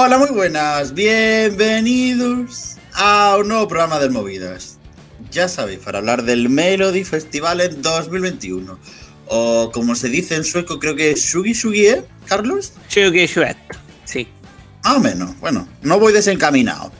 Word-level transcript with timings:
Hola, 0.00 0.16
muy 0.16 0.30
buenas, 0.30 0.94
bienvenidos 0.94 2.76
a 2.94 3.36
un 3.36 3.48
nuevo 3.48 3.66
programa 3.66 3.98
de 3.98 4.08
Movidas. 4.08 4.78
Ya 5.32 5.48
sabéis, 5.48 5.80
para 5.80 5.98
hablar 5.98 6.22
del 6.22 6.48
Melody 6.48 7.02
Festival 7.02 7.60
en 7.60 7.82
2021. 7.82 8.78
O 9.26 9.72
como 9.72 9.96
se 9.96 10.08
dice 10.08 10.36
en 10.36 10.44
sueco, 10.44 10.78
creo 10.78 10.94
que 10.94 11.10
es 11.10 11.20
Shugi 11.20 11.52
Shugi, 11.52 11.86
¿eh, 11.88 12.04
Carlos? 12.26 12.74
Shugi 12.88 13.26
Shuet, 13.26 13.56
sí. 14.04 14.28
Más 14.84 14.98
o 14.98 15.00
menos, 15.00 15.36
bueno, 15.40 15.66
no 15.82 15.98
voy 15.98 16.12
desencaminado. 16.12 16.92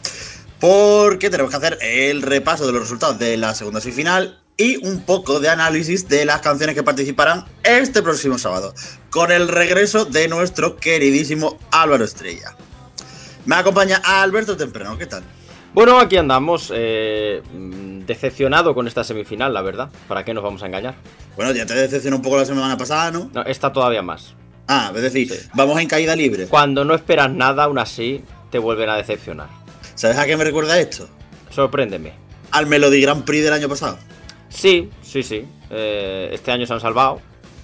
Porque 0.59 1.31
tenemos 1.31 1.53
que 1.53 1.57
hacer 1.57 1.79
el 1.81 2.21
repaso 2.23 2.67
de 2.67 2.73
los 2.73 2.81
resultados 2.81 3.17
de 3.21 3.37
la 3.37 3.55
segunda 3.55 3.81
semifinal 3.81 4.43
y 4.57 4.85
un 4.85 5.03
poco 5.03 5.39
de 5.39 5.51
análisis 5.51 6.09
de 6.09 6.25
las 6.25 6.41
canciones 6.41 6.75
que 6.75 6.83
participarán 6.83 7.45
este 7.63 8.03
próximo 8.03 8.39
sábado, 8.39 8.75
con 9.11 9.31
el 9.31 9.47
regreso 9.47 10.05
de 10.05 10.27
nuestro 10.27 10.79
queridísimo 10.79 11.61
Álvaro 11.71 12.05
Estrella. 12.05 12.57
Me 13.49 13.57
acompaña 13.57 14.03
Alberto 14.05 14.59
Temprano, 14.59 14.99
¿qué 14.99 15.07
tal? 15.07 15.23
Bueno, 15.73 15.99
aquí 15.99 16.19
andamos, 16.19 16.71
eh, 16.75 17.41
decepcionado 18.07 18.75
con 18.75 18.87
esta 18.87 19.05
semifinal, 19.05 19.55
la 19.55 19.63
verdad. 19.63 19.89
¿Para 20.07 20.23
qué 20.23 20.35
nos 20.35 20.45
vamos 20.45 20.63
a 20.63 20.67
engañar? 20.67 20.97
Bueno, 21.35 21.53
ya 21.53 21.65
te 21.65 21.73
decepcionó 21.73 22.17
un 22.17 22.23
poco 22.23 22.37
la 22.37 22.45
semana 22.45 22.77
pasada, 22.77 23.11
¿no? 23.11 23.31
No, 23.33 23.43
esta 23.45 23.73
todavía 23.73 24.03
más. 24.03 24.35
Ah, 24.67 24.93
es 24.95 25.01
decir, 25.01 25.31
sí. 25.31 25.49
vamos 25.55 25.81
en 25.81 25.89
caída 25.89 26.15
libre. 26.15 26.47
Cuando 26.47 26.85
no 26.85 26.95
esperas 26.95 27.31
nada, 27.31 27.65
aún 27.65 27.79
así, 27.79 28.23
te 28.51 28.59
vuelven 28.59 28.91
a 28.91 28.97
decepcionar. 28.97 29.49
¿Sabes 29.95 30.19
a 30.19 30.27
qué 30.27 30.37
me 30.37 30.45
recuerda 30.45 30.79
esto? 30.79 31.09
Sorpréndeme. 31.49 32.13
Al 32.51 32.67
Melody 32.67 33.01
Grand 33.01 33.25
Prix 33.25 33.45
del 33.45 33.55
año 33.55 33.71
pasado. 33.71 33.97
Sí, 34.51 34.91
sí, 35.01 35.23
sí. 35.23 35.47
Eh, 35.71 36.29
este 36.35 36.53
año 36.53 36.67
se 36.67 36.75
han 36.75 36.81
salvado. 36.81 37.23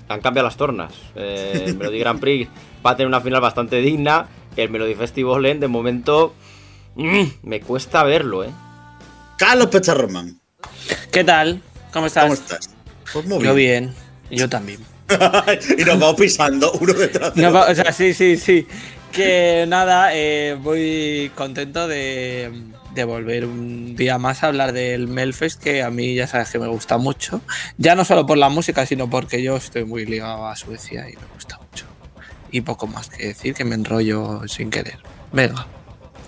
Han 0.09 0.23
cambiado 0.23 0.49
las 0.49 0.57
tornas. 0.57 0.95
Eh, 1.15 1.65
el 1.67 1.77
Melody 1.77 1.99
Grand 1.99 2.21
Prix 2.21 2.49
va 2.85 2.93
a 2.93 2.97
tener 2.97 3.09
una 3.09 3.21
final 3.21 3.43
bastante 3.43 3.77
digna. 3.83 4.27
El 4.57 4.71
Melody 4.71 4.95
Festival 4.95 5.61
de 5.61 5.69
momento 5.69 6.35
mmm, 6.97 7.25
me 7.43 7.61
cuesta 7.61 8.03
verlo, 8.05 8.45
¿eh? 8.45 8.51
Carlos 9.37 9.67
Pecharroman. 9.67 10.39
¿Qué 11.11 11.25
tal? 11.25 11.61
¿Cómo 11.93 12.07
estás? 12.07 12.25
¿Cómo 12.25 12.35
estás? 12.35 12.71
Pues 13.13 13.27
muy 13.27 13.39
bien. 13.39 13.47
Yo 13.47 13.55
bien. 13.55 13.95
Yo 14.31 14.49
también. 14.49 14.81
y 15.79 15.85
nos 15.85 15.99
vamos 15.99 16.17
pisando 16.17 16.73
uno 16.73 16.93
detrás 16.95 17.35
de 17.35 17.43
no, 17.43 17.49
otro. 17.49 17.73
O 17.73 17.75
sea, 17.75 17.93
sí, 17.93 18.15
sí, 18.15 18.37
sí. 18.37 18.67
Que 19.13 19.65
nada, 19.69 20.11
eh, 20.13 20.57
muy 20.61 21.31
contento 21.37 21.87
de, 21.87 22.51
de, 22.95 23.05
volver 23.05 23.45
un 23.45 23.95
día 23.95 24.19
más 24.19 24.43
a 24.43 24.49
hablar 24.49 24.73
del 24.73 25.07
Melfest, 25.07 25.63
que 25.63 25.83
a 25.83 25.91
mí 25.91 26.17
ya 26.17 26.27
sabes 26.27 26.51
que 26.51 26.59
me 26.59 26.67
gusta 26.67 26.99
mucho. 26.99 27.41
Ya 27.79 27.95
no 27.95 28.05
solo 28.05 28.27
por 28.27 28.39
la 28.39 28.49
música, 28.49 28.87
sino 28.87 29.09
porque 29.09 29.41
yo 29.43 29.57
estoy 29.57 29.85
muy 29.85 30.05
ligado 30.05 30.49
a 30.49 30.57
Suecia 30.57 31.09
y 31.09 31.13
me 31.13 31.27
gusta 31.35 31.59
mucho. 31.59 31.87
Y 32.55 32.61
poco 32.61 32.87
más 32.87 33.09
que 33.09 33.27
decir, 33.27 33.53
que 33.53 33.65
me 33.65 33.75
enrollo 33.75 34.43
sin 34.47 34.71
querer. 34.71 35.01
Venga. 35.33 35.67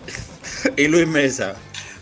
y 0.76 0.88
Luis 0.88 1.06
Mesa. 1.06 1.54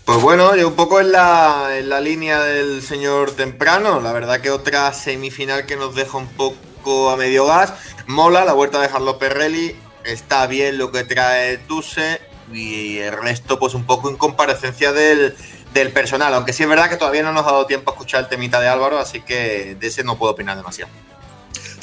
Pues 0.07 0.19
bueno, 0.23 0.57
yo 0.57 0.69
un 0.69 0.77
poco 0.77 0.99
en 0.99 1.13
la, 1.13 1.77
en 1.77 1.91
la 1.91 2.01
línea 2.01 2.41
del 2.41 2.81
señor 2.81 3.33
Temprano. 3.33 4.01
La 4.01 4.15
verdad 4.15 4.41
que 4.41 4.51
otra 4.51 4.91
semifinal 4.95 5.67
que 5.67 5.77
nos 5.77 5.95
deja 5.95 6.17
un 6.17 6.29
poco 6.29 7.11
a 7.11 7.19
medio 7.19 7.45
gas. 7.45 7.75
Mola 8.07 8.47
la 8.47 8.55
vuelta 8.55 8.81
de 8.81 8.87
Harlow 8.87 9.19
Perrelli. 9.19 9.77
Está 10.05 10.47
bien 10.47 10.79
lo 10.79 10.91
que 10.91 11.05
trae 11.05 11.59
Tuse. 11.59 12.19
Y 12.51 12.97
el 13.01 13.13
resto, 13.19 13.59
pues 13.59 13.75
un 13.75 13.85
poco 13.85 14.09
en 14.09 14.17
comparecencia 14.17 14.93
del, 14.93 15.37
del 15.75 15.93
personal. 15.93 16.33
Aunque 16.33 16.55
sí 16.55 16.63
es 16.63 16.69
verdad 16.71 16.89
que 16.89 16.97
todavía 16.97 17.23
no 17.23 17.33
nos 17.35 17.47
ha 17.47 17.53
dado 17.53 17.67
tiempo 17.67 17.91
a 17.91 17.93
escuchar 17.93 18.23
el 18.23 18.29
temita 18.31 18.59
de 18.59 18.69
Álvaro. 18.69 18.99
Así 18.99 19.21
que 19.21 19.77
de 19.79 19.87
ese 19.87 20.03
no 20.03 20.17
puedo 20.17 20.33
opinar 20.33 20.57
demasiado. 20.57 20.91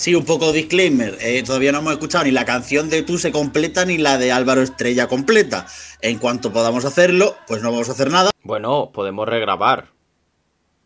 Sí, 0.02 0.16
un 0.16 0.26
poco 0.26 0.52
disclaimer. 0.52 1.16
Eh, 1.22 1.44
todavía 1.44 1.72
no 1.72 1.78
hemos 1.78 1.94
escuchado 1.94 2.24
ni 2.24 2.32
la 2.32 2.44
canción 2.44 2.90
de 2.90 3.04
Tuse 3.04 3.32
completa 3.32 3.86
ni 3.86 4.00
la 4.00 4.18
de 4.18 4.32
Álvaro 4.32 4.64
Estrella 4.64 5.06
completa. 5.06 5.68
En 6.02 6.18
cuanto 6.18 6.52
podamos 6.52 6.86
hacerlo, 6.86 7.38
pues 7.46 7.62
no 7.62 7.72
vamos 7.72 7.88
a 7.88 7.92
hacer 7.92 8.10
nada. 8.10 8.32
Bueno, 8.42 8.90
podemos 8.92 9.30
regrabar. 9.30 9.92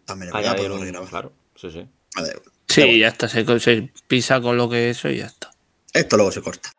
También 0.03 0.27
es 0.27 0.33
verdad, 0.33 0.57
podemos 0.57 0.81
regrabar. 0.81 1.09
Claro, 1.09 1.31
sí, 1.55 1.71
sí. 1.71 1.87
Vale, 2.13 2.33
Sí, 2.67 2.81
bueno. 2.81 2.97
ya 2.97 3.07
está. 3.07 3.29
Se, 3.29 3.59
se, 3.61 3.89
pisa 4.05 4.41
con 4.41 4.57
lo 4.57 4.67
que 4.67 4.89
eso 4.89 5.07
y 5.07 5.19
ya 5.19 5.27
está. 5.27 5.49
Esto 5.93 6.17
luego 6.17 6.33
se 6.33 6.41
corta. 6.41 6.73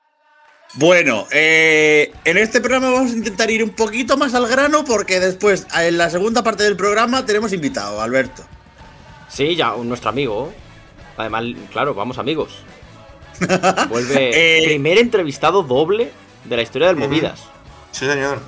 Bueno, 0.74 1.26
eh, 1.30 2.12
en 2.26 2.36
este 2.36 2.60
programa 2.60 2.90
vamos 2.90 3.12
a 3.12 3.16
intentar 3.16 3.50
ir 3.50 3.64
un 3.64 3.70
poquito 3.70 4.18
más 4.18 4.34
al 4.34 4.46
grano 4.46 4.84
porque 4.84 5.20
después, 5.20 5.66
en 5.74 5.96
la 5.96 6.10
segunda 6.10 6.42
parte 6.42 6.64
del 6.64 6.76
programa, 6.76 7.24
tenemos 7.24 7.54
invitado, 7.54 8.02
Alberto. 8.02 8.44
Sí, 9.30 9.56
ya, 9.56 9.74
nuestro 9.74 10.10
amigo. 10.10 10.52
Además, 11.16 11.44
claro, 11.72 11.94
vamos 11.94 12.18
amigos. 12.18 12.58
Vuelve 13.88 14.30
Eh, 14.62 14.64
primer 14.66 14.98
entrevistado 14.98 15.62
doble 15.62 16.10
de 16.44 16.56
la 16.56 16.62
historia 16.62 16.88
del 16.88 16.96
Movidas. 16.96 17.44
Sí, 17.92 18.06
señor. 18.06 18.40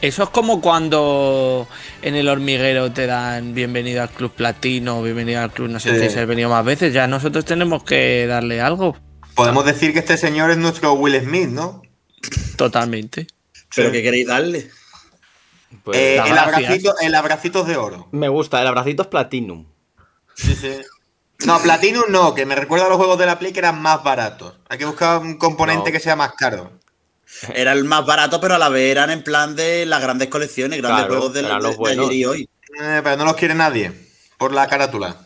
Eso 0.00 0.24
es 0.24 0.28
como 0.30 0.60
cuando 0.60 1.68
en 2.02 2.16
el 2.16 2.28
hormiguero 2.28 2.90
te 2.92 3.06
dan 3.06 3.54
bienvenido 3.54 4.02
al 4.02 4.10
club 4.10 4.32
platino, 4.32 5.00
bienvenido 5.02 5.40
al 5.42 5.52
club 5.52 5.68
no 5.68 5.78
sé 5.78 5.90
Sí. 6.00 6.10
si 6.10 6.18
has 6.18 6.26
venido 6.26 6.50
más 6.50 6.64
veces. 6.64 6.92
Ya 6.92 7.06
nosotros 7.06 7.44
tenemos 7.44 7.84
que 7.84 8.26
darle 8.26 8.60
algo. 8.60 8.96
Podemos 9.34 9.64
decir 9.64 9.92
que 9.92 10.00
este 10.00 10.16
señor 10.16 10.50
es 10.50 10.58
nuestro 10.58 10.92
Will 10.94 11.18
Smith, 11.20 11.48
¿no? 11.48 11.82
Totalmente. 12.56 13.28
¿Pero 13.74 13.88
Sí. 13.88 13.92
qué 13.92 14.02
queréis 14.02 14.26
darle? 14.26 14.70
Pues, 15.84 15.96
Eh, 15.96 16.14
el, 16.26 16.36
abracito, 16.38 16.94
el 17.00 17.14
abracitos 17.14 17.66
de 17.66 17.76
oro. 17.76 18.08
me 18.12 18.28
gusta, 18.28 18.60
el 18.60 18.66
abracito 18.66 19.02
es 19.02 19.08
Platinum. 19.08 19.66
Sí, 20.34 20.54
sí. 20.54 20.72
No, 21.46 21.60
Platinum 21.60 22.04
no, 22.08 22.34
que 22.34 22.46
me 22.46 22.54
recuerda 22.54 22.86
a 22.86 22.88
los 22.88 22.98
juegos 22.98 23.18
de 23.18 23.26
la 23.26 23.38
Play 23.38 23.52
que 23.52 23.58
eran 23.60 23.80
más 23.80 24.02
baratos. 24.02 24.54
Hay 24.68 24.78
que 24.78 24.84
buscar 24.84 25.18
un 25.18 25.36
componente 25.38 25.90
No. 25.90 25.92
que 25.92 26.00
sea 26.00 26.16
más 26.16 26.32
caro. 26.34 26.72
Era 27.54 27.72
el 27.72 27.84
más 27.84 28.04
barato, 28.04 28.40
pero 28.40 28.54
a 28.54 28.58
la 28.58 28.68
vez 28.68 28.90
eran 28.90 29.10
en 29.10 29.22
plan 29.24 29.56
de 29.56 29.86
las 29.86 30.00
grandes 30.02 30.28
colecciones, 30.28 30.78
grandes 30.80 31.06
Claro, 31.06 31.14
juegos 31.20 31.34
de, 31.34 31.42
buenos. 31.76 32.08
ayer 32.08 32.12
y 32.12 32.24
hoy. 32.26 32.48
Eh, 32.80 33.00
pero 33.02 33.16
no 33.16 33.24
los 33.24 33.36
quiere 33.36 33.54
nadie. 33.54 33.92
Por 34.38 34.52
la 34.52 34.66
carátula. 34.68 35.16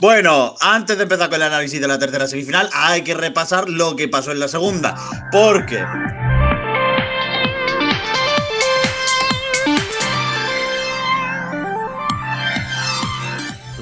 Bueno, 0.00 0.56
antes 0.60 0.96
de 0.96 1.04
empezar 1.04 1.28
con 1.28 1.36
el 1.36 1.42
análisis 1.46 1.80
de 1.80 1.86
la 1.86 1.98
tercera 1.98 2.26
semifinal, 2.26 2.68
hay 2.72 3.02
que 3.02 3.14
repasar 3.14 3.68
lo 3.68 3.94
que 3.94 4.08
pasó 4.08 4.32
en 4.32 4.40
la 4.40 4.48
segunda. 4.48 4.96
Porque. 5.30 5.84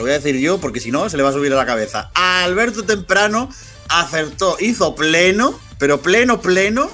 Lo 0.01 0.05
voy 0.05 0.13
a 0.13 0.19
decir 0.19 0.41
yo 0.41 0.57
porque 0.57 0.81
si 0.81 0.91
no 0.91 1.11
se 1.11 1.19
le 1.19 1.23
va 1.23 1.29
a 1.29 1.33
subir 1.35 1.53
a 1.53 1.57
la 1.57 1.67
cabeza. 1.67 2.11
Alberto 2.15 2.85
Temprano 2.85 3.51
acertó, 3.91 4.57
hizo 4.59 4.95
pleno, 4.95 5.61
pero 5.77 6.01
pleno, 6.01 6.41
pleno, 6.41 6.89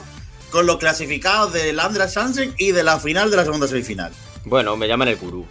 con 0.51 0.67
los 0.67 0.79
clasificados 0.79 1.53
del 1.53 1.79
Andra 1.79 2.09
Sansen 2.09 2.53
y 2.59 2.73
de 2.73 2.83
la 2.83 2.99
final 2.99 3.31
de 3.31 3.37
la 3.37 3.45
segunda 3.45 3.69
semifinal. 3.69 4.11
Bueno, 4.45 4.77
me 4.77 4.89
llaman 4.89 5.07
el 5.07 5.15
gurú. 5.19 5.47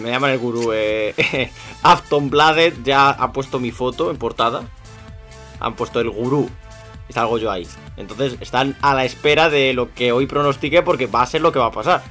Me 0.00 0.10
llaman 0.10 0.32
el 0.32 0.38
gurú. 0.38 0.72
Eh, 0.74 1.52
Afton 1.82 2.30
Bladet 2.30 2.82
ya 2.82 3.10
ha 3.10 3.32
puesto 3.32 3.60
mi 3.60 3.70
foto 3.70 4.10
en 4.10 4.16
portada. 4.16 4.68
Han 5.60 5.76
puesto 5.76 6.00
el 6.00 6.10
gurú. 6.10 6.50
Y 7.08 7.12
salgo 7.12 7.38
yo 7.38 7.48
ahí. 7.48 7.68
Entonces 7.96 8.38
están 8.40 8.76
a 8.82 8.92
la 8.94 9.04
espera 9.04 9.50
de 9.50 9.72
lo 9.72 9.94
que 9.94 10.10
hoy 10.10 10.26
pronostiqué 10.26 10.82
porque 10.82 11.06
va 11.06 11.22
a 11.22 11.26
ser 11.26 11.42
lo 11.42 11.52
que 11.52 11.60
va 11.60 11.66
a 11.66 11.70
pasar. 11.70 12.02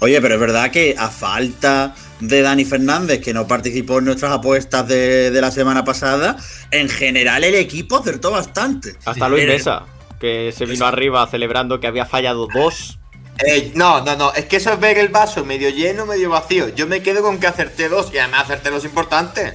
Oye, 0.00 0.20
pero 0.20 0.34
es 0.34 0.40
verdad 0.40 0.70
que 0.70 0.94
a 0.98 1.08
falta 1.08 1.94
de 2.20 2.42
Dani 2.42 2.64
Fernández, 2.64 3.20
que 3.20 3.32
no 3.32 3.46
participó 3.46 3.98
en 3.98 4.06
nuestras 4.06 4.32
apuestas 4.32 4.86
de, 4.88 5.30
de 5.30 5.40
la 5.40 5.50
semana 5.50 5.84
pasada, 5.84 6.36
en 6.70 6.88
general 6.88 7.44
el 7.44 7.54
equipo 7.54 7.98
acertó 7.98 8.30
bastante. 8.30 8.96
Hasta 9.04 9.28
Luis 9.28 9.46
Mesa, 9.46 9.84
que 10.20 10.52
se 10.56 10.66
vino 10.66 10.86
arriba 10.86 11.26
celebrando 11.26 11.80
que 11.80 11.86
había 11.86 12.06
fallado 12.06 12.46
dos. 12.52 12.98
Eh, 13.38 13.72
no, 13.74 14.02
no, 14.02 14.16
no. 14.16 14.32
Es 14.32 14.46
que 14.46 14.56
eso 14.56 14.72
es 14.72 14.80
ver 14.80 14.98
el 14.98 15.08
vaso 15.08 15.44
medio 15.44 15.68
lleno, 15.68 16.06
medio 16.06 16.30
vacío. 16.30 16.68
Yo 16.74 16.86
me 16.86 17.02
quedo 17.02 17.22
con 17.22 17.38
que 17.38 17.46
acerté 17.46 17.88
dos 17.88 18.10
y 18.12 18.18
además 18.18 18.44
acerté 18.44 18.70
los 18.70 18.84
importantes. 18.84 19.54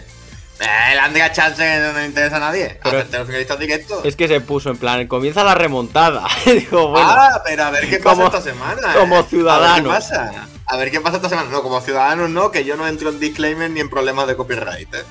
Eh, 0.61 0.93
el 0.93 0.99
Andrea 0.99 1.31
Chance 1.31 1.79
no 1.79 1.93
le 1.99 2.05
interesa 2.05 2.37
a 2.37 2.39
nadie. 2.39 2.79
Pero- 2.83 2.97
acerté 2.99 3.17
los 3.17 3.27
finalistas 3.27 3.59
directos. 3.59 4.05
Es 4.05 4.15
que 4.15 4.27
se 4.27 4.41
puso 4.41 4.69
en 4.69 4.77
plan, 4.77 5.07
comienza 5.07 5.43
la 5.43 5.55
remontada. 5.55 6.27
Digo, 6.45 6.89
bueno, 6.89 7.07
ah, 7.09 7.41
pero 7.43 7.63
a 7.63 7.71
ver 7.71 7.89
qué 7.89 7.97
pasa 7.97 8.15
como- 8.15 8.27
esta 8.27 8.41
semana. 8.41 8.93
como 8.93 9.15
eh. 9.15 9.17
A 9.17 9.21
ver 9.21 9.29
ciudadano. 9.29 9.83
qué 9.89 9.95
pasa. 9.95 10.47
A 10.67 10.77
ver 10.77 10.91
qué 10.91 11.01
pasa 11.01 11.15
esta 11.17 11.29
semana. 11.29 11.49
No, 11.49 11.63
como 11.63 11.81
ciudadano 11.81 12.27
no, 12.27 12.51
que 12.51 12.63
yo 12.63 12.77
no 12.77 12.87
entro 12.87 13.09
en 13.09 13.19
disclaimer 13.19 13.69
ni 13.71 13.79
en 13.79 13.89
problemas 13.89 14.27
de 14.27 14.35
copyright. 14.35 14.93
¿eh? 14.93 15.03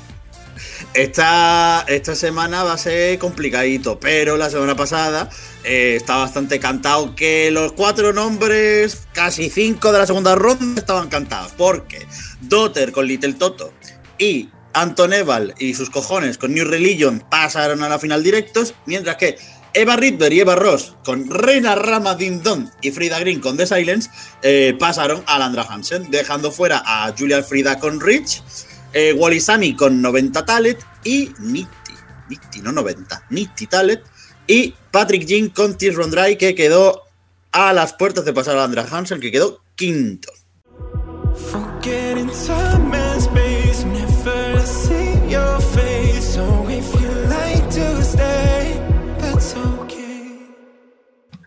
Esta, 0.95 1.85
esta 1.89 2.15
semana 2.15 2.65
va 2.65 2.73
a 2.73 2.79
ser 2.79 3.19
complicadito, 3.19 4.01
pero 4.01 4.37
la 4.37 4.51
semana 4.51 4.75
pasada 4.75 5.29
eh, 5.65 5.95
está 5.97 6.17
bastante 6.17 6.59
cantado 6.59 7.15
que 7.15 7.51
los 7.51 7.73
cuatro 7.73 8.13
nombres, 8.13 9.07
casi 9.13 9.51
cinco 9.51 9.93
de 9.93 9.99
la 9.99 10.07
segunda 10.07 10.35
ronda, 10.35 10.81
estaban 10.81 11.09
cantados. 11.09 11.53
Porque 11.57 12.07
Dotter 12.41 12.93
con 12.93 13.07
Little 13.07 13.35
Toto 13.35 13.73
y 14.19 14.49
Anton 14.73 15.13
Eval 15.13 15.55
y 15.59 15.75
sus 15.75 15.91
cojones 15.91 16.39
con 16.39 16.55
New 16.55 16.65
Religion 16.65 17.25
pasaron 17.31 17.83
a 17.83 17.89
la 17.89 17.99
final 17.99 18.23
directos, 18.23 18.75
mientras 18.87 19.17
que 19.17 19.39
Eva 19.73 19.97
Ridber 19.97 20.33
y 20.33 20.41
Eva 20.41 20.57
Ross 20.57 20.95
con 21.05 21.31
Reina 21.31 21.75
Rama 21.75 22.15
Din 22.15 22.43
Don 22.43 22.71
y 22.83 22.91
Frida 22.91 23.21
Green 23.21 23.41
con 23.41 23.57
The 23.57 23.67
Silence 23.67 24.11
eh, 24.43 24.75
pasaron 24.79 25.23
a 25.27 25.39
Landra 25.39 25.63
Hansen, 25.63 26.11
dejando 26.11 26.51
fuera 26.51 26.83
a 26.85 27.13
Julia 27.17 27.43
Frida 27.43 27.79
con 27.79 28.01
Rich, 28.01 28.43
eh, 28.93 29.13
Wally 29.13 29.41
Sami 29.41 29.77
con 29.77 30.03
90 30.03 30.45
Talent 30.45 30.79
y 31.05 31.31
Nitti, 31.39 31.93
Nitti, 32.29 32.61
no 32.61 32.73
90, 32.73 33.27
Nitti 33.31 33.67
Talent 33.67 34.03
Y 34.47 34.75
Patrick 34.91 35.25
Jean 35.25 35.51
con 35.51 35.79
Tis 35.79 35.95
Rondray, 35.95 36.37
que 36.37 36.55
quedó 36.57 37.05
a 37.53 37.73
las 37.73 37.93
puertas 37.93 38.25
de 38.25 38.33
pasar 38.33 38.57
a 38.57 38.65
Andra 38.65 38.87
Hansen, 38.91 39.21
que 39.21 39.31
quedó 39.31 39.63
quinto. 39.77 40.33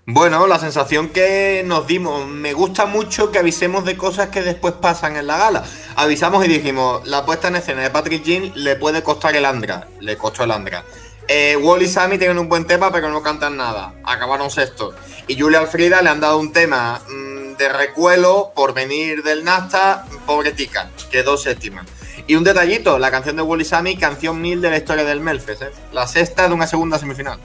Bueno, 0.05 0.47
la 0.47 0.59
sensación 0.59 1.07
que 1.07 1.63
nos 1.65 1.87
dimos, 1.87 2.27
me 2.27 2.51
gusta 2.51 2.85
mucho 2.85 3.31
que 3.31 3.39
avisemos 3.39 3.85
de 3.85 3.95
cosas 3.95 4.27
que 4.27 4.41
después 4.41 4.73
pasan 4.73 5.15
en 5.15 5.27
la 5.27 5.37
gala. 5.37 5.63
Avisamos 5.95 6.43
y 6.43 6.49
dijimos, 6.49 7.07
la 7.07 7.25
puesta 7.25 7.47
en 7.47 7.55
escena 7.55 7.83
de 7.83 7.89
Patrick 7.89 8.21
Jean 8.21 8.51
le 8.53 8.75
puede 8.75 9.01
costar 9.01 9.33
el 9.33 9.45
Andra, 9.45 9.87
le 10.01 10.17
costó 10.17 10.43
el 10.43 10.51
Andra. 10.51 10.83
Eh, 11.29 11.55
Wall 11.55 11.83
y 11.83 11.87
Sammy 11.87 12.17
tienen 12.17 12.37
un 12.37 12.49
buen 12.49 12.67
tema, 12.67 12.91
pero 12.91 13.09
no 13.09 13.23
cantan 13.23 13.55
nada. 13.55 13.93
Acabaron 14.03 14.51
sexto. 14.51 14.93
Y 15.27 15.39
Julia 15.39 15.59
Alfrida 15.59 16.01
le 16.01 16.09
han 16.09 16.19
dado 16.19 16.37
un 16.37 16.51
tema 16.51 16.99
mm, 17.07 17.55
de 17.55 17.69
recuelo 17.69 18.51
por 18.53 18.73
venir 18.73 19.23
del 19.23 19.45
Nasta, 19.45 20.05
pobre 20.25 20.51
tica, 20.51 20.89
quedó 21.11 21.37
séptima. 21.37 21.85
Y 22.27 22.35
un 22.35 22.43
detallito, 22.43 22.99
la 22.99 23.09
canción 23.09 23.37
de 23.37 23.41
Wall 23.41 23.61
y 23.61 23.65
Sammy, 23.65 23.95
canción 23.95 24.41
mil 24.41 24.59
de 24.59 24.69
la 24.69 24.77
historia 24.77 25.05
del 25.05 25.21
Melfest, 25.21 25.61
¿eh? 25.61 25.71
la 25.93 26.07
sexta 26.07 26.49
de 26.49 26.53
una 26.53 26.67
segunda 26.67 26.99
semifinal. 26.99 27.39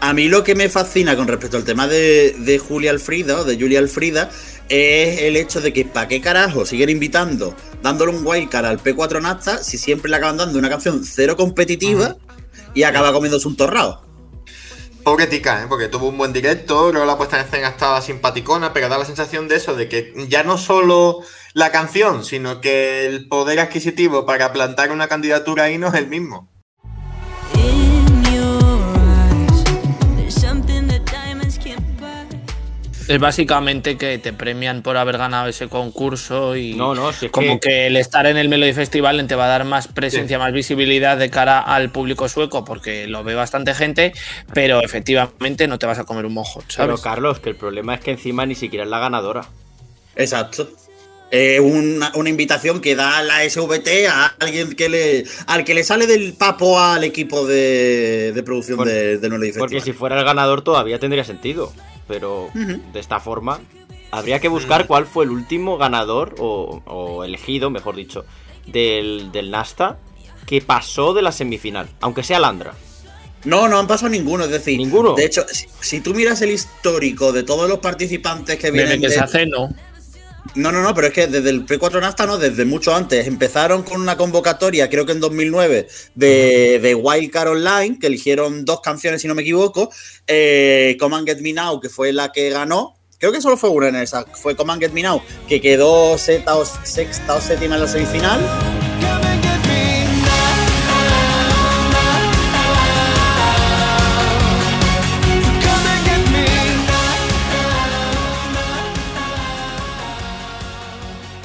A 0.00 0.12
mí 0.12 0.28
lo 0.28 0.44
que 0.44 0.54
me 0.54 0.68
fascina 0.68 1.16
con 1.16 1.26
respecto 1.26 1.56
al 1.56 1.64
tema 1.64 1.88
de, 1.88 2.36
de 2.38 2.58
Julia 2.58 2.90
Alfrida 2.90 3.40
o 3.40 3.44
de 3.44 3.58
Julia 3.58 3.80
Alfrida 3.80 4.30
es 4.68 5.22
el 5.22 5.36
hecho 5.36 5.60
de 5.60 5.72
que 5.72 5.84
para 5.84 6.08
qué 6.08 6.20
carajo 6.20 6.64
siguen 6.64 6.90
invitando, 6.90 7.54
dándole 7.82 8.12
un 8.12 8.26
wildcard 8.26 8.66
al 8.66 8.82
P4 8.82 9.20
Nasta 9.20 9.62
si 9.62 9.78
siempre 9.78 10.10
le 10.10 10.16
acaban 10.16 10.36
dando 10.36 10.58
una 10.58 10.70
canción 10.70 11.04
cero 11.04 11.36
competitiva 11.36 12.16
y 12.74 12.82
acaba 12.84 13.12
comiéndose 13.12 13.48
un 13.48 13.56
torrado. 13.56 14.02
Pobre 15.02 15.26
tica, 15.26 15.62
¿eh? 15.62 15.66
porque 15.68 15.88
tuvo 15.88 16.08
un 16.08 16.16
buen 16.16 16.32
directo, 16.32 16.90
luego 16.90 17.06
la 17.06 17.18
puesta 17.18 17.38
en 17.38 17.44
escena 17.44 17.68
estaba 17.68 18.00
simpaticona, 18.00 18.72
pero 18.72 18.88
da 18.88 18.96
la 18.96 19.04
sensación 19.04 19.48
de 19.48 19.56
eso, 19.56 19.76
de 19.76 19.86
que 19.86 20.14
ya 20.28 20.44
no 20.44 20.56
solo 20.56 21.20
la 21.52 21.70
canción, 21.70 22.24
sino 22.24 22.62
que 22.62 23.04
el 23.04 23.28
poder 23.28 23.60
adquisitivo 23.60 24.24
para 24.24 24.50
plantar 24.54 24.90
una 24.92 25.06
candidatura 25.06 25.64
ahí 25.64 25.76
no 25.76 25.88
es 25.88 25.94
el 25.94 26.06
mismo. 26.06 26.53
Es 33.06 33.18
básicamente 33.18 33.96
que 33.98 34.16
te 34.18 34.32
premian 34.32 34.82
por 34.82 34.96
haber 34.96 35.18
ganado 35.18 35.48
ese 35.48 35.68
concurso 35.68 36.56
y 36.56 36.74
No, 36.74 36.94
no, 36.94 37.12
si 37.12 37.26
es 37.26 37.32
como 37.32 37.60
que- 37.60 37.68
que... 37.68 37.86
el 37.88 37.96
estar 37.96 38.26
en 38.26 38.36
el 38.38 38.48
Melody 38.48 38.72
Festival 38.72 39.26
te 39.26 39.34
va 39.34 39.44
a 39.44 39.48
dar 39.48 39.64
más 39.64 39.88
presencia, 39.88 40.38
más 40.38 40.52
visibilidad 40.52 41.16
de 41.18 41.28
cara 41.28 41.60
al 41.60 41.90
público 41.90 42.28
sueco 42.28 42.64
porque 42.64 43.06
lo 43.06 43.22
ve 43.22 43.34
bastante 43.34 43.74
gente, 43.74 44.12
pero 44.54 44.80
efectivamente 44.82 45.68
no 45.68 45.78
te 45.78 45.86
vas 45.86 45.98
a 45.98 46.04
comer 46.04 46.24
un 46.24 46.34
mojo, 46.34 46.60
Pero 46.60 46.72
¿sabes? 46.96 47.00
Carlos, 47.02 47.40
que 47.40 47.50
el 47.50 47.56
problema 47.56 47.94
es 47.94 48.00
que 48.00 48.12
encima 48.12 48.46
ni 48.46 48.54
siquiera 48.54 48.84
es 48.84 48.90
la 48.90 48.98
ganadora. 49.00 49.46
Exacto. 50.16 50.68
Eh, 51.30 51.58
una, 51.58 52.12
una 52.14 52.28
invitación 52.28 52.80
que 52.80 52.94
da 52.94 53.20
la 53.22 53.42
SVT 53.48 54.06
a 54.08 54.26
alguien 54.40 54.74
que 54.76 54.88
le 54.88 55.24
al 55.46 55.64
que 55.64 55.74
le 55.74 55.82
sale 55.82 56.06
del 56.06 56.34
papo 56.34 56.78
al 56.78 57.02
equipo 57.02 57.44
de, 57.46 58.30
de 58.32 58.42
producción 58.44 58.76
Por- 58.76 58.86
de, 58.88 59.18
Melody 59.20 59.52
Porque 59.52 59.80
si 59.80 59.92
fuera 59.92 60.16
el 60.18 60.24
ganador 60.24 60.62
todavía 60.62 60.98
tendría 61.00 61.24
sentido. 61.24 61.72
Pero 62.06 62.50
de 62.54 63.00
esta 63.00 63.20
forma, 63.20 63.60
habría 64.10 64.38
que 64.40 64.48
buscar 64.48 64.86
cuál 64.86 65.06
fue 65.06 65.24
el 65.24 65.30
último 65.30 65.78
ganador, 65.78 66.34
o, 66.38 66.82
o 66.84 67.24
elegido, 67.24 67.70
mejor 67.70 67.96
dicho, 67.96 68.24
del, 68.66 69.30
del 69.32 69.50
Nasta 69.50 69.98
que 70.46 70.60
pasó 70.60 71.14
de 71.14 71.22
la 71.22 71.32
semifinal, 71.32 71.88
aunque 72.00 72.22
sea 72.22 72.38
Landra. 72.38 72.74
No, 73.44 73.68
no 73.68 73.78
han 73.78 73.86
pasado 73.86 74.10
ninguno, 74.10 74.44
es 74.44 74.50
decir, 74.50 74.78
¿Ninguno? 74.78 75.14
De 75.14 75.24
hecho, 75.26 75.44
si, 75.50 75.66
si 75.80 76.00
tú 76.00 76.14
miras 76.14 76.40
el 76.42 76.50
histórico 76.50 77.32
de 77.32 77.42
todos 77.42 77.68
los 77.68 77.78
participantes 77.78 78.56
que 78.56 78.70
Desde 78.70 78.78
vienen 78.78 79.00
que 79.00 79.08
de- 79.08 79.14
se 79.14 79.20
hace, 79.20 79.46
no. 79.46 79.68
No, 80.54 80.70
no, 80.70 80.82
no, 80.82 80.94
pero 80.94 81.08
es 81.08 81.12
que 81.12 81.26
desde 81.26 81.50
el 81.50 81.66
P4 81.66 82.00
Nasta, 82.00 82.26
no, 82.26 82.38
desde 82.38 82.64
mucho 82.64 82.94
antes. 82.94 83.26
Empezaron 83.26 83.82
con 83.82 84.00
una 84.00 84.16
convocatoria, 84.16 84.88
creo 84.88 85.04
que 85.06 85.12
en 85.12 85.20
2009, 85.20 85.88
de, 86.14 86.78
de 86.80 86.94
Wildcard 86.94 87.48
Online, 87.48 87.98
que 87.98 88.06
eligieron 88.06 88.64
dos 88.64 88.80
canciones, 88.80 89.22
si 89.22 89.28
no 89.28 89.34
me 89.34 89.42
equivoco. 89.42 89.90
Eh, 90.26 90.96
Come 91.00 91.16
and 91.16 91.26
Get 91.26 91.40
Me 91.40 91.52
Now, 91.52 91.80
que 91.80 91.88
fue 91.88 92.12
la 92.12 92.30
que 92.30 92.50
ganó. 92.50 92.94
Creo 93.18 93.32
que 93.32 93.40
solo 93.40 93.56
fue 93.56 93.70
una 93.70 93.88
en 93.88 93.96
esa. 93.96 94.24
Fue 94.26 94.54
Come 94.54 94.74
and 94.74 94.82
Get 94.82 94.92
Me 94.92 95.02
Now, 95.02 95.22
que 95.48 95.60
quedó 95.60 96.18
sexta 96.18 96.56
o, 96.56 96.64
sexta 96.64 97.34
o 97.34 97.40
séptima 97.40 97.74
en 97.76 97.80
la 97.80 97.88
semifinal. 97.88 98.40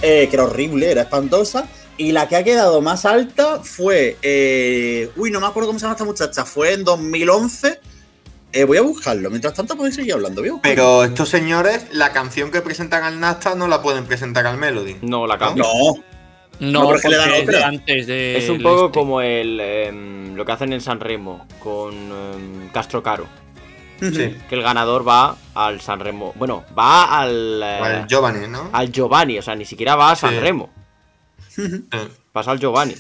Eh, 0.02 0.28
que 0.30 0.36
era 0.36 0.44
horrible, 0.46 0.92
era 0.92 1.02
espantosa. 1.02 1.68
Y 1.98 2.14
la 2.14 2.28
que 2.30 2.38
ha 2.38 2.44
quedado 2.44 2.82
más 2.82 3.06
alta 3.06 3.60
fue. 3.62 4.18
eh, 4.22 5.10
uy, 5.18 5.32
no 5.32 5.42
me 5.42 5.48
acuerdo 5.48 5.68
cómo 5.68 5.80
se 5.80 5.84
llama 5.84 5.94
esta 5.96 6.06
muchacha. 6.06 6.46
Fue 6.46 6.74
en 6.74 6.84
2011. 6.86 7.80
Eh, 8.52 8.64
voy 8.64 8.78
a 8.78 8.82
buscarlo. 8.82 9.30
Mientras 9.30 9.54
tanto, 9.54 9.76
podéis 9.76 9.96
seguir 9.96 10.14
hablando. 10.14 10.42
Pero 10.64 11.04
estos 11.04 11.28
señores, 11.30 11.88
la 11.92 12.12
canción 12.14 12.52
que 12.52 12.62
presentan 12.62 13.04
al 13.04 13.20
Nasta 13.20 13.54
no 13.56 13.68
la 13.68 13.82
pueden 13.82 14.06
presentar 14.06 14.48
al 14.48 14.58
Melody. 14.58 14.96
No, 15.02 15.28
la 15.28 15.38
cambio. 15.38 15.64
No, 15.66 15.94
No, 16.60 16.82
No, 16.82 16.88
porque 16.88 17.10
le 17.10 17.18
dan 17.18 17.32
otra. 17.32 17.68
antes 17.68 18.08
de 18.08 18.38
Es 18.38 18.50
un 18.50 18.62
poco 18.64 18.86
este. 18.88 18.98
como 19.00 19.22
el 19.22 19.60
em, 19.60 20.36
lo 20.36 20.46
que 20.46 20.52
hacen 20.54 20.74
en 20.74 20.82
San 20.82 21.00
Remo 21.00 21.46
con 21.62 21.94
em, 21.94 22.70
Castro 22.72 23.04
Caro. 23.04 23.28
Sí. 24.00 24.36
Que 24.48 24.56
el 24.56 24.62
ganador 24.64 25.08
va 25.08 25.36
al 25.54 25.82
San 25.82 26.00
Remo. 26.00 26.34
Bueno, 26.36 26.64
va 26.78 27.20
al, 27.20 27.62
eh, 27.64 27.80
Al 27.82 28.08
Giovanni, 28.08 28.48
¿no? 28.48 28.70
al 28.72 28.92
Giovanni, 28.92 29.38
o 29.40 29.42
sea, 29.42 29.56
ni 29.56 29.66
siquiera 29.66 29.96
va 29.96 30.12
a 30.12 30.16
San 30.16 30.32
Sí. 30.32 30.40
Pasa 32.32 32.52
al 32.52 32.60
Giovanni. 32.60 32.96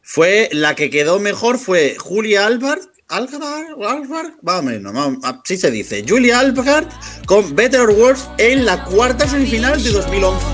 Fue 0.00 0.48
la 0.52 0.74
que 0.74 0.90
quedó 0.90 1.18
mejor 1.18 1.58
fue 1.58 1.96
Julia 1.98 2.46
Albert. 2.46 2.82
Algar, 3.08 3.42
Albert, 3.86 4.36
más 4.42 4.60
o 4.60 4.62
menos, 4.62 4.92
más- 4.94 5.18
así 5.44 5.58
se 5.58 5.70
dice. 5.70 6.02
Julia 6.08 6.38
Albert 6.38 6.90
con 7.26 7.54
Better 7.54 7.80
or 7.80 7.90
Worse 7.90 8.26
en 8.38 8.64
la 8.64 8.84
cuarta 8.84 9.28
semifinal 9.28 9.82
de 9.82 9.90
2011. 9.90 10.46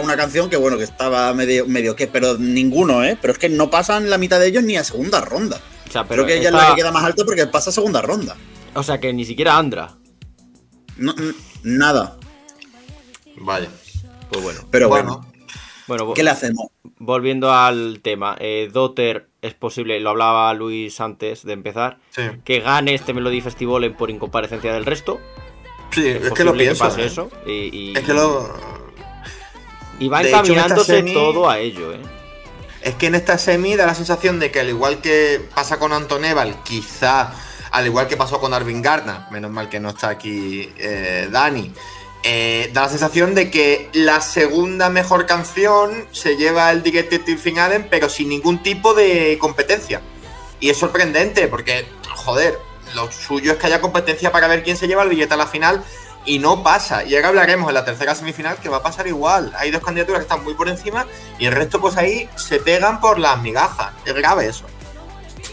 Era 0.00 0.06
una 0.14 0.16
canción 0.16 0.50
que, 0.50 0.56
bueno, 0.56 0.76
que 0.78 0.84
estaba 0.84 1.32
medio, 1.34 1.66
medio 1.66 1.94
que, 1.96 2.06
pero 2.06 2.36
ninguno, 2.38 3.04
¿eh? 3.04 3.16
Pero 3.20 3.32
es 3.32 3.38
que 3.38 3.48
no 3.48 3.70
pasan 3.70 4.10
la 4.10 4.18
mitad 4.18 4.38
de 4.40 4.48
ellos 4.48 4.62
ni 4.64 4.76
a 4.76 4.84
segunda 4.84 5.20
ronda. 5.20 5.60
O 5.88 5.92
sea, 5.92 6.04
pero 6.04 6.24
Creo 6.24 6.26
que 6.26 6.40
ella 6.40 6.48
es 6.50 6.54
la 6.54 6.68
que 6.70 6.76
queda 6.82 6.92
más 6.92 7.04
alta 7.04 7.24
porque 7.24 7.46
pasa 7.46 7.70
a 7.70 7.72
segunda 7.72 8.00
ronda. 8.02 8.36
O 8.74 8.82
sea, 8.82 9.00
que 9.00 9.12
ni 9.12 9.24
siquiera 9.24 9.56
Andra. 9.58 9.96
No, 10.96 11.14
nada. 11.62 12.16
Vaya. 13.38 13.68
Pues 14.30 14.42
bueno. 14.44 14.60
Pero 14.70 14.88
Bueno, 14.88 15.18
bueno, 15.18 15.32
Bueno, 15.88 16.14
¿qué 16.14 16.22
le 16.22 16.30
hacemos? 16.30 16.66
volviendo 16.98 17.52
al 17.52 18.00
tema. 18.02 18.36
Eh, 18.38 18.68
Dotter 18.72 19.28
es 19.42 19.54
posible, 19.54 19.98
lo 20.00 20.10
hablaba 20.10 20.52
Luis 20.54 21.00
antes 21.00 21.44
de 21.44 21.54
empezar, 21.54 21.98
sí. 22.10 22.22
que 22.44 22.60
gane 22.60 22.94
este 22.94 23.14
Melody 23.14 23.40
Festival 23.40 23.84
en- 23.84 23.94
por 23.96 24.10
incomparecencia 24.10 24.72
del 24.72 24.84
resto. 24.84 25.18
Sí, 25.92 26.06
es, 26.06 26.30
que 26.32 26.44
lo 26.44 26.52
pienso. 26.52 26.84
pase 26.84 27.02
¿eh? 27.02 27.06
eso. 27.06 27.30
Y, 27.46 27.50
y- 27.76 27.92
Es 27.96 28.04
que 28.04 28.12
lo. 28.14 28.54
Y 30.00 30.08
va 30.08 30.22
de 30.22 30.30
hecho, 30.30 30.38
en 30.38 30.42
esta 30.42 30.60
encaminándose 30.64 30.96
semi- 30.96 31.14
todo 31.14 31.48
a 31.48 31.58
ello, 31.60 31.92
¿eh? 31.92 32.00
Es 32.82 32.94
que 32.94 33.06
en 33.06 33.14
esta 33.14 33.38
semi 33.38 33.76
da 33.76 33.86
la 33.86 33.94
sensación 33.94 34.40
de 34.40 34.50
que 34.50 34.60
al 34.60 34.68
igual 34.70 35.00
que 35.00 35.40
pasa 35.54 35.78
con 35.78 35.92
Antoneval, 35.92 36.62
quizá 36.64 37.32
al 37.70 37.86
igual 37.86 38.08
que 38.08 38.16
pasó 38.16 38.40
con 38.40 38.52
Arvin 38.52 38.82
Gardner, 38.82 39.16
menos 39.30 39.50
mal 39.50 39.68
que 39.68 39.78
no 39.78 39.90
está 39.90 40.08
aquí 40.08 40.72
eh, 40.78 41.28
Dani, 41.30 41.72
eh, 42.22 42.70
da 42.72 42.82
la 42.82 42.88
sensación 42.88 43.34
de 43.34 43.50
que 43.50 43.88
la 43.92 44.20
segunda 44.20 44.88
mejor 44.90 45.26
canción 45.26 46.06
se 46.10 46.36
lleva 46.36 46.70
el 46.70 46.82
Directed 46.82 47.22
Finalen, 47.38 47.86
pero 47.88 48.08
sin 48.08 48.28
ningún 48.30 48.62
tipo 48.62 48.94
de 48.94 49.38
competencia. 49.38 50.00
Y 50.58 50.68
es 50.70 50.76
sorprendente 50.76 51.48
porque, 51.48 51.86
joder, 52.16 52.58
lo 52.94 53.10
suyo 53.12 53.52
es 53.52 53.58
que 53.58 53.66
haya 53.66 53.80
competencia 53.80 54.32
para 54.32 54.48
ver 54.48 54.62
quién 54.64 54.76
se 54.76 54.88
lleva 54.88 55.02
el 55.02 55.08
billete 55.10 55.34
a 55.34 55.36
la 55.36 55.46
final 55.46 55.84
y 56.26 56.38
no 56.38 56.62
pasa. 56.62 57.04
Y 57.04 57.14
ahora 57.16 57.28
hablaremos 57.28 57.68
en 57.68 57.74
la 57.74 57.84
tercera 57.84 58.14
semifinal 58.14 58.56
que 58.58 58.68
va 58.68 58.78
a 58.78 58.82
pasar 58.82 59.06
igual. 59.06 59.52
Hay 59.56 59.70
dos 59.70 59.82
candidaturas 59.82 60.20
que 60.20 60.24
están 60.28 60.44
muy 60.44 60.54
por 60.54 60.68
encima 60.68 61.06
y 61.38 61.46
el 61.46 61.52
resto 61.52 61.80
pues 61.80 61.96
ahí 61.96 62.28
se 62.36 62.58
pegan 62.60 63.00
por 63.00 63.18
las 63.18 63.40
migajas. 63.42 63.92
Es 64.04 64.14
grave 64.14 64.46
eso. 64.46 64.64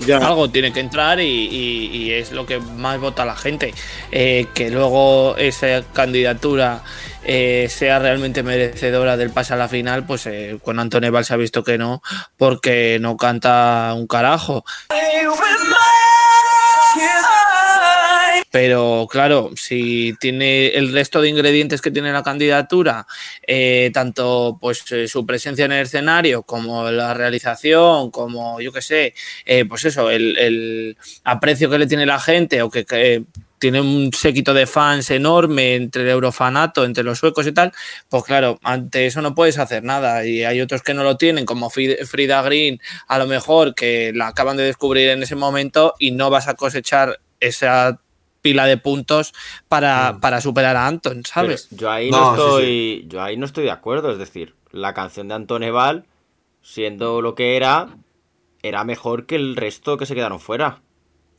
Ya. 0.06 0.18
Algo 0.18 0.50
tiene 0.52 0.72
que 0.72 0.80
entrar 0.80 1.20
y, 1.20 1.24
y- 1.26 1.86
y 1.98 2.12
es 2.14 2.32
lo 2.32 2.46
que 2.46 2.60
más 2.60 3.00
vota 3.00 3.26
la 3.26 3.36
gente. 3.36 3.74
Eh, 4.12 4.46
que 4.54 4.70
luego 4.70 5.36
esa 5.38 5.82
candidatura 5.94 6.84
eh, 7.24 7.68
sea 7.70 7.98
realmente 7.98 8.44
merecedora 8.44 9.18
del 9.18 9.32
pase 9.32 9.54
a 9.54 9.58
la 9.58 9.68
final, 9.68 10.06
pues 10.06 10.28
eh, 10.28 10.60
con 10.64 10.80
Antonio 10.80 11.12
Val 11.12 11.26
se 11.26 11.34
ha 11.34 11.38
visto 11.38 11.64
que 11.64 11.78
no, 11.80 12.04
porque 12.38 13.00
no 13.02 13.18
canta 13.18 13.92
un 13.96 14.06
carajo. 14.06 14.64
Pero 18.52 19.08
claro, 19.10 19.52
si 19.56 20.14
tiene 20.20 20.68
el 20.70 20.94
resto 20.94 21.22
de 21.22 21.30
ingredientes 21.30 21.82
que 21.82 21.92
tiene 21.92 22.12
la 22.12 22.24
candidatura, 22.24 23.06
eh, 23.46 23.92
tanto 23.94 24.58
pues 24.60 24.90
eh, 24.92 25.08
su 25.08 25.26
presencia 25.26 25.66
en 25.66 25.74
el 25.74 25.84
escenario 25.86 26.44
como 26.44 26.90
la 26.90 27.14
realización, 27.14 28.10
como 28.12 28.62
yo 28.62 28.72
qué 28.72 28.82
sé, 28.82 29.14
eh, 29.46 29.66
pues 29.66 29.86
eso, 29.86 30.10
el, 30.10 30.38
el 30.38 30.98
aprecio 31.26 31.70
que 31.70 31.78
le 31.80 31.88
tiene 31.88 32.06
la 32.06 32.20
gente 32.20 32.62
o 32.62 32.70
que, 32.70 32.86
que 32.86 33.26
tiene 33.60 33.82
un 33.82 34.12
séquito 34.14 34.54
de 34.54 34.68
fans 34.68 35.10
enorme 35.12 35.76
entre 35.76 36.04
el 36.04 36.10
eurofanato, 36.10 36.86
entre 36.86 37.04
los 37.04 37.18
suecos 37.20 37.48
y 37.48 37.52
tal, 37.52 37.72
pues 38.08 38.24
claro, 38.24 38.60
ante 38.64 39.08
eso 39.08 39.22
no 39.22 39.34
puedes 39.36 39.58
hacer 39.58 39.84
nada. 39.84 40.26
Y 40.26 40.44
hay 40.44 40.62
otros 40.62 40.84
que 40.84 40.94
no 40.94 41.04
lo 41.04 41.18
tienen, 41.18 41.46
como 41.46 41.70
Fri- 41.70 42.06
Frida 42.06 42.42
Green, 42.44 42.80
a 43.08 43.18
lo 43.18 43.26
mejor 43.26 43.74
que 43.76 44.12
la 44.14 44.28
acaban 44.28 44.58
de 44.58 44.64
descubrir 44.64 45.10
en 45.10 45.24
ese 45.24 45.36
momento 45.36 45.96
y 46.00 46.12
no 46.12 46.30
vas 46.30 46.48
a 46.48 46.54
cosechar 46.54 47.20
esa 47.40 48.00
pila 48.48 48.66
de 48.66 48.78
puntos 48.78 49.34
para, 49.68 50.20
para 50.22 50.40
superar 50.40 50.78
a 50.78 50.88
Anton, 50.88 51.24
Pero 51.36 51.58
¿sabes? 51.58 51.68
yo 51.70 51.92
ahí 51.92 52.10
No, 52.10 52.32
no, 52.32 52.36
sí, 52.36 52.42
estoy. 52.42 53.06
Yo 53.10 53.22
ahí 53.22 53.36
no 53.36 53.46
estoy 53.46 53.66
de 53.66 53.72
acuerdo. 53.72 54.10
Es 54.10 54.18
decir, 54.18 54.56
la 54.72 54.94
canción 54.94 55.28
de 55.28 55.34
Antoneval, 55.34 56.06
siendo 56.62 57.22
lo 57.22 57.36
que 57.36 57.58
era, 57.58 57.98
era 58.64 58.86
mejor 58.86 59.26
que 59.26 59.36
el 59.36 59.58
resto 59.58 59.98
que 59.98 60.06
se 60.06 60.16
quedaron 60.16 60.40
fuera. 60.40 60.82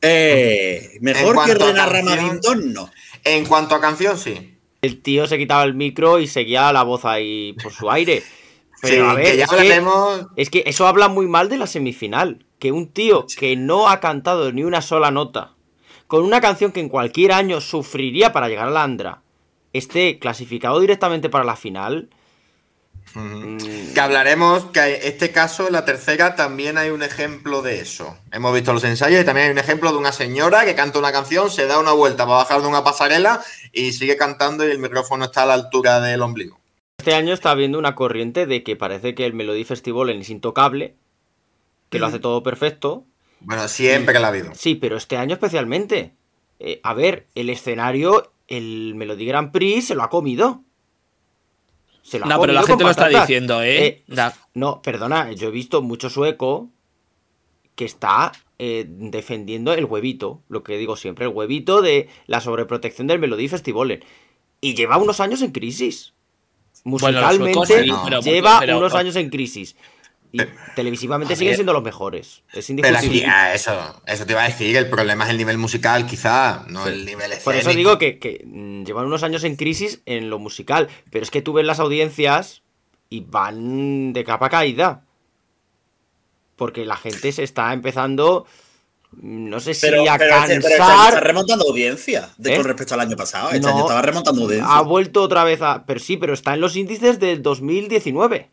Eh, 0.02 0.98
mejor 1.00 1.46
que 1.46 1.54
Rena 1.54 1.86
Ramadindón, 1.86 2.74
no. 2.74 2.90
En 3.24 3.46
cuanto 3.46 3.74
a 3.74 3.80
canción, 3.80 4.18
sí. 4.18 4.58
El 4.82 5.00
tío 5.00 5.26
se 5.26 5.38
quitaba 5.38 5.64
el 5.64 5.74
micro 5.74 6.20
y 6.20 6.26
seguía 6.26 6.70
la 6.72 6.82
voz 6.82 7.06
ahí 7.06 7.54
por 7.62 7.72
su 7.72 7.90
aire. 7.90 8.22
Pero 8.82 9.06
Sí, 9.06 9.10
a 9.10 9.14
ver, 9.14 9.24
que 9.24 9.36
ya 9.38 9.44
es, 9.44 9.50
que, 9.50 9.82
es 10.36 10.50
que 10.50 10.62
eso 10.66 10.86
habla 10.86 11.08
muy 11.08 11.26
mal 11.26 11.48
de 11.48 11.56
la 11.56 11.66
semifinal. 11.66 12.44
Que 12.58 12.70
un 12.70 12.92
tío 12.92 13.24
que 13.38 13.56
no 13.56 13.88
ha 13.88 13.98
cantado 13.98 14.52
ni 14.52 14.62
una 14.62 14.82
sola 14.82 15.10
nota, 15.10 15.56
con 16.08 16.24
una 16.24 16.40
canción 16.40 16.72
que 16.72 16.80
en 16.80 16.88
cualquier 16.88 17.32
año 17.32 17.60
sufriría 17.60 18.32
para 18.32 18.48
llegar 18.48 18.68
a 18.68 18.72
la 18.72 18.82
Andra, 18.82 19.22
esté 19.74 20.18
clasificado 20.18 20.80
directamente 20.80 21.28
para 21.28 21.44
la 21.44 21.54
final. 21.54 22.08
mm, 23.14 23.92
Que 23.94 24.00
hablaremos 24.00 24.64
que 24.66 24.80
en 24.80 25.02
este 25.02 25.30
caso, 25.30 25.66
en 25.66 25.74
la 25.74 25.84
tercera, 25.84 26.34
también 26.34 26.78
hay 26.78 26.88
un 26.90 27.02
ejemplo 27.02 27.60
de 27.60 27.80
eso. 27.80 28.16
Hemos 28.32 28.54
visto 28.54 28.72
los 28.72 28.84
ensayos 28.84 29.20
y 29.20 29.24
también 29.24 29.46
hay 29.46 29.52
un 29.52 29.58
ejemplo 29.58 29.92
de 29.92 29.98
una 29.98 30.12
señora 30.12 30.64
que 30.64 30.74
canta 30.74 30.98
una 30.98 31.12
canción, 31.12 31.50
se 31.50 31.66
da 31.66 31.78
una 31.78 31.92
vuelta 31.92 32.24
para 32.24 32.38
bajar 32.38 32.62
de 32.62 32.68
una 32.68 32.82
pasarela 32.82 33.42
y 33.72 33.92
sigue 33.92 34.16
cantando 34.16 34.66
y 34.66 34.70
el 34.70 34.78
micrófono 34.78 35.26
está 35.26 35.42
a 35.42 35.46
la 35.46 35.54
altura 35.54 36.00
del 36.00 36.22
ombligo. 36.22 36.58
Este 36.96 37.14
año 37.14 37.34
está 37.34 37.50
habiendo 37.50 37.78
una 37.78 37.94
corriente 37.94 38.46
de 38.46 38.62
que 38.62 38.76
parece 38.76 39.14
que 39.14 39.26
el 39.26 39.34
Melody 39.34 39.64
Festival 39.64 40.08
es 40.10 40.30
intocable, 40.30 40.96
que 41.90 41.98
lo 41.98 42.06
hace 42.06 42.18
todo 42.18 42.42
perfecto. 42.42 43.04
Bueno, 43.40 43.66
siempre 43.68 44.18
la 44.18 44.26
ha 44.26 44.30
habido. 44.30 44.52
Sí, 44.54 44.74
pero 44.74 44.96
este 44.96 45.16
año 45.16 45.34
especialmente. 45.34 46.14
Eh, 46.60 46.80
a 46.82 46.92
ver, 46.94 47.26
el 47.34 47.50
escenario, 47.50 48.32
el 48.48 48.94
Melody 48.96 49.26
Grand 49.26 49.52
Prix 49.52 49.86
se 49.88 49.94
lo 49.94 50.02
ha 50.02 50.10
comido. 50.10 50.62
Se 52.02 52.18
lo 52.18 52.24
ha 52.24 52.28
No, 52.28 52.40
pero 52.40 52.52
la 52.52 52.62
gente 52.62 52.84
lo 52.84 52.90
está 52.90 53.08
diciendo, 53.08 53.62
¿eh? 53.62 54.02
Da- 54.06 54.34
No, 54.54 54.82
perdona, 54.82 55.32
yo 55.32 55.48
he 55.48 55.50
visto 55.52 55.82
mucho 55.82 56.10
sueco 56.10 56.68
que 57.76 57.84
está 57.84 58.32
eh, 58.58 58.86
defendiendo 58.88 59.72
el 59.72 59.84
huevito, 59.84 60.42
lo 60.48 60.64
que 60.64 60.76
digo 60.76 60.96
siempre, 60.96 61.26
el 61.26 61.32
huevito 61.32 61.80
de 61.80 62.08
la 62.26 62.40
sobreprotección 62.40 63.06
del 63.06 63.20
Melody 63.20 63.46
Festival. 63.46 64.02
Y 64.60 64.74
lleva 64.74 64.96
unos 64.96 65.20
años 65.20 65.42
en 65.42 65.52
crisis. 65.52 66.12
Bueno, 66.84 67.18
Musicalmente 67.20 67.52
suecos 67.54 67.68
sí, 67.68 67.86
no. 67.88 68.02
pero- 68.04 68.20
lleva 68.20 68.58
pero- 68.58 68.78
unos 68.78 68.94
años 68.94 69.14
en 69.14 69.30
crisis. 69.30 69.76
Y 70.30 70.40
televisivamente 70.76 71.32
a 71.34 71.36
siguen 71.36 71.52
ver. 71.52 71.56
siendo 71.56 71.72
los 71.72 71.82
mejores. 71.82 72.42
Es 72.52 72.66
Pero 72.66 72.80
aquí, 72.98 73.06
indiscutible. 73.06 73.26
ah, 73.26 73.54
eso, 73.54 74.02
eso 74.06 74.26
te 74.26 74.32
iba 74.32 74.42
a 74.42 74.48
decir, 74.48 74.76
el 74.76 74.90
problema 74.90 75.24
es 75.24 75.30
el 75.30 75.38
nivel 75.38 75.56
musical, 75.56 76.04
quizá, 76.06 76.64
no 76.68 76.86
el 76.86 77.06
nivel 77.06 77.32
escénico. 77.32 77.44
Por 77.44 77.54
eso 77.56 77.70
digo 77.70 77.96
que, 77.98 78.18
que, 78.18 78.42
mm, 78.44 78.84
llevan 78.84 79.06
unos 79.06 79.22
años 79.22 79.42
en 79.44 79.56
crisis 79.56 80.02
en 80.04 80.28
lo 80.28 80.38
musical, 80.38 80.88
pero 81.10 81.22
es 81.22 81.30
que 81.30 81.40
tú 81.40 81.54
ves 81.54 81.64
las 81.64 81.80
audiencias 81.80 82.62
y 83.08 83.20
van 83.20 84.12
de 84.12 84.22
capa 84.24 84.50
caída. 84.50 85.04
Porque 86.56 86.84
la 86.84 86.96
gente 86.96 87.32
se 87.32 87.42
está 87.44 87.72
empezando, 87.72 88.44
mm, 89.12 89.48
no 89.48 89.60
sé 89.60 89.72
si 89.72 89.80
Pero, 89.80 90.02
a 90.10 90.18
pero 90.18 90.34
este- 90.34 90.46
pero 90.46 90.58
este 90.60 90.76
cansar. 90.76 91.08
está 91.08 91.20
remontando 91.20 91.64
audiencia 91.66 92.28
de, 92.36 92.52
¿Eh? 92.52 92.56
con 92.56 92.66
respecto 92.66 92.92
al 92.94 93.00
año 93.00 93.16
pasado. 93.16 93.48
Este 93.50 93.60
No. 93.60 93.68
año 93.68 93.80
estaba 93.80 94.02
remontando 94.02 94.42
audiencia. 94.42 94.68
ha 94.76 94.82
vuelto 94.82 95.22
otra 95.22 95.44
vez 95.44 95.62
a. 95.62 95.86
Pero 95.86 96.00
sí, 96.00 96.16
pero 96.18 96.34
está 96.34 96.52
en 96.52 96.60
los 96.60 96.76
índices 96.76 97.18
del 97.18 97.42
2019. 97.42 98.50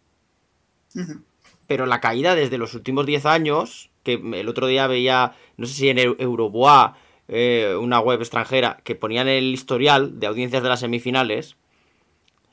Pero 1.67 1.85
la 1.85 2.01
caída 2.01 2.35
desde 2.35 2.57
los 2.57 2.73
últimos 2.73 3.05
10 3.05 3.25
años, 3.25 3.89
que 4.03 4.13
el 4.33 4.47
otro 4.49 4.67
día 4.67 4.87
veía, 4.87 5.33
no 5.57 5.65
sé 5.65 5.73
si 5.73 5.89
en 5.89 5.97
Eu- 5.97 6.15
Eurobois, 6.19 6.91
eh, 7.27 7.75
una 7.79 7.99
web 7.99 8.19
extranjera, 8.21 8.77
que 8.83 8.95
ponían 8.95 9.27
el 9.27 9.45
historial 9.53 10.19
de 10.19 10.27
audiencias 10.27 10.61
de 10.61 10.69
las 10.69 10.81
semifinales. 10.81 11.55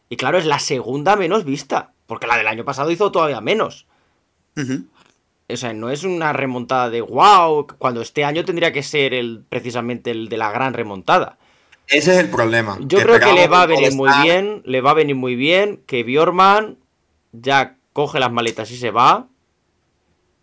Y 0.08 0.16
claro, 0.16 0.38
es 0.38 0.46
la 0.46 0.58
segunda 0.58 1.16
menos 1.16 1.44
vista. 1.44 1.92
Porque 2.06 2.26
la 2.26 2.36
del 2.36 2.48
año 2.48 2.64
pasado 2.64 2.90
hizo 2.90 3.10
todavía 3.12 3.40
menos. 3.40 3.86
O 5.48 5.56
sea, 5.56 5.72
no 5.74 5.90
es 5.90 6.04
una 6.04 6.32
remontada 6.32 6.88
de 6.90 7.00
wow, 7.00 7.66
cuando 7.78 8.00
este 8.00 8.24
año 8.24 8.44
tendría 8.44 8.72
que 8.72 8.82
ser 8.82 9.12
el 9.14 9.42
precisamente 9.48 10.10
el 10.10 10.28
de 10.28 10.36
la 10.38 10.50
gran 10.50 10.72
remontada. 10.74 11.38
Ese 11.88 12.12
es 12.12 12.18
el 12.18 12.30
problema. 12.30 12.78
Yo 12.80 13.00
creo 13.00 13.18
que 13.20 13.32
le 13.34 13.48
va 13.48 13.62
a 13.62 13.66
venir 13.66 13.88
muy 13.96 14.08
bien, 14.22 14.62
le 14.64 14.80
va 14.80 14.90
a 14.92 14.94
venir 14.94 15.16
muy 15.16 15.34
bien 15.34 15.82
que 15.86 16.04
Bjorman 16.04 16.78
ya 17.32 17.76
coge 17.92 18.18
las 18.20 18.32
maletas 18.32 18.70
y 18.70 18.76
se 18.76 18.90
va. 18.90 19.26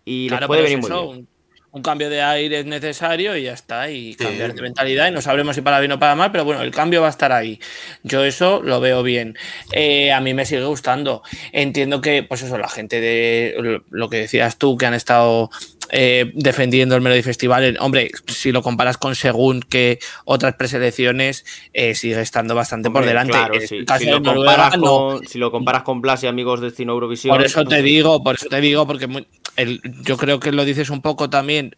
Y 0.05 0.27
Claro, 0.27 0.41
le 0.41 0.47
puede 0.47 0.61
venir 0.63 0.77
es 0.79 0.81
muy 0.81 0.89
eso, 0.91 1.07
bien. 1.07 1.17
un, 1.19 1.27
un 1.71 1.81
cambio 1.83 2.09
de 2.09 2.21
aire 2.21 2.59
es 2.61 2.65
necesario 2.65 3.35
y 3.37 3.43
ya 3.43 3.53
está, 3.53 3.91
y 3.91 4.13
Sí. 4.13 4.17
cambiar 4.17 4.53
de 4.55 4.61
mentalidad 4.61 5.07
y 5.07 5.11
no 5.11 5.21
sabremos 5.21 5.55
si 5.55 5.61
para 5.61 5.79
bien 5.79 5.91
o 5.91 5.99
para 5.99 6.15
mal, 6.15 6.31
pero 6.31 6.45
bueno, 6.45 6.61
el 6.63 6.71
cambio 6.71 7.01
va 7.01 7.07
a 7.07 7.11
estar 7.11 7.31
ahí. 7.31 7.59
Yo 8.03 8.23
eso 8.25 8.61
lo 8.63 8.79
veo 8.79 9.03
bien. 9.03 9.37
Eh, 9.71 10.11
a 10.11 10.19
mí 10.19 10.33
me 10.33 10.45
sigue 10.45 10.63
gustando. 10.65 11.21
Entiendo 11.51 12.01
que, 12.01 12.23
pues 12.23 12.41
eso, 12.41 12.57
la 12.57 12.69
gente 12.69 12.99
de 13.01 13.81
lo 13.91 14.09
que 14.09 14.17
decías 14.17 14.57
tú, 14.57 14.77
que 14.77 14.87
han 14.87 14.95
estado 14.95 15.51
eh, 15.91 16.31
defendiendo 16.35 16.95
el 16.95 17.01
Melody 17.01 17.21
Festival, 17.21 17.63
eh, 17.63 17.77
hombre, 17.79 18.11
si 18.27 18.51
lo 18.51 18.61
comparas 18.61 18.97
con 18.97 19.15
según 19.15 19.61
que 19.61 19.99
otras 20.25 20.55
preselecciones, 20.55 21.45
eh, 21.73 21.95
sigue 21.95 22.19
estando 22.21 22.55
bastante 22.55 22.89
por 22.91 23.05
delante. 23.05 23.31
claro, 23.33 23.55
En 23.55 23.67
sí. 23.67 23.85
caso 23.85 24.03
Si, 24.03 24.09
lo 24.09 24.19
Noruega, 24.19 24.53
comparas 24.55 24.77
no. 24.77 24.83
con, 24.85 25.27
si 25.27 25.37
lo 25.39 25.51
comparas 25.51 25.83
con 25.83 26.01
Blas 26.01 26.23
y 26.23 26.27
amigos 26.27 26.61
de 26.61 26.71
Cine 26.71 26.91
Eurovisión. 26.91 27.35
Por 27.35 27.45
eso 27.45 27.63
te 27.65 27.81
digo, 27.81 28.23
por 28.23 28.35
eso 28.35 28.47
te 28.49 28.61
digo, 28.61 28.85
porque 28.87 29.07
muy- 29.07 29.27
el- 29.55 29.81
yo 30.03 30.17
creo 30.17 30.39
que 30.39 30.51
lo 30.51 30.63
dices 30.65 30.89
un 30.89 31.01
poco 31.01 31.29
también 31.29 31.75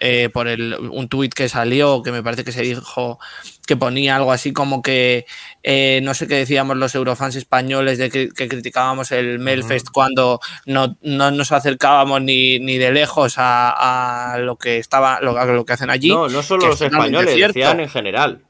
eh, 0.00 0.30
por 0.32 0.48
el, 0.48 0.74
un 0.74 1.08
tuit 1.08 1.32
que 1.34 1.48
salió, 1.48 2.02
que 2.02 2.10
me 2.12 2.22
parece 2.22 2.44
que 2.44 2.52
se 2.52 2.62
dijo 2.62 3.18
que 3.66 3.76
ponía 3.76 4.16
algo 4.16 4.32
así 4.32 4.52
como 4.52 4.80
que 4.80 5.26
eh, 5.62 6.00
no 6.02 6.14
sé 6.14 6.26
qué 6.26 6.36
decíamos 6.36 6.76
los 6.78 6.94
eurofans 6.94 7.36
españoles 7.36 7.98
de 7.98 8.08
que, 8.10 8.28
que 8.30 8.48
criticábamos 8.48 9.12
el 9.12 9.38
Melfest 9.38 9.88
cuando 9.90 10.40
no, 10.64 10.96
no 11.02 11.30
nos 11.30 11.52
acercábamos 11.52 12.22
ni, 12.22 12.58
ni 12.60 12.78
de 12.78 12.92
lejos 12.92 13.34
a, 13.36 14.32
a 14.32 14.38
lo 14.38 14.56
que 14.56 14.78
estaba 14.78 15.20
lo, 15.20 15.36
a 15.38 15.44
lo 15.44 15.64
que 15.66 15.72
hacen 15.74 15.90
allí. 15.90 16.08
No, 16.08 16.28
no 16.28 16.42
solo 16.42 16.68
los 16.68 16.80
españoles, 16.80 17.34
cierto. 17.34 17.58
decían 17.58 17.80
en 17.80 17.88
general. 17.90 18.42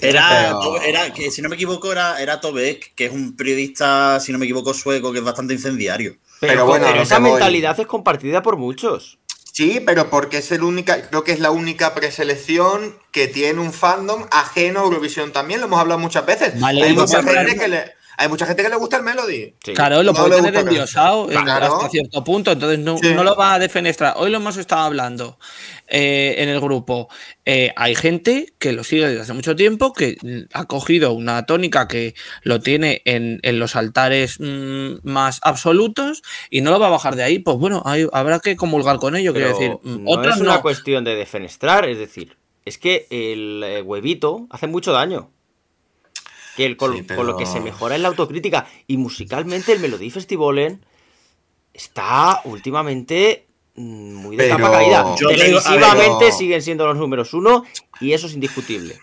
Era, 0.00 0.48
Pero- 0.60 0.80
era, 0.82 1.12
que 1.12 1.30
si 1.30 1.42
no 1.42 1.48
me 1.48 1.54
equivoco, 1.54 1.92
era, 1.92 2.20
era 2.20 2.40
Tobek, 2.40 2.94
que 2.96 3.04
es 3.06 3.12
un 3.12 3.36
periodista, 3.36 4.18
si 4.18 4.32
no 4.32 4.38
me 4.38 4.44
equivoco, 4.46 4.74
sueco, 4.74 5.12
que 5.12 5.18
es 5.18 5.24
bastante 5.24 5.54
incendiario. 5.54 6.16
Pero, 6.40 6.52
Pero 6.52 6.66
bueno, 6.66 6.86
pero 6.90 7.02
esa 7.02 7.18
voy. 7.20 7.30
mentalidad 7.30 7.78
es 7.78 7.86
compartida 7.86 8.42
por 8.42 8.56
muchos. 8.56 9.18
Sí, 9.56 9.80
pero 9.80 10.10
porque 10.10 10.36
es 10.36 10.52
el 10.52 10.62
única, 10.62 11.00
creo 11.08 11.24
que 11.24 11.32
es 11.32 11.40
la 11.40 11.50
única 11.50 11.94
preselección 11.94 12.98
que 13.10 13.26
tiene 13.26 13.58
un 13.58 13.72
fandom 13.72 14.26
ajeno 14.30 14.80
a 14.80 14.82
Eurovisión 14.82 15.32
también, 15.32 15.60
lo 15.60 15.66
hemos 15.66 15.80
hablado 15.80 15.98
muchas 15.98 16.26
veces. 16.26 16.60
Vale, 16.60 16.82
hay, 16.82 16.92
mucha 16.92 17.22
gente 17.22 17.56
que 17.56 17.66
le, 17.66 17.95
hay 18.18 18.28
mucha 18.28 18.46
gente 18.46 18.62
que 18.62 18.68
le 18.68 18.76
gusta 18.76 18.96
el 18.96 19.02
Melody. 19.02 19.54
Sí. 19.64 19.72
Claro, 19.74 20.02
lo 20.02 20.12
No 20.12 20.18
puede 20.18 20.42
tener 20.42 20.56
endiosado 20.56 21.30
en- 21.30 21.42
Claro. 21.42 21.74
hasta 21.76 21.88
cierto 21.90 22.24
punto, 22.24 22.52
entonces 22.52 22.78
no, 22.78 22.98
Sí. 22.98 23.12
no 23.14 23.24
lo 23.24 23.36
va 23.36 23.54
a 23.54 23.58
defenestrar. 23.58 24.14
Hoy 24.16 24.30
lo 24.30 24.38
hemos 24.38 24.56
estado 24.56 24.82
hablando 24.82 25.38
eh, 25.88 26.34
en 26.38 26.48
el 26.48 26.60
grupo. 26.60 27.08
Eh, 27.44 27.72
hay 27.76 27.94
gente 27.94 28.52
que 28.58 28.72
lo 28.72 28.82
sigue 28.82 29.06
desde 29.06 29.20
hace 29.22 29.32
mucho 29.34 29.54
tiempo, 29.54 29.92
que 29.92 30.16
ha 30.52 30.64
cogido 30.64 31.12
una 31.12 31.46
tónica 31.46 31.86
que 31.86 32.14
lo 32.42 32.60
tiene 32.60 33.02
en, 33.04 33.38
en 33.42 33.58
los 33.60 33.76
altares 33.76 34.38
mm, 34.40 34.96
más 35.04 35.38
absolutos 35.42 36.22
y 36.50 36.60
no 36.62 36.72
lo 36.72 36.80
va 36.80 36.88
a 36.88 36.90
bajar 36.90 37.14
de 37.14 37.22
ahí. 37.22 37.38
Pues 37.38 37.56
bueno, 37.58 37.82
hay- 37.84 38.08
habrá 38.12 38.40
que 38.40 38.56
comulgar 38.56 38.96
con 38.96 39.14
ello, 39.14 39.32
quiero 39.32 39.56
Pero 39.56 39.80
decir. 39.80 40.00
No 40.02 40.10
Otros 40.10 40.34
es 40.36 40.40
una 40.40 40.54
no. 40.56 40.62
cuestión 40.62 41.04
de 41.04 41.14
defenestrar, 41.14 41.88
es 41.88 41.98
decir, 41.98 42.36
es 42.64 42.78
que 42.78 43.06
el 43.10 43.62
eh, 43.64 43.82
huevito 43.82 44.46
hace 44.50 44.66
mucho 44.66 44.90
daño. 44.92 45.30
Que 46.56 46.64
el, 46.66 46.76
con, 46.76 46.96
Sí, 46.96 47.04
con 47.04 47.26
lo 47.26 47.36
que 47.36 47.44
se 47.46 47.60
mejora 47.60 47.94
es 47.96 48.00
la 48.00 48.08
autocrítica. 48.08 48.66
Y 48.86 48.96
musicalmente 48.96 49.72
el 49.72 49.80
Melody 49.80 50.10
Festivalen 50.10 50.84
está 51.74 52.40
últimamente 52.44 53.46
mm, 53.74 54.14
muy 54.14 54.36
de 54.36 54.44
Pero- 54.44 54.56
capa 54.56 54.70
caída. 54.72 55.14
Yo 55.20 55.28
Televisivamente 55.28 56.32
siguen 56.32 56.62
siendo 56.62 56.86
los 56.86 56.96
números 56.96 57.34
uno 57.34 57.64
y 58.00 58.12
eso 58.12 58.26
es 58.26 58.32
indiscutible. 58.34 58.98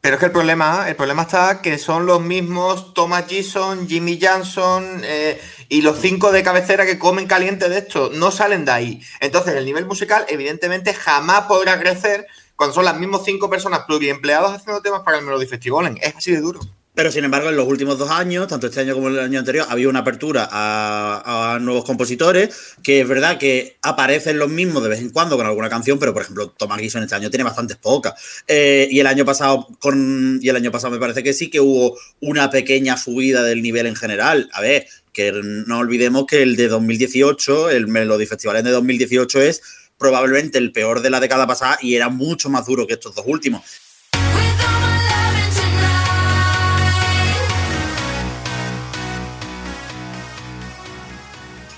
Pero 0.00 0.14
es 0.16 0.20
que 0.20 0.26
el 0.26 0.32
problema, 0.32 0.88
el 0.88 0.96
problema 0.96 1.22
está 1.22 1.60
que 1.60 1.76
son 1.76 2.06
los 2.06 2.22
mismos 2.22 2.94
Thomas 2.94 3.26
Gison, 3.28 3.86
Jimmy 3.86 4.18
Johnson 4.20 5.02
eh, 5.04 5.38
y 5.68 5.82
los 5.82 5.98
cinco 6.00 6.32
de 6.32 6.42
cabecera 6.42 6.86
que 6.86 6.98
comen 6.98 7.26
caliente 7.26 7.68
de 7.68 7.78
esto. 7.78 8.10
No 8.14 8.30
salen 8.30 8.64
de 8.64 8.72
ahí. 8.72 9.02
Entonces, 9.20 9.54
el 9.54 9.66
nivel 9.66 9.84
musical, 9.84 10.24
evidentemente, 10.28 10.94
jamás 10.94 11.42
podrá 11.42 11.78
crecer 11.78 12.26
cuando 12.56 12.74
son 12.74 12.86
las 12.86 12.98
mismas 12.98 13.22
cinco 13.26 13.50
personas 13.50 13.80
pluriempleados 13.86 14.52
haciendo 14.54 14.80
temas 14.80 15.02
para 15.02 15.18
el 15.18 15.24
Melody 15.24 15.46
Festival. 15.46 15.98
Es 16.00 16.16
así 16.16 16.32
de 16.32 16.40
duro. 16.40 16.60
Pero 16.94 17.12
sin 17.12 17.24
embargo, 17.24 17.48
en 17.48 17.56
los 17.56 17.68
últimos 17.68 17.98
dos 17.98 18.10
años, 18.10 18.48
tanto 18.48 18.66
este 18.66 18.80
año 18.80 18.94
como 18.94 19.08
el 19.08 19.18
año 19.20 19.38
anterior, 19.38 19.66
ha 19.68 19.72
habido 19.72 19.90
una 19.90 20.00
apertura 20.00 20.48
a, 20.50 21.58
nuevos 21.60 21.84
compositores, 21.84 22.76
que 22.82 23.00
es 23.00 23.08
verdad 23.08 23.38
que 23.38 23.78
aparecen 23.82 24.38
los 24.38 24.48
mismos 24.48 24.82
de 24.82 24.88
vez 24.88 25.00
en 25.00 25.10
cuando 25.10 25.36
con 25.36 25.46
alguna 25.46 25.68
canción, 25.68 25.98
pero 25.98 26.12
por 26.12 26.22
ejemplo, 26.22 26.50
Thomas 26.50 26.80
Gison 26.80 27.02
este 27.02 27.14
año 27.14 27.30
tiene 27.30 27.44
bastantes 27.44 27.76
pocas. 27.76 28.14
Eh, 28.48 28.88
y 28.90 28.98
el 28.98 29.06
año 29.06 29.24
pasado 29.24 29.68
con. 29.78 30.40
Y 30.42 30.48
el 30.48 30.56
año 30.56 30.72
pasado 30.72 30.92
me 30.92 30.98
parece 30.98 31.22
que 31.22 31.32
sí 31.32 31.48
que 31.48 31.60
hubo 31.60 31.96
una 32.20 32.50
pequeña 32.50 32.96
subida 32.96 33.44
del 33.44 33.62
nivel 33.62 33.86
en 33.86 33.94
general. 33.94 34.50
A 34.52 34.60
ver, 34.60 34.86
que 35.12 35.32
no 35.32 35.78
olvidemos 35.78 36.26
que 36.26 36.42
el 36.42 36.56
de 36.56 36.68
2018, 36.68 37.70
el 37.70 37.86
Melody 37.86 38.26
Festival 38.26 38.62
de 38.64 38.70
2018 38.70 39.40
es 39.40 39.62
probablemente 40.00 40.58
el 40.58 40.72
peor 40.72 41.02
de 41.02 41.10
la 41.10 41.20
década 41.20 41.46
pasada 41.46 41.78
y 41.82 41.94
era 41.94 42.08
mucho 42.08 42.48
más 42.48 42.66
duro 42.66 42.86
que 42.86 42.94
estos 42.94 43.14
dos 43.14 43.24
últimos. 43.28 43.62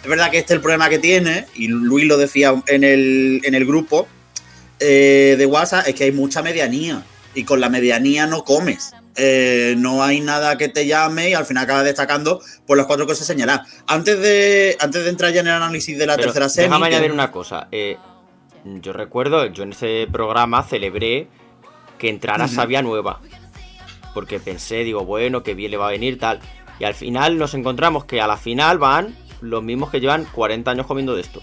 Es 0.02 0.08
verdad 0.08 0.30
que 0.30 0.38
este 0.38 0.54
es 0.54 0.56
el 0.56 0.60
problema 0.60 0.88
que 0.88 0.98
tiene, 0.98 1.46
y 1.54 1.68
Luis 1.68 2.06
lo 2.06 2.16
decía 2.16 2.60
en 2.66 2.82
el, 2.82 3.40
en 3.44 3.54
el 3.54 3.64
grupo 3.64 4.08
eh, 4.80 5.36
de 5.38 5.46
WhatsApp, 5.46 5.86
es 5.86 5.94
que 5.94 6.04
hay 6.04 6.12
mucha 6.12 6.42
medianía. 6.42 7.02
Y 7.34 7.44
con 7.44 7.60
la 7.60 7.68
medianía 7.68 8.26
no 8.26 8.44
comes. 8.44 8.92
Eh, 9.14 9.74
no 9.78 10.02
hay 10.02 10.20
nada 10.20 10.58
que 10.58 10.68
te 10.68 10.86
llame 10.86 11.30
y 11.30 11.34
al 11.34 11.44
final 11.46 11.64
acabas 11.64 11.84
destacando 11.84 12.40
por 12.66 12.76
las 12.76 12.86
cuatro 12.86 13.06
cosas 13.06 13.26
señaladas. 13.26 13.68
Antes 13.86 14.20
de, 14.20 14.76
antes 14.80 15.04
de 15.04 15.10
entrar 15.10 15.32
ya 15.32 15.40
en 15.40 15.46
el 15.46 15.52
análisis 15.54 15.96
de 15.96 16.06
la 16.06 16.16
Pero 16.16 16.26
tercera 16.26 16.48
serie. 16.48 16.68
Déjame 16.68 16.86
añadir 16.88 17.12
una 17.12 17.30
cosa. 17.30 17.68
eh, 17.70 17.96
yo 18.64 18.92
recuerdo, 18.92 19.46
yo 19.46 19.62
en 19.62 19.72
ese 19.72 20.06
programa 20.10 20.62
celebré 20.62 21.28
que 21.98 22.08
entrara 22.08 22.48
Sabia 22.48 22.82
Nueva. 22.82 23.20
Porque 24.14 24.40
pensé, 24.40 24.84
digo, 24.84 25.04
bueno, 25.04 25.42
que 25.42 25.54
bien 25.54 25.70
le 25.70 25.76
va 25.76 25.88
a 25.88 25.90
venir, 25.92 26.18
tal. 26.18 26.40
Y 26.78 26.84
al 26.84 26.94
final 26.94 27.38
nos 27.38 27.54
encontramos 27.54 28.04
que 28.04 28.20
a 28.20 28.26
la 28.26 28.36
final 28.36 28.78
van 28.78 29.16
los 29.42 29.62
mismos 29.62 29.90
que 29.90 30.00
llevan 30.00 30.24
40 30.24 30.70
años 30.70 30.86
comiendo 30.86 31.14
de 31.14 31.20
esto. 31.22 31.42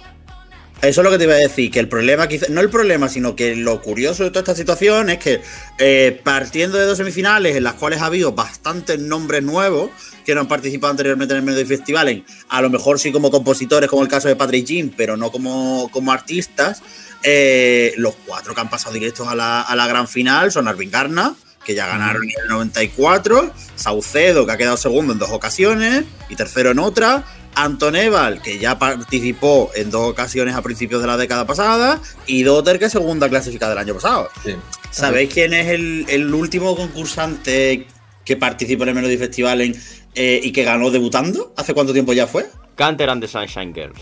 Eso 0.81 1.01
es 1.01 1.03
lo 1.05 1.11
que 1.11 1.17
te 1.17 1.25
iba 1.25 1.33
a 1.33 1.37
decir, 1.37 1.69
que 1.71 1.79
el 1.81 1.89
problema, 1.89 2.29
quizá, 2.29 2.45
no 2.49 2.61
el 2.61 2.69
problema, 2.69 3.09
sino 3.09 3.35
que 3.35 3.53
lo 3.53 3.81
curioso 3.81 4.23
de 4.23 4.29
toda 4.29 4.39
esta 4.39 4.55
situación 4.55 5.09
es 5.09 5.17
que 5.19 5.41
eh, 5.77 6.21
partiendo 6.23 6.77
de 6.77 6.85
dos 6.85 6.97
semifinales 6.97 7.57
en 7.57 7.65
las 7.65 7.73
cuales 7.73 8.01
ha 8.01 8.05
habido 8.05 8.31
bastantes 8.31 8.97
nombres 8.97 9.43
nuevos 9.43 9.89
que 10.25 10.33
no 10.33 10.39
han 10.41 10.47
participado 10.47 10.91
anteriormente 10.91 11.33
en 11.33 11.39
el 11.39 11.43
Melody 11.43 11.65
Festival, 11.65 12.07
en- 12.07 12.25
a 12.47 12.61
lo 12.61 12.69
mejor 12.69 12.97
sí 12.97 13.11
como 13.11 13.29
compositores, 13.29 13.89
como 13.89 14.03
el 14.03 14.07
caso 14.07 14.29
de 14.29 14.37
Patrick 14.37 14.65
Jean, 14.65 14.93
pero 14.95 15.17
no 15.17 15.31
como, 15.33 15.89
como 15.91 16.13
artistas, 16.13 16.81
eh, 17.23 17.93
los 17.97 18.15
cuatro 18.25 18.55
que 18.55 18.61
han 18.61 18.69
pasado 18.69 18.93
directos 18.93 19.27
a 19.27 19.35
la, 19.35 19.59
a 19.61 19.75
la 19.75 19.85
gran 19.85 20.07
final 20.07 20.49
son 20.49 20.69
Arvin 20.69 20.89
Garna, 20.91 21.35
que 21.65 21.75
ya 21.75 21.87
ganaron 21.87 22.23
en 22.23 22.29
el 22.43 22.47
94, 22.47 23.51
Saucedo, 23.75 24.45
que 24.45 24.53
ha 24.53 24.57
quedado 24.57 24.77
segundo 24.77 25.11
en 25.11 25.19
dos 25.19 25.29
ocasiones 25.31 26.05
y 26.29 26.37
tercero 26.37 26.71
en 26.71 26.79
otra, 26.79 27.25
Anton 27.55 27.95
Eval, 27.95 28.41
que 28.41 28.59
ya 28.59 28.79
participó 28.79 29.71
en 29.75 29.91
dos 29.91 30.09
ocasiones 30.09 30.55
a 30.55 30.61
principios 30.61 31.01
de 31.01 31.07
la 31.07 31.17
década 31.17 31.45
pasada, 31.45 32.01
y 32.25 32.43
Dotter, 32.43 32.79
que 32.79 32.85
es 32.85 32.91
segunda 32.91 33.29
clasificada 33.29 33.71
del 33.71 33.79
año 33.79 33.93
pasado. 33.95 34.29
Sí. 34.43 34.55
¿Sabéis 34.91 35.33
quién 35.33 35.53
es 35.53 35.67
el, 35.67 36.05
el 36.09 36.33
último 36.33 36.75
concursante 36.75 37.87
que 38.25 38.37
participó 38.37 38.83
en 38.83 38.89
el 38.89 38.95
Melody 38.95 39.17
Festival 39.17 39.61
en, 39.61 39.75
eh, 40.15 40.39
y 40.43 40.51
que 40.51 40.63
ganó 40.63 40.89
debutando? 40.89 41.53
¿Hace 41.57 41.73
cuánto 41.73 41.93
tiempo 41.93 42.13
ya 42.13 42.27
fue? 42.27 42.47
Canter 42.75 43.09
and 43.09 43.21
the 43.21 43.27
Sunshine 43.27 43.73
Girls. 43.73 44.01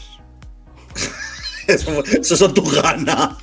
Eso, 1.68 2.01
eso 2.06 2.38
son 2.38 2.54
tus 2.54 2.82
ganas. 2.82 3.36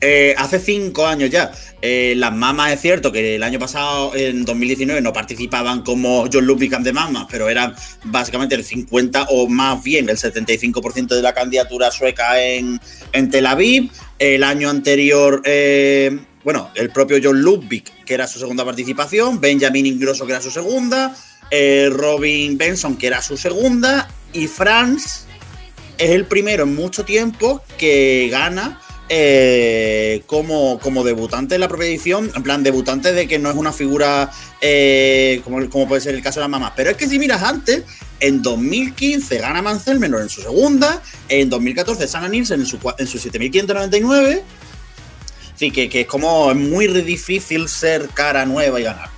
Eh, 0.00 0.36
hace 0.38 0.60
cinco 0.60 1.04
años 1.04 1.30
ya. 1.30 1.50
Eh, 1.82 2.14
las 2.16 2.34
mamas 2.34 2.72
es 2.72 2.80
cierto 2.80 3.10
que 3.10 3.36
el 3.36 3.42
año 3.42 3.58
pasado, 3.58 4.14
en 4.14 4.44
2019, 4.44 5.00
no 5.00 5.12
participaban 5.12 5.82
como 5.82 6.28
John 6.30 6.44
Ludwig 6.44 6.74
and 6.74 6.84
the 6.84 6.92
Mamas, 6.92 7.26
pero 7.30 7.48
eran 7.48 7.74
básicamente 8.04 8.54
el 8.54 8.64
50 8.64 9.26
o 9.30 9.48
más 9.48 9.82
bien 9.82 10.08
el 10.08 10.18
75% 10.18 11.08
de 11.08 11.22
la 11.22 11.32
candidatura 11.32 11.90
sueca 11.90 12.42
en, 12.42 12.80
en 13.12 13.30
Tel 13.30 13.46
Aviv. 13.46 13.90
El 14.18 14.44
año 14.44 14.68
anterior, 14.68 15.40
eh, 15.44 16.18
bueno, 16.44 16.70
el 16.74 16.90
propio 16.90 17.18
John 17.22 17.40
Ludwig, 17.40 17.84
que 18.04 18.14
era 18.14 18.26
su 18.26 18.38
segunda 18.38 18.64
participación, 18.64 19.40
Benjamin 19.40 19.86
Ingrosso, 19.86 20.26
que 20.26 20.32
era 20.32 20.42
su 20.42 20.50
segunda, 20.50 21.16
eh, 21.50 21.88
Robin 21.90 22.58
Benson, 22.58 22.96
que 22.96 23.06
era 23.06 23.22
su 23.22 23.38
segunda, 23.38 24.08
y 24.34 24.46
Franz 24.46 25.24
es 25.96 26.10
el 26.10 26.26
primero 26.26 26.64
en 26.64 26.74
mucho 26.74 27.04
tiempo 27.04 27.62
que 27.78 28.28
gana 28.30 28.80
eh, 29.12 30.22
como, 30.26 30.78
como 30.78 31.02
debutante 31.02 31.56
en 31.56 31.60
la 31.60 31.68
propia 31.68 31.88
edición, 31.88 32.30
en 32.34 32.42
plan 32.44 32.62
debutante 32.62 33.12
de 33.12 33.26
que 33.26 33.38
no 33.40 33.50
es 33.50 33.56
una 33.56 33.72
figura 33.72 34.30
eh, 34.60 35.40
como, 35.44 35.68
como 35.68 35.88
puede 35.88 36.00
ser 36.00 36.14
el 36.14 36.22
caso 36.22 36.38
de 36.38 36.44
las 36.44 36.50
mamás. 36.50 36.72
Pero 36.76 36.90
es 36.90 36.96
que 36.96 37.08
si 37.08 37.18
miras 37.18 37.42
antes, 37.42 37.82
en 38.20 38.40
2015 38.40 39.38
gana 39.38 39.62
Mansell 39.62 39.98
Menor 39.98 40.22
en 40.22 40.28
su 40.28 40.42
segunda, 40.42 41.02
en 41.28 41.50
2014 41.50 42.06
Sana 42.06 42.28
Nielsen 42.28 42.60
en 42.60 42.66
su, 42.66 42.78
en 42.98 43.06
su 43.08 43.18
7599. 43.18 44.44
Sí, 45.56 45.70
que, 45.72 45.88
que 45.88 46.02
es 46.02 46.06
como 46.06 46.50
es 46.52 46.56
muy 46.56 46.86
difícil 46.86 47.68
ser 47.68 48.08
cara 48.14 48.46
nueva 48.46 48.80
y 48.80 48.84
ganar, 48.84 49.10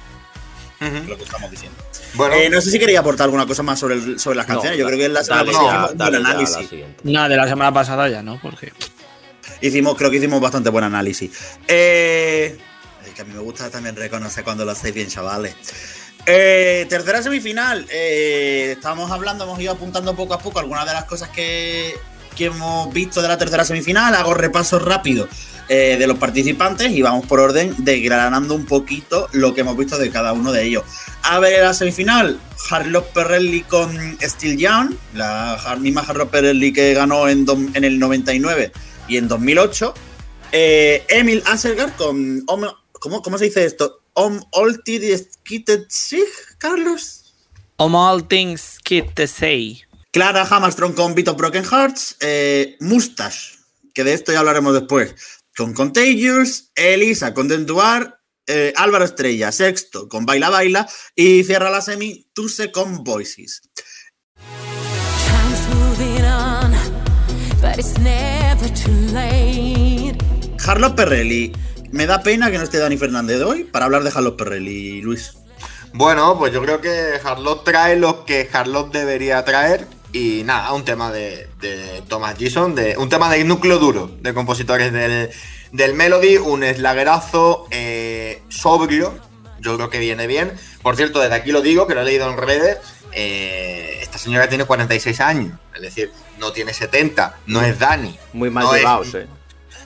lo 1.07 1.17
que 1.17 1.23
estamos 1.25 1.51
diciendo. 1.51 1.77
Bueno, 2.15 2.35
Eh, 2.35 2.51
no 2.51 2.61
sé 2.61 2.71
si 2.71 2.79
quería 2.79 3.01
aportar 3.01 3.25
alguna 3.27 3.47
cosa 3.47 3.63
más 3.63 3.79
sobre, 3.79 3.95
el- 3.95 4.19
sobre 4.19 4.37
las 4.37 4.49
No, 4.49 4.55
canciones. 4.55 4.79
Yo 4.79 4.87
creo 4.87 4.99
que 4.99 5.05
en 5.07 5.13
la 5.15 5.23
semana 5.25 5.45
pasada 5.45 5.95
la 6.11 6.19
análisis. 6.19 6.69
Nada, 7.05 7.29
de 7.29 7.37
la 7.37 7.49
semana 7.49 7.73
pasada 7.73 8.09
ya, 8.09 8.23
¿no? 8.23 8.39
Porque. 8.43 8.73
Hicimos, 9.63 9.97
creo 9.97 10.11
que 10.11 10.19
hicimos 10.19 10.41
bastante 10.41 10.69
buen 10.69 10.85
análisis. 10.85 11.31
Eh, 11.69 12.59
es 13.07 13.15
que 13.15 13.23
a 13.23 13.25
mí 13.25 13.33
me 13.33 13.41
gusta 13.41 13.71
también 13.71 13.97
reconocer 13.97 14.45
cuando 14.45 14.65
lo 14.65 14.73
hacéis 14.73 14.95
bien, 14.95 15.09
chavales. 15.09 15.55
Eh, 16.27 16.87
tercera 16.89 17.23
semifinal. 17.23 17.87
Eh, 17.91 18.73
estamos 18.77 19.11
hablando, 19.11 19.45
hemos 19.45 19.61
ido 19.61 19.73
apuntando 19.73 20.15
poco 20.15 20.35
a 20.35 20.39
poco 20.39 20.59
algunas 20.59 20.85
de 20.87 20.93
las 20.93 21.05
cosas 21.05 21.29
que, 21.31 21.95
que 22.37 22.47
hemos 22.47 22.93
visto 22.93 23.23
de 23.23 23.29
la 23.29 23.39
tercera 23.39 23.65
semifinal. 23.65 24.15
Hago 24.15 24.35
repaso 24.35 24.79
rápido 24.79 25.29
eh, 25.69 25.97
de 25.99 26.07
los 26.07 26.19
participantes 26.19 26.91
y 26.91 27.03
vamos 27.03 27.27
por 27.27 27.41
orden 27.41 27.75
desgranando 27.79 28.55
un 28.55 28.67
poquito 28.67 29.29
lo 29.33 29.55
que 29.55 29.63
hemos 29.63 29.77
visto 29.77 29.97
de 29.97 30.11
cada 30.11 30.33
uno 30.33 30.53
de 30.53 30.65
ellos. 30.65 30.85
A 31.23 31.39
ver, 31.39 31.63
la 31.63 31.73
semifinal, 31.73 32.39
Harlow 32.71 33.05
Perrelli 33.15 33.63
con 33.63 34.19
Steel 34.21 34.59
Young, 34.59 34.95
la 35.15 35.77
misma 35.81 36.03
Harlow 36.03 36.29
Perrelli 36.29 36.73
que 36.73 36.95
ganó 36.95 37.29
en, 37.29 37.47
en 37.75 37.85
el 37.85 37.99
99 37.99 38.73
y 39.13 39.19
en 39.19 39.29
2008. 39.29 39.93
Eh, 40.53 41.05
Emil 41.09 41.43
Asselgaard 41.47 41.95
con. 41.97 42.45
¿cómo, 42.93 43.23
¿Cómo 43.23 43.39
se 43.39 43.45
dice 43.45 43.65
esto? 43.65 44.01
Om 44.15 44.43
Sig, 45.89 46.29
Carlos. 46.59 47.35
Om 47.77 47.95
all 47.95 48.27
things 48.27 48.79
keep 48.85 49.15
the 49.15 49.27
say. 49.27 49.83
Clara 50.13 50.47
Hammerstrom 50.51 50.95
con 50.95 51.13
of 51.13 51.37
Broken 51.37 51.65
Hearts. 51.65 52.17
Eh, 52.21 52.77
Mustache, 52.81 53.59
que 53.95 54.05
de 54.05 54.15
esto 54.15 54.33
ya 54.33 54.39
hablaremos 54.39 54.73
después. 54.73 55.15
Con 55.55 55.75
Contagious. 55.75 56.71
Elisa 56.75 57.35
con 57.35 57.49
Dentuar. 57.49 58.19
eh, 58.47 58.73
Álvaro 58.77 59.05
Estrella, 59.05 59.53
sexto 59.53 60.09
con 60.09 60.25
Baila 60.25 60.49
Baila. 60.49 60.89
Y 61.15 61.45
cierra 61.45 61.71
la 61.71 61.83
semi 61.83 62.31
Tuse 62.33 62.73
con 62.73 63.05
Voices. 63.05 63.61
Harlow 70.67 70.97
Perrelli. 70.97 71.53
Me 71.93 72.07
da 72.07 72.23
pena 72.23 72.51
que 72.51 72.59
no 72.59 72.65
esté 72.65 72.79
Dani 72.79 72.97
Fernández 72.97 73.41
hoy 73.43 73.63
para 73.63 73.85
hablar 73.85 74.03
de 74.03 74.11
Harlow 74.11 74.37
Perrelli, 74.37 75.01
Luis. 75.01 75.35
bueno, 75.93 76.37
pues 76.39 76.53
yo 76.53 76.61
creo 76.61 76.81
que 76.81 77.21
Harlot 77.23 77.63
trae 77.63 77.97
lo 77.97 78.25
que 78.25 78.49
Harlot 78.53 78.93
debería 78.93 79.45
traer. 79.45 79.87
Y 80.13 80.43
nada, 80.45 80.73
un 80.73 80.85
tema 80.85 81.13
de, 81.13 81.49
de 81.61 82.03
Thomas 82.09 82.37
Gison, 82.37 82.75
de, 82.75 82.97
un 82.99 83.09
tema 83.09 83.31
de 83.31 83.45
núcleo 83.45 83.79
duro 83.79 84.11
de 84.21 84.35
compositores 84.35 84.93
del, 84.93 85.31
del 85.71 85.95
Melody, 85.95 86.39
un 86.39 86.65
slaguerazo 86.65 87.67
eh, 87.71 88.43
sobrio, 88.49 89.15
yo 89.61 89.77
creo 89.77 89.89
que 89.89 90.01
viene 90.01 90.27
bien. 90.27 90.53
Por 90.83 90.97
cierto, 90.97 91.21
desde 91.21 91.37
aquí 91.37 91.53
lo 91.53 91.63
digo, 91.63 91.87
que 91.87 91.95
lo 91.95 92.01
he 92.01 92.05
leído 92.05 92.29
en 92.29 92.37
redes, 92.37 92.79
eh, 93.13 93.99
esta 94.03 94.19
señora 94.19 94.49
tiene 94.49 94.65
46 94.65 95.21
años, 95.21 95.59
es 95.75 95.83
decir, 95.83 96.13
no 96.39 96.53
tiene 96.53 96.73
70, 96.75 97.39
no 97.47 97.63
es 97.63 97.79
Dani. 97.79 98.19
Muy 98.33 98.51
mal 98.51 98.65
no 98.65 98.75
es- 98.75 98.81
llevados, 98.81 99.15
eh. 99.15 99.27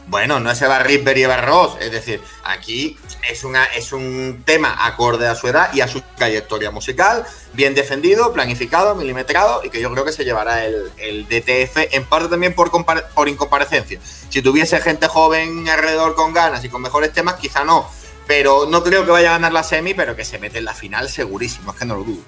Bueno, 0.08 0.38
no 0.38 0.52
es 0.52 0.62
Eva 0.62 0.78
Ripper 0.78 1.18
y 1.18 1.24
Eva 1.24 1.38
Ross. 1.38 1.78
Es 1.80 1.90
decir, 1.90 2.20
aquí 2.44 2.96
es, 3.28 3.42
una, 3.42 3.64
es 3.64 3.92
un 3.92 4.44
tema 4.46 4.86
acorde 4.86 5.26
a 5.26 5.34
su 5.34 5.48
edad 5.48 5.74
y 5.74 5.80
a 5.80 5.88
su 5.88 6.00
trayectoria 6.16 6.70
musical, 6.70 7.24
bien 7.54 7.74
defendido, 7.74 8.32
planificado, 8.32 8.94
milimetrado 8.94 9.64
y 9.64 9.70
que 9.70 9.80
yo 9.80 9.90
creo 9.90 10.04
que 10.04 10.12
se 10.12 10.24
llevará 10.24 10.64
el, 10.64 10.92
el 10.98 11.26
DTF, 11.26 11.92
en 11.92 12.04
parte 12.04 12.28
también 12.28 12.54
por, 12.54 12.70
por 13.14 13.28
incomparecencia. 13.28 13.98
Si 14.30 14.42
tuviese 14.42 14.78
gente 14.80 15.08
joven 15.08 15.68
alrededor 15.68 16.14
con 16.14 16.32
ganas 16.32 16.64
y 16.64 16.68
con 16.68 16.82
mejores 16.82 17.12
temas, 17.12 17.34
quizá 17.34 17.64
no. 17.64 17.90
Pero 18.28 18.66
no 18.68 18.84
creo 18.84 19.04
que 19.04 19.10
vaya 19.10 19.30
a 19.30 19.32
ganar 19.32 19.52
la 19.52 19.64
semi, 19.64 19.92
pero 19.94 20.14
que 20.14 20.24
se 20.24 20.38
mete 20.38 20.58
en 20.58 20.66
la 20.66 20.74
final 20.74 21.08
segurísimo, 21.08 21.72
es 21.72 21.78
que 21.80 21.84
no 21.84 21.96
lo 21.96 22.04
dudo. 22.04 22.22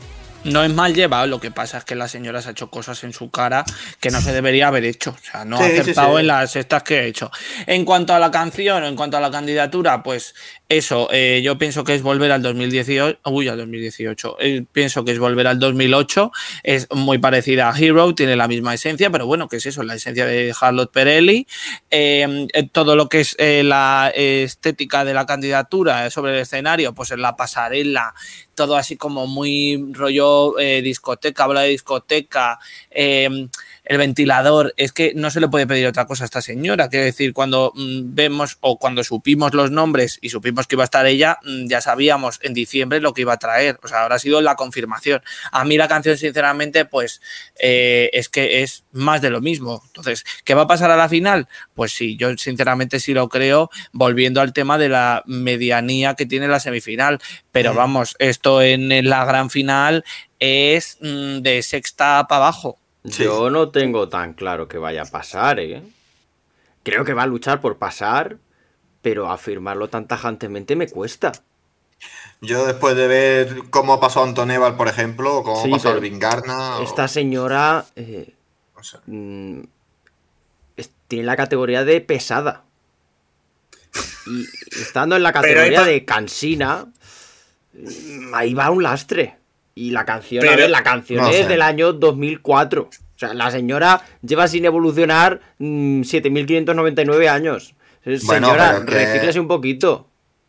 No 0.44 0.62
es 0.62 0.72
mal 0.72 0.94
llevado, 0.94 1.26
lo 1.26 1.40
que 1.40 1.50
pasa 1.50 1.78
es 1.78 1.84
que 1.84 1.94
la 1.94 2.08
señora 2.08 2.40
se 2.40 2.48
ha 2.48 2.52
hecho 2.52 2.70
cosas 2.70 3.02
en 3.04 3.12
su 3.12 3.30
cara 3.30 3.64
que 4.00 4.10
no 4.10 4.20
se 4.20 4.32
debería 4.32 4.68
haber 4.68 4.84
hecho. 4.84 5.10
O 5.10 5.24
sea, 5.24 5.44
no 5.44 5.58
ha 5.58 5.66
Sí, 5.66 5.78
acertado 5.78 6.14
sí. 6.14 6.20
en 6.20 6.26
las 6.28 6.56
estas 6.56 6.82
que 6.82 6.98
ha 6.98 7.02
hecho. 7.02 7.30
En 7.66 7.84
cuanto 7.84 8.14
a 8.14 8.18
la 8.18 8.30
canción, 8.30 8.84
en 8.84 8.96
cuanto 8.96 9.16
a 9.16 9.20
la 9.20 9.30
candidatura, 9.30 10.02
pues 10.02 10.34
eso, 10.68 11.08
eh, 11.10 11.40
yo 11.42 11.56
pienso 11.56 11.82
que 11.82 11.94
es 11.94 12.02
volver 12.02 12.30
al 12.30 12.42
2018. 12.42 13.20
Uy, 13.24 13.48
al 13.48 13.56
2018. 13.56 14.36
eh, 14.38 14.64
pienso 14.70 15.02
que 15.02 15.12
es 15.12 15.18
volver 15.18 15.46
al 15.46 15.58
2008. 15.58 16.30
Es 16.62 16.88
muy 16.90 17.16
parecida 17.16 17.70
a 17.70 17.78
Hero, 17.78 18.14
tiene 18.14 18.36
la 18.36 18.48
misma 18.48 18.74
esencia, 18.74 19.08
pero 19.08 19.26
bueno, 19.26 19.48
¿qué 19.48 19.56
es 19.56 19.64
eso? 19.64 19.82
La 19.82 19.94
esencia 19.94 20.26
de 20.26 20.54
Charlotte 20.58 20.92
Perelli. 20.92 21.46
Eh, 21.90 22.46
eh, 22.52 22.68
todo 22.70 22.96
lo 22.96 23.08
que 23.08 23.20
es 23.20 23.34
la 23.38 24.12
estética 24.14 25.06
de 25.06 25.14
la 25.14 25.24
candidatura 25.24 26.10
sobre 26.10 26.32
el 26.32 26.40
escenario, 26.40 26.92
pues 26.94 27.12
en 27.12 27.22
la 27.22 27.34
pasarela, 27.34 28.14
todo 28.54 28.76
así 28.76 28.96
como 28.96 29.26
muy 29.26 29.92
rollo 29.92 30.54
discoteca, 30.82 31.44
habla 31.44 31.62
de 31.62 31.70
discoteca, 31.70 32.58
eh, 32.90 33.48
el 33.88 33.96
ventilador, 33.98 34.74
es 34.76 34.92
que 34.92 35.12
no 35.16 35.30
se 35.30 35.40
le 35.40 35.48
puede 35.48 35.66
pedir 35.66 35.86
otra 35.86 36.06
cosa 36.06 36.24
a 36.24 36.26
esta 36.26 36.42
señora, 36.42 36.88
quiero 36.90 37.06
decir, 37.06 37.32
cuando 37.32 37.72
mm, 37.74 38.14
vemos 38.14 38.58
o 38.60 38.78
cuando 38.78 39.02
supimos 39.02 39.54
los 39.54 39.70
nombres 39.70 40.18
y 40.20 40.28
supimos 40.28 40.66
que 40.66 40.74
iba 40.76 40.84
a 40.84 40.90
estar 40.90 41.06
ella, 41.06 41.38
mm, 41.42 41.66
ya 41.68 41.80
sabíamos 41.80 42.38
en 42.42 42.52
diciembre 42.52 43.00
lo 43.00 43.14
que 43.14 43.22
iba 43.22 43.32
a 43.32 43.38
traer, 43.38 43.80
o 43.82 43.88
sea, 43.88 44.02
ahora 44.02 44.16
ha 44.16 44.18
sido 44.18 44.42
la 44.42 44.56
confirmación. 44.56 45.22
A 45.52 45.64
mí 45.64 45.78
la 45.78 45.88
canción, 45.88 46.18
sinceramente, 46.18 46.84
pues 46.84 47.22
eh, 47.58 48.10
es 48.12 48.28
que 48.28 48.62
es 48.62 48.84
más 48.92 49.22
de 49.22 49.30
lo 49.30 49.40
mismo. 49.40 49.82
Entonces, 49.86 50.24
¿qué 50.44 50.52
va 50.54 50.62
a 50.62 50.66
pasar 50.66 50.90
a 50.90 50.96
la 50.96 51.08
final? 51.08 51.48
Pues 51.74 51.92
sí, 51.92 52.16
yo 52.16 52.36
sinceramente 52.36 53.00
sí 53.00 53.14
lo 53.14 53.28
creo, 53.30 53.70
volviendo 53.92 54.42
al 54.42 54.52
tema 54.52 54.76
de 54.76 54.90
la 54.90 55.22
medianía 55.26 56.14
que 56.14 56.26
tiene 56.26 56.46
la 56.46 56.60
semifinal, 56.60 57.20
pero 57.52 57.72
Mm. 57.72 57.76
vamos, 57.76 58.16
esto 58.18 58.60
en 58.60 59.08
la 59.08 59.24
gran 59.24 59.48
final 59.48 60.04
es 60.38 60.98
de 61.00 61.62
sexta 61.62 62.26
para 62.28 62.44
abajo. 62.44 62.78
Sí. 63.04 63.24
Yo 63.24 63.48
no 63.50 63.70
tengo 63.70 64.08
tan 64.08 64.34
claro 64.34 64.68
que 64.68 64.78
vaya 64.78 65.02
a 65.02 65.06
pasar, 65.06 65.60
¿eh? 65.60 65.82
Creo 66.82 67.04
que 67.04 67.14
va 67.14 67.22
a 67.22 67.26
luchar 67.26 67.60
por 67.60 67.78
pasar, 67.78 68.38
pero 69.02 69.30
afirmarlo 69.30 69.88
tan 69.88 70.06
tajantemente 70.08 70.76
me 70.76 70.88
cuesta. 70.88 71.32
Yo 72.40 72.66
después 72.66 72.94
de 72.96 73.08
ver 73.08 73.56
cómo 73.70 73.92
ha 73.94 74.00
pasado 74.00 74.26
Antoneval, 74.26 74.76
por 74.76 74.88
ejemplo, 74.88 75.38
o 75.38 75.42
cómo 75.42 75.62
Sí, 75.62 75.68
ha 75.68 75.72
pasado 75.76 75.94
pero 75.96 76.04
el 76.04 76.10
Vingarna. 76.10 76.78
o- 76.78 76.82
Esta 76.82 77.08
señora 77.08 77.86
eh, 77.96 78.34
mm, 79.06 79.60
es- 80.76 80.90
tiene 81.08 81.24
la 81.24 81.36
categoría 81.36 81.84
de 81.84 82.00
pesada. 82.00 82.64
Y 84.26 84.44
estando 84.80 85.16
en 85.16 85.22
la 85.22 85.32
categoría 85.32 85.82
de 85.84 86.04
cansina, 86.04 86.86
ahí 88.34 88.54
va 88.54 88.70
un 88.70 88.82
lastre. 88.82 89.37
Y 89.80 89.90
la 89.90 90.04
canción, 90.04 90.44
a 90.44 90.48
Pero- 90.48 90.62
ver, 90.62 90.70
la 90.70 90.82
canción 90.82 91.22
no 91.22 91.28
es 91.30 91.36
sé. 91.36 91.46
del 91.46 91.62
año 91.62 91.92
2004. 91.92 92.82
O 92.82 92.90
sea, 93.18 93.32
la 93.34 93.50
señora 93.50 94.02
lleva 94.22 94.48
sin 94.48 94.64
evolucionar 94.64 95.40
mm, 95.58 96.02
7.599 96.02 97.28
años. 97.28 97.74
Eh, 98.04 98.18
Bueno, 98.24 98.48
Señora, 98.48 98.84
que- 98.84 98.92
recíclese 98.92 99.38
un 99.40 99.48
poquito. 99.48 100.04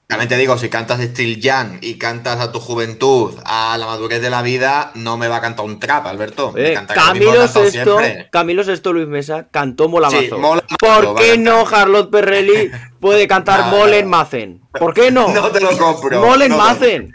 También 0.07 0.27
te 0.27 0.37
digo, 0.37 0.57
si 0.57 0.69
cantas 0.69 0.99
Still 0.99 1.39
Young 1.39 1.77
y 1.81 1.99
cantas 1.99 2.39
a 2.39 2.51
tu 2.51 2.59
juventud, 2.59 3.35
a 3.45 3.77
la 3.77 3.85
madurez 3.85 4.19
de 4.23 4.31
la 4.31 4.41
vida, 4.41 4.91
no 4.95 5.17
me 5.17 5.27
va 5.27 5.35
a 5.35 5.41
cantar 5.41 5.65
un 5.65 5.77
trap, 5.79 6.07
Alberto. 6.07 6.51
Eh, 6.57 6.75
Camilo 6.95 7.47
siempre. 7.47 8.27
Camilo 8.31 8.63
Luis 8.63 9.07
Mesa 9.07 9.49
cantó 9.51 9.87
Mola 9.87 10.09
Sí, 10.09 10.15
Mazo. 10.23 10.39
Mola 10.39 10.63
¿Por 10.79 11.13
qué 11.15 11.37
no 11.37 11.69
Charlotte 11.69 12.09
Perrelli 12.09 12.71
puede 12.99 13.27
cantar 13.27 13.69
Molen. 13.69 14.07
Macen? 14.09 14.61
¿Por 14.71 14.95
qué 14.95 15.11
no? 15.11 15.27
No 15.33 15.49
te 15.51 15.59
lo 15.61 15.77
compro. 15.77 16.21
Molen 16.25 16.49
no 16.49 16.57
Macen. 16.57 17.13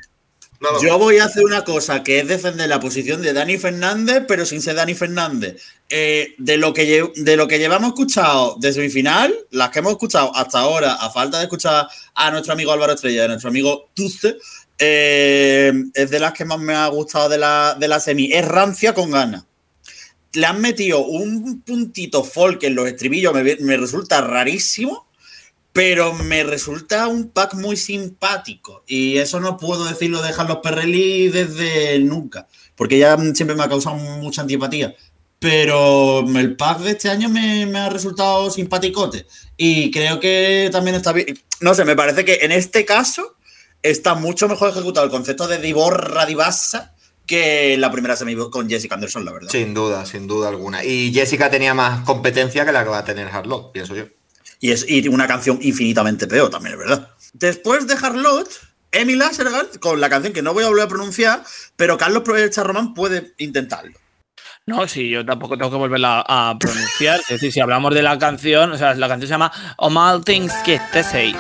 Yo 0.83 0.99
voy 0.99 1.19
a 1.19 1.25
hacer 1.25 1.45
una 1.45 1.65
cosa 1.65 2.03
que 2.03 2.21
es 2.21 2.29
defender 2.29 2.69
la 2.69 2.81
posición 2.81 3.23
de 3.23 3.33
Dani 3.33 3.59
Fernández, 3.59 4.25
pero 4.27 4.47
sin 4.47 4.63
ser 4.63 4.77
Dani 4.77 4.95
Fernández. 4.95 5.61
Eh, 5.89 6.35
de, 6.39 6.57
lo 6.57 6.73
que 6.73 7.11
de 7.15 7.37
lo 7.37 7.47
que 7.47 7.59
llevamos 7.59 7.89
escuchado 7.89 8.57
de 8.59 8.73
semifinal, 8.73 9.35
las 9.51 9.71
que 9.71 9.81
hemos 9.81 9.93
escuchado 9.93 10.35
hasta 10.35 10.61
ahora, 10.61 10.95
a 10.95 11.11
falta 11.11 11.39
de 11.39 11.45
escuchar 11.45 11.87
a 12.15 12.31
nuestro 12.31 12.53
amigo 12.53 12.73
Álvaro 12.73 12.93
Estrella 12.93 13.23
y 13.23 13.25
a 13.25 13.29
nuestro 13.29 13.51
amigo 13.51 13.91
Tuce, 13.95 14.37
eh, 14.79 15.73
es 15.93 16.11
de 16.11 16.21
las 16.21 16.33
que 16.33 16.45
más 16.45 16.59
me 16.59 16.75
ha 16.75 16.87
gustado 16.89 17.29
de 17.29 17.39
la, 17.39 17.77
de 17.79 17.89
la 17.89 18.01
semi. 18.01 18.33
Es 18.33 18.45
rancia 18.45 18.95
con 18.95 19.11
ganas. 19.11 19.45
Le 20.33 20.47
han 20.47 20.61
metido 20.61 21.05
un 21.05 21.63
puntito 21.63 22.25
folk 22.25 22.65
en 22.65 22.75
los 22.75 22.89
estribillos, 22.89 23.33
me, 23.33 23.57
me 23.57 23.77
resulta 23.77 24.21
rarísimo 24.21 25.07
pero 25.75 26.15
me 26.15 26.45
resulta 26.45 27.09
un 27.09 27.31
pack 27.31 27.55
muy 27.55 27.77
simpático. 27.77 28.85
Y 28.87 29.19
eso 29.19 29.41
no 29.41 29.57
puedo 29.57 29.85
decirlo 29.85 30.23
de 30.23 30.33
Carlos 30.33 30.61
Perrelli 30.63 31.29
desde 31.31 31.99
nunca, 31.99 32.47
porque 32.77 32.97
ya 32.97 33.19
siempre 33.35 33.57
me 33.57 33.65
ha 33.65 33.69
causado 33.69 33.97
mucha 33.97 34.43
antipatía. 34.43 34.95
Pero 35.41 36.21
el 36.21 36.55
pack 36.55 36.79
de 36.79 36.93
este 36.93 37.11
año 37.11 37.29
me, 37.29 37.65
ha 37.77 37.91
resultado 37.91 38.53
simpaticote. 38.53 39.27
Y 39.57 39.91
creo 39.91 40.21
que 40.21 40.69
también 40.71 40.95
está 40.95 41.13
bien. 41.13 41.37
No 41.59 41.75
sé, 41.75 41.85
me 41.85 41.97
parece 41.97 42.25
que 42.25 42.39
en 42.43 42.53
este 42.53 42.85
caso 42.85 43.35
está 43.83 44.15
mucho 44.15 44.47
mejor 44.49 44.71
ejecutado 44.71 45.05
el 45.05 45.11
concepto 45.11 45.49
de 45.49 45.59
divorra 45.59 46.25
divasa 46.25 46.95
que 47.27 47.77
la 47.79 47.91
primera 47.91 48.15
semi 48.15 48.37
con 48.37 48.71
Jessica 48.71 48.95
Anderson, 48.95 49.25
la 49.25 49.33
verdad. 49.33 49.51
Sin 49.51 49.75
duda, 49.75 50.07
sin 50.07 50.29
duda 50.29 50.51
alguna. 50.51 50.85
Y 50.85 51.13
Jessica 51.13 51.51
tenía 51.51 51.75
más 51.75 52.05
competencia 52.05 52.65
que 52.65 52.71
la 52.71 52.85
que 52.85 52.91
va 52.91 52.99
a 52.99 53.05
tener 53.05 53.27
Harlock, 53.27 53.73
pienso 53.73 53.97
yo. 53.97 54.05
Y 54.65 54.71
es 54.71 54.87
y 54.89 55.07
una 55.09 55.27
canción 55.27 55.59
infinitamente 55.61 56.27
peor, 56.27 56.49
también 56.49 56.73
es 56.73 56.79
verdad. 56.79 57.11
Después 57.35 57.87
de 57.87 57.99
Harlot, 58.01 58.49
Emil 58.93 59.21
Ashergard, 59.21 59.77
con 59.79 60.01
la 60.01 60.09
canción 60.09 60.33
que 60.33 60.41
no 60.41 60.55
voy 60.55 60.65
a 60.65 60.69
volver 60.69 60.85
a 60.85 60.89
pronunciar, 60.89 61.45
pero 61.77 61.99
Carlos 61.99 62.23
Charromán 62.49 62.95
puede 62.95 63.35
intentarlo. 63.37 63.93
No, 64.65 64.89
sí, 64.89 65.11
yo 65.11 65.23
tampoco 65.23 65.59
tengo 65.59 65.71
que 65.71 65.77
volverla 65.77 66.25
a 66.27 66.57
pronunciar. 66.59 67.21
Es 67.21 67.29
decir, 67.29 67.53
si 67.53 67.61
hablamos 67.61 67.95
de 67.95 68.01
la 68.01 68.19
canción, 68.19 68.73
o 68.73 68.79
sea, 68.79 68.95
la 68.95 69.07
canción 69.07 69.29
se 69.29 69.35
llama 69.35 69.53
all 69.77 70.25
things 70.25 70.55
te 70.65 71.03
say. 71.03 71.37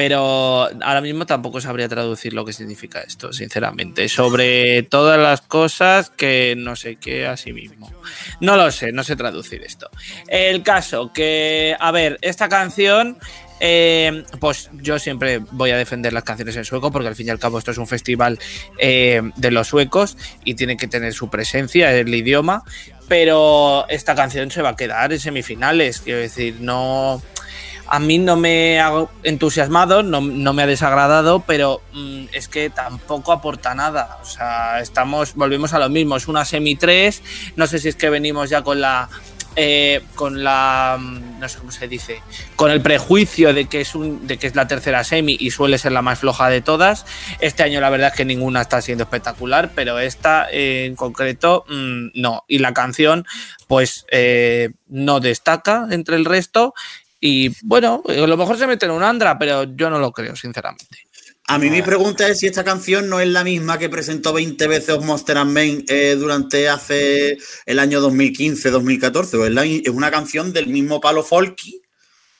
Pero 0.00 0.70
ahora 0.80 1.02
mismo 1.02 1.26
tampoco 1.26 1.60
sabría 1.60 1.86
traducir 1.86 2.32
lo 2.32 2.46
que 2.46 2.54
significa 2.54 3.02
esto, 3.02 3.34
sinceramente. 3.34 4.08
Sobre 4.08 4.82
todas 4.82 5.20
las 5.20 5.42
cosas 5.42 6.08
que 6.08 6.54
no 6.56 6.74
sé 6.74 6.96
qué 6.96 7.26
a 7.26 7.36
sí 7.36 7.52
mismo. 7.52 7.92
No 8.40 8.56
lo 8.56 8.70
sé, 8.70 8.92
no 8.92 9.04
sé 9.04 9.14
traducir 9.14 9.62
esto. 9.62 9.90
El 10.26 10.62
caso 10.62 11.12
que, 11.12 11.76
a 11.78 11.90
ver, 11.92 12.16
esta 12.22 12.48
canción 12.48 13.18
eh, 13.60 14.24
pues 14.38 14.70
yo 14.72 14.98
siempre 14.98 15.42
voy 15.50 15.70
a 15.72 15.76
defender 15.76 16.14
las 16.14 16.24
canciones 16.24 16.56
en 16.56 16.64
sueco 16.64 16.90
porque 16.90 17.08
al 17.08 17.14
fin 17.14 17.26
y 17.26 17.30
al 17.30 17.38
cabo 17.38 17.58
esto 17.58 17.70
es 17.70 17.76
un 17.76 17.86
festival 17.86 18.38
eh, 18.78 19.20
de 19.36 19.50
los 19.50 19.68
suecos 19.68 20.16
y 20.46 20.54
tiene 20.54 20.78
que 20.78 20.88
tener 20.88 21.12
su 21.12 21.28
presencia, 21.28 21.92
el 21.92 22.14
idioma, 22.14 22.64
pero 23.06 23.86
esta 23.90 24.14
canción 24.14 24.50
se 24.50 24.62
va 24.62 24.70
a 24.70 24.76
quedar 24.76 25.12
en 25.12 25.20
semifinales, 25.20 26.00
quiero 26.00 26.20
decir, 26.20 26.56
no... 26.60 27.20
A 27.90 27.98
mí 27.98 28.18
no 28.18 28.36
me 28.36 28.80
ha 28.80 28.92
entusiasmado, 29.24 30.02
no, 30.02 30.20
no 30.20 30.52
me 30.52 30.62
ha 30.62 30.66
desagradado, 30.66 31.40
pero 31.46 31.82
mm, 31.92 32.26
es 32.32 32.48
que 32.48 32.70
tampoco 32.70 33.32
aporta 33.32 33.74
nada. 33.74 34.18
O 34.22 34.24
sea, 34.24 34.80
estamos, 34.80 35.34
volvemos 35.34 35.74
a 35.74 35.78
lo 35.78 35.88
mismo, 35.88 36.16
es 36.16 36.28
una 36.28 36.44
semi 36.44 36.76
3, 36.76 37.22
no 37.56 37.66
sé 37.66 37.80
si 37.80 37.88
es 37.88 37.96
que 37.96 38.08
venimos 38.08 38.48
ya 38.48 38.62
con 38.62 38.80
la 38.80 39.08
eh, 39.56 40.02
con 40.14 40.44
la 40.44 40.96
no 41.00 41.48
sé 41.48 41.58
cómo 41.58 41.72
se 41.72 41.88
dice 41.88 42.22
con 42.54 42.70
el 42.70 42.80
prejuicio 42.80 43.52
de 43.52 43.66
que 43.66 43.80
es 43.80 43.96
un 43.96 44.24
de 44.28 44.38
que 44.38 44.46
es 44.46 44.54
la 44.54 44.68
tercera 44.68 45.02
semi 45.02 45.36
y 45.40 45.50
suele 45.50 45.76
ser 45.76 45.90
la 45.90 46.02
más 46.02 46.20
floja 46.20 46.48
de 46.48 46.60
todas 46.60 47.04
este 47.40 47.64
año 47.64 47.80
la 47.80 47.90
verdad 47.90 48.10
es 48.10 48.14
que 48.14 48.24
ninguna 48.24 48.60
está 48.60 48.80
siendo 48.80 49.02
espectacular 49.02 49.72
pero 49.74 49.98
esta 49.98 50.48
eh, 50.52 50.84
en 50.86 50.94
concreto 50.94 51.64
mmm, 51.68 52.10
no 52.14 52.44
y 52.46 52.58
la 52.58 52.72
canción 52.72 53.26
pues 53.66 54.06
eh, 54.12 54.70
no 54.86 55.18
destaca 55.18 55.88
entre 55.90 56.14
el 56.14 56.26
resto 56.26 56.72
y 57.20 57.50
bueno 57.62 58.02
a 58.08 58.12
lo 58.12 58.36
mejor 58.36 58.56
se 58.56 58.66
mete 58.66 58.86
en 58.86 58.92
un 58.92 59.02
andra 59.02 59.38
pero 59.38 59.64
yo 59.64 59.90
no 59.90 59.98
lo 59.98 60.12
creo 60.12 60.34
sinceramente 60.34 60.86
a 61.50 61.58
mí 61.58 61.68
mi 61.68 61.82
pregunta 61.82 62.28
es 62.28 62.38
si 62.38 62.46
esta 62.46 62.62
canción 62.62 63.08
no 63.08 63.18
es 63.18 63.26
la 63.26 63.42
misma 63.42 63.76
que 63.76 63.88
presentó 63.88 64.32
20 64.32 64.68
veces 64.68 65.00
Monster 65.00 65.36
and 65.36 65.50
Men 65.50 65.84
eh, 65.88 66.14
durante 66.16 66.68
hace 66.68 67.38
el 67.66 67.80
año 67.80 68.00
2015-2014. 68.08 69.34
O 69.34 69.46
es, 69.46 69.52
la, 69.52 69.64
es, 69.64 69.88
una 69.88 70.12
canción 70.12 70.52
del 70.52 70.68
mismo 70.68 71.00
palo 71.00 71.24
folky, 71.24 71.82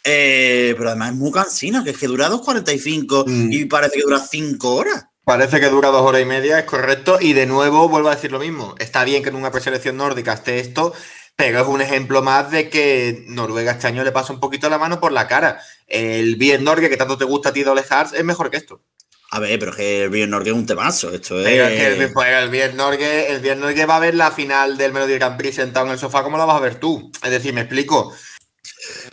eh, 0.05 0.77
pero 0.77 0.91
además 0.91 1.11
es 1.11 1.17
muy 1.17 1.33
cansina, 1.33 1.83
que 1.83 1.91
es 1.91 1.99
que 1.99 2.07
dura 2.07 2.31
2.45 2.31 3.25
mm. 3.27 3.53
y 3.53 3.65
parece 3.65 3.97
que 3.97 4.03
dura 4.03 4.21
5 4.21 4.75
horas. 4.77 5.07
Parece 5.25 5.61
que 5.61 5.69
dura 5.69 5.91
dos 5.91 6.03
horas 6.03 6.23
y 6.23 6.25
media, 6.25 6.59
es 6.59 6.65
correcto. 6.65 7.19
Y 7.21 7.35
de 7.35 7.47
nuevo 7.47 7.89
vuelvo 7.89 8.09
a 8.09 8.15
decir 8.15 8.33
lo 8.33 8.39
mismo. 8.39 8.75
Está 8.79 9.05
bien 9.05 9.23
que 9.23 9.29
en 9.29 9.37
una 9.37 9.53
preselección 9.53 9.97
nórdica 9.97 10.33
esté 10.33 10.61
esto, 10.61 10.93
pero 11.41 11.63
es 11.63 11.69
un 11.69 11.81
ejemplo 11.81 12.21
más 12.21 12.51
de 12.51 12.69
que 12.69 13.25
Noruega 13.27 13.73
este 13.73 13.87
año 13.87 14.05
le 14.05 14.13
pasa 14.13 14.35
un 14.35 14.41
poquito 14.41 14.69
la 14.69 14.77
mano 14.77 15.01
por 15.01 15.11
la 15.11 15.27
cara. 15.27 15.59
El 15.87 16.37
Bien 16.37 16.63
Norge, 16.63 16.91
que 16.91 16.99
tanto 16.99 17.17
te 17.17 17.25
gusta 17.25 17.49
a 17.49 17.53
ti, 17.55 17.63
Dole 17.63 17.83
Hearts, 17.83 18.13
es 18.13 18.23
mejor 18.25 18.51
que 18.51 18.59
esto. 18.59 18.83
A 19.31 19.41
ver, 19.41 19.59
pero 19.59 19.71
es 19.71 19.77
que 19.79 20.03
el 20.05 20.11
Bien 20.11 20.29
Norge 20.29 20.51
es 20.51 20.55
un 20.55 20.67
temazo. 20.67 21.11
Esto 21.11 21.41
es. 21.41 21.47
Pero 21.47 21.65
es 21.65 21.81
que 21.81 22.05
el, 22.05 22.13
pues, 22.13 22.29
el, 22.29 22.51
Bien 22.51 22.77
Norge, 22.77 23.33
el 23.33 23.41
Bien 23.41 23.59
Norge 23.59 23.87
va 23.87 23.97
a 23.97 24.01
ver 24.01 24.17
la 24.17 24.33
final 24.33 24.77
del 24.77 24.93
Melody 24.93 25.15
Grand 25.15 25.39
Prix 25.39 25.55
sentado 25.55 25.87
en 25.87 25.93
el 25.93 25.99
sofá, 25.99 26.23
como 26.23 26.37
la 26.37 26.45
vas 26.45 26.59
a 26.59 26.61
ver 26.61 26.75
tú? 26.75 27.11
Es 27.23 27.31
decir, 27.31 27.55
me 27.55 27.63
explico. 27.63 28.15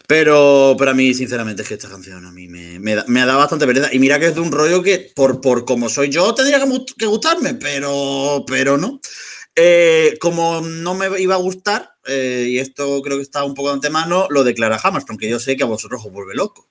Pero, 0.05 0.75
pero 0.77 0.91
a 0.91 0.93
mí, 0.93 1.13
sinceramente, 1.13 1.61
es 1.61 1.67
que 1.69 1.75
esta 1.75 1.87
canción 1.87 2.25
a 2.25 2.31
mí 2.33 2.49
me, 2.49 2.77
me 2.79 2.95
da, 2.95 3.05
me 3.07 3.25
da 3.25 3.37
bastante 3.37 3.65
pereza. 3.65 3.87
Y 3.93 3.99
mira 3.99 4.19
que 4.19 4.27
es 4.27 4.35
de 4.35 4.41
un 4.41 4.51
rollo 4.51 4.83
que, 4.83 5.13
por, 5.15 5.39
por 5.39 5.63
como 5.63 5.87
soy 5.87 6.09
yo, 6.09 6.33
tendría 6.35 6.59
que 6.97 7.05
gustarme, 7.05 7.53
pero, 7.53 8.43
pero 8.45 8.77
no. 8.77 8.99
Eh, 9.59 10.19
como 10.21 10.61
no 10.61 10.93
me 10.93 11.19
iba 11.19 11.33
a 11.33 11.39
gustar, 11.39 11.96
eh, 12.07 12.45
y 12.49 12.59
esto 12.59 13.01
creo 13.01 13.17
que 13.17 13.23
está 13.23 13.43
un 13.43 13.53
poco 13.53 13.69
de 13.69 13.75
antemano, 13.75 14.27
lo 14.29 14.43
declara 14.43 14.79
Hammerstone, 14.81 15.19
que 15.19 15.29
yo 15.29 15.39
sé 15.39 15.55
que 15.57 15.63
a 15.63 15.67
vosotros 15.67 16.01
os 16.05 16.11
vuelve 16.11 16.35
loco. 16.35 16.69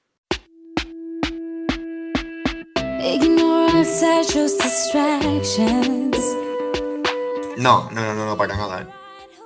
No, 7.56 7.90
no, 7.90 8.02
no, 8.02 8.14
no, 8.14 8.26
no, 8.26 8.36
para 8.36 8.56
nada. 8.56 8.82
¿eh? 8.82 8.86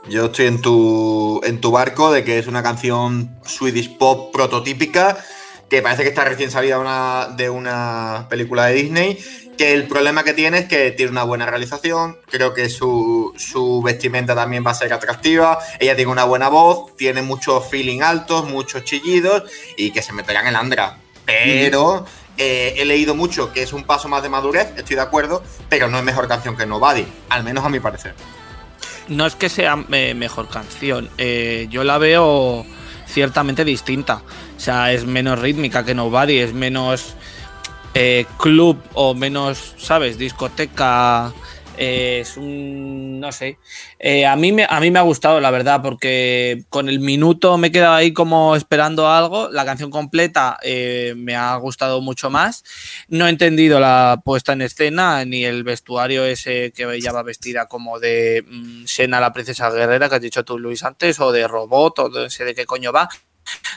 Yo 0.09 0.27
estoy 0.27 0.47
en 0.47 0.61
tu, 0.61 1.41
en 1.45 1.61
tu 1.61 1.71
barco 1.71 2.11
de 2.11 2.25
que 2.25 2.39
es 2.39 2.47
una 2.47 2.63
canción 2.63 3.37
Swedish 3.45 3.97
pop 3.99 4.33
prototípica 4.33 5.23
que 5.69 5.83
parece 5.83 6.03
que 6.03 6.09
está 6.09 6.25
recién 6.25 6.51
salida 6.51 6.81
una, 6.81 7.29
de 7.37 7.49
una 7.49 8.27
película 8.29 8.67
de 8.67 8.75
Disney. 8.75 9.19
Que 9.61 9.75
el 9.75 9.87
problema 9.87 10.25
que 10.25 10.33
tiene 10.33 10.61
es 10.61 10.65
que 10.69 10.91
tiene 10.91 11.13
una 11.13 11.23
buena 11.23 11.45
realización. 11.45 12.17
Creo 12.31 12.55
que 12.55 12.71
su, 12.71 13.35
su 13.37 13.83
vestimenta 13.83 14.35
también 14.35 14.65
va 14.67 14.71
a 14.71 14.75
ser 14.75 14.91
atractiva. 14.91 15.59
Ella 15.79 15.95
tiene 15.95 16.11
una 16.11 16.25
buena 16.25 16.49
voz, 16.49 16.97
tiene 16.97 17.21
muchos 17.21 17.69
feeling 17.69 18.01
altos, 18.01 18.49
muchos 18.49 18.85
chillidos 18.85 19.43
y 19.77 19.91
que 19.91 20.01
se 20.01 20.15
meterán 20.15 20.47
en 20.47 20.57
Andra. 20.57 20.97
Pero 21.27 22.07
eh, 22.39 22.73
he 22.79 22.87
leído 22.87 23.15
mucho 23.15 23.53
que 23.53 23.61
es 23.63 23.75
un 23.75 23.85
paso 23.85 24.09
más 24.09 24.23
de 24.23 24.31
madurez, 24.31 24.69
estoy 24.79 24.97
de 24.97 25.03
acuerdo, 25.03 25.43
pero 25.69 25.89
no 25.89 25.99
es 25.99 26.05
mejor 26.05 26.27
canción 26.27 26.57
que 26.57 26.65
Nobody, 26.65 27.07
al 27.29 27.45
menos 27.45 27.63
a 27.63 27.69
mi 27.69 27.81
parecer. 27.81 28.15
No 29.09 29.27
es 29.27 29.35
que 29.35 29.51
sea 29.51 29.77
eh, 29.93 30.15
mejor 30.15 30.49
canción, 30.49 31.11
eh, 31.19 31.67
yo 31.69 31.85
la 31.85 31.99
veo 31.99 32.65
ciertamente 33.07 33.67
distinta. 33.67 34.23
O 34.57 34.61
sea, 34.61 34.91
es 34.91 35.05
menos 35.05 35.39
rítmica 35.39 35.85
que 35.85 35.95
Nobody, 35.95 36.39
es 36.39 36.55
menos 36.55 37.15
eh, 37.95 38.27
club 38.39 38.81
o 38.95 39.15
menos, 39.15 39.75
¿sabes? 39.79 40.19
Discoteca. 40.19 41.33
eh, 41.77 42.21
es 42.21 42.37
un. 42.37 43.21
No 43.21 43.33
sé. 43.33 43.59
Eh, 43.99 44.27
a, 44.27 44.37
mí 44.37 44.53
me, 44.53 44.67
a 44.69 44.81
mí 44.81 44.91
me 44.91 44.99
ha 44.99 45.03
gustado, 45.03 45.41
la 45.41 45.51
verdad, 45.51 45.81
porque 45.83 46.65
con 46.69 46.89
el 46.89 47.01
minuto 47.01 47.57
me 47.59 47.69
he 47.69 47.73
quedado 47.73 47.95
ahí 47.95 48.13
como 48.13 48.55
esperando 48.57 49.09
algo. 49.09 49.49
La 49.51 49.65
canción 49.65 49.91
completa 49.91 50.59
me 51.17 51.37
ha 51.37 51.55
gustado 51.57 52.01
mucho 52.01 52.31
más. 52.31 52.65
No 53.09 53.27
he 53.27 53.31
entendido 53.31 53.81
la 53.81 54.21
puesta 54.25 54.53
en 54.53 54.63
escena 54.63 55.25
ni 55.25 55.45
el 55.45 55.65
vestuario 55.65 56.25
ese 56.25 56.73
que 56.73 56.85
ella 56.95 57.13
va 57.13 57.23
vestida 57.23 57.67
como 57.67 57.99
de 57.99 58.45
mm, 58.47 58.85
Xena, 58.87 59.21
la 59.21 59.33
princesa 59.33 59.71
guerrera, 59.71 60.09
que 60.09 60.15
has 60.17 60.21
dicho 60.23 60.45
tú, 60.45 60.59
Luis, 60.59 60.83
antes, 60.85 61.19
o 61.21 61.33
de 61.33 61.47
robot, 61.49 61.99
o 61.99 62.09
de 62.09 62.23
no 62.25 62.31
sé 62.31 62.45
de 62.45 62.55
qué 62.55 62.67
coño 62.67 62.93
va. 62.93 63.09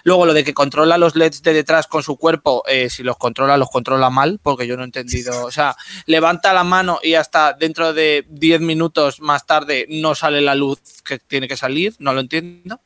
Luego 0.03 0.25
lo 0.25 0.33
de 0.33 0.43
que 0.43 0.53
controla 0.53 0.97
los 0.97 1.15
LEDs 1.15 1.43
de 1.43 1.53
detrás 1.53 1.87
con 1.87 2.03
su 2.03 2.17
cuerpo, 2.17 2.63
eh, 2.67 2.89
si 2.89 3.03
los 3.03 3.17
controla, 3.17 3.57
los 3.57 3.69
controla 3.69 4.09
mal, 4.09 4.39
porque 4.41 4.67
yo 4.67 4.75
no 4.75 4.83
he 4.83 4.85
entendido. 4.85 5.45
O 5.45 5.51
sea, 5.51 5.75
levanta 6.05 6.53
la 6.53 6.63
mano 6.63 6.99
y 7.01 7.13
hasta 7.13 7.53
dentro 7.53 7.93
de 7.93 8.25
10 8.29 8.61
minutos 8.61 9.21
más 9.21 9.45
tarde 9.45 9.85
no 9.89 10.15
sale 10.15 10.41
la 10.41 10.55
luz 10.55 10.79
que 11.03 11.19
tiene 11.19 11.47
que 11.47 11.57
salir, 11.57 11.95
no 11.99 12.13
lo 12.13 12.19
entiendo. 12.19 12.81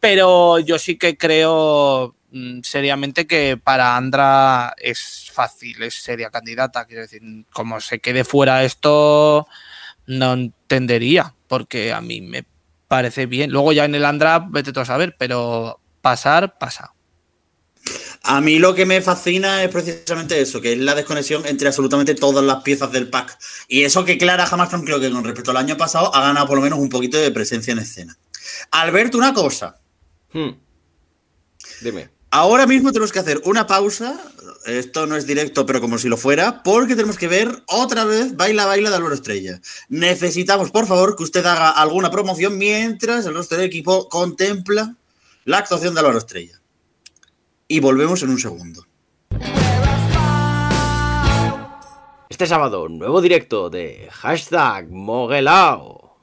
Pero 0.00 0.58
yo 0.58 0.78
sí 0.78 0.96
que 0.96 1.16
creo 1.16 2.14
mm, 2.30 2.60
seriamente 2.62 3.26
que 3.26 3.56
para 3.56 3.96
Andra 3.96 4.74
es 4.78 5.30
fácil, 5.32 5.82
es 5.82 5.94
seria 5.94 6.30
candidata. 6.30 6.84
Quiero 6.86 7.02
decir, 7.02 7.22
como 7.52 7.80
se 7.80 8.00
quede 8.00 8.24
fuera 8.24 8.64
esto, 8.64 9.46
no 10.06 10.32
entendería, 10.34 11.34
porque 11.48 11.92
a 11.92 12.00
mí 12.00 12.20
me 12.20 12.44
parece 12.88 13.26
bien. 13.26 13.50
Luego 13.50 13.72
ya 13.72 13.84
en 13.84 13.94
el 13.94 14.04
Andra, 14.04 14.46
vete 14.50 14.72
tú 14.72 14.80
a 14.80 14.84
saber, 14.84 15.16
pero 15.18 15.81
pasar, 16.02 16.58
pasa. 16.58 16.92
A 18.24 18.40
mí 18.40 18.58
lo 18.58 18.74
que 18.74 18.86
me 18.86 19.00
fascina 19.00 19.64
es 19.64 19.70
precisamente 19.70 20.40
eso, 20.40 20.60
que 20.60 20.74
es 20.74 20.78
la 20.78 20.94
desconexión 20.94 21.44
entre 21.44 21.66
absolutamente 21.66 22.14
todas 22.14 22.44
las 22.44 22.62
piezas 22.62 22.92
del 22.92 23.10
pack. 23.10 23.36
Y 23.66 23.82
eso 23.82 24.04
que 24.04 24.18
Clara 24.18 24.44
Hammerstone 24.44 24.84
creo 24.84 25.00
que 25.00 25.10
con 25.10 25.24
respecto 25.24 25.50
al 25.50 25.56
año 25.56 25.76
pasado 25.76 26.14
ha 26.14 26.20
ganado 26.20 26.46
por 26.46 26.56
lo 26.56 26.62
menos 26.62 26.78
un 26.78 26.88
poquito 26.88 27.18
de 27.18 27.32
presencia 27.32 27.72
en 27.72 27.80
escena. 27.80 28.16
Alberto, 28.70 29.18
una 29.18 29.34
cosa. 29.34 29.80
Hmm. 30.32 30.50
Dime. 31.80 32.10
Ahora 32.30 32.66
mismo 32.66 32.92
tenemos 32.92 33.12
que 33.12 33.18
hacer 33.18 33.42
una 33.44 33.66
pausa. 33.66 34.18
Esto 34.66 35.06
no 35.06 35.16
es 35.16 35.26
directo, 35.26 35.66
pero 35.66 35.80
como 35.80 35.98
si 35.98 36.08
lo 36.08 36.16
fuera, 36.16 36.62
porque 36.62 36.94
tenemos 36.94 37.18
que 37.18 37.26
ver 37.26 37.62
otra 37.66 38.04
vez 38.04 38.36
Baila 38.36 38.66
Baila 38.66 38.90
de 38.90 38.96
Álvaro 38.96 39.14
Estrella. 39.14 39.60
Necesitamos, 39.88 40.70
por 40.70 40.86
favor, 40.86 41.16
que 41.16 41.24
usted 41.24 41.44
haga 41.44 41.70
alguna 41.70 42.12
promoción 42.12 42.56
mientras 42.56 43.26
el 43.26 43.34
resto 43.34 43.56
del 43.56 43.66
equipo 43.66 44.08
contempla 44.08 44.96
la 45.44 45.58
actuación 45.58 45.94
de 45.94 46.00
Álvaro 46.00 46.18
Estrella. 46.18 46.60
Y 47.68 47.80
volvemos 47.80 48.22
en 48.22 48.30
un 48.30 48.38
segundo. 48.38 48.86
Este 52.28 52.46
sábado, 52.46 52.88
nuevo 52.88 53.20
directo 53.20 53.70
de 53.70 54.08
hashtag 54.10 54.90
Moguelao. 54.90 56.16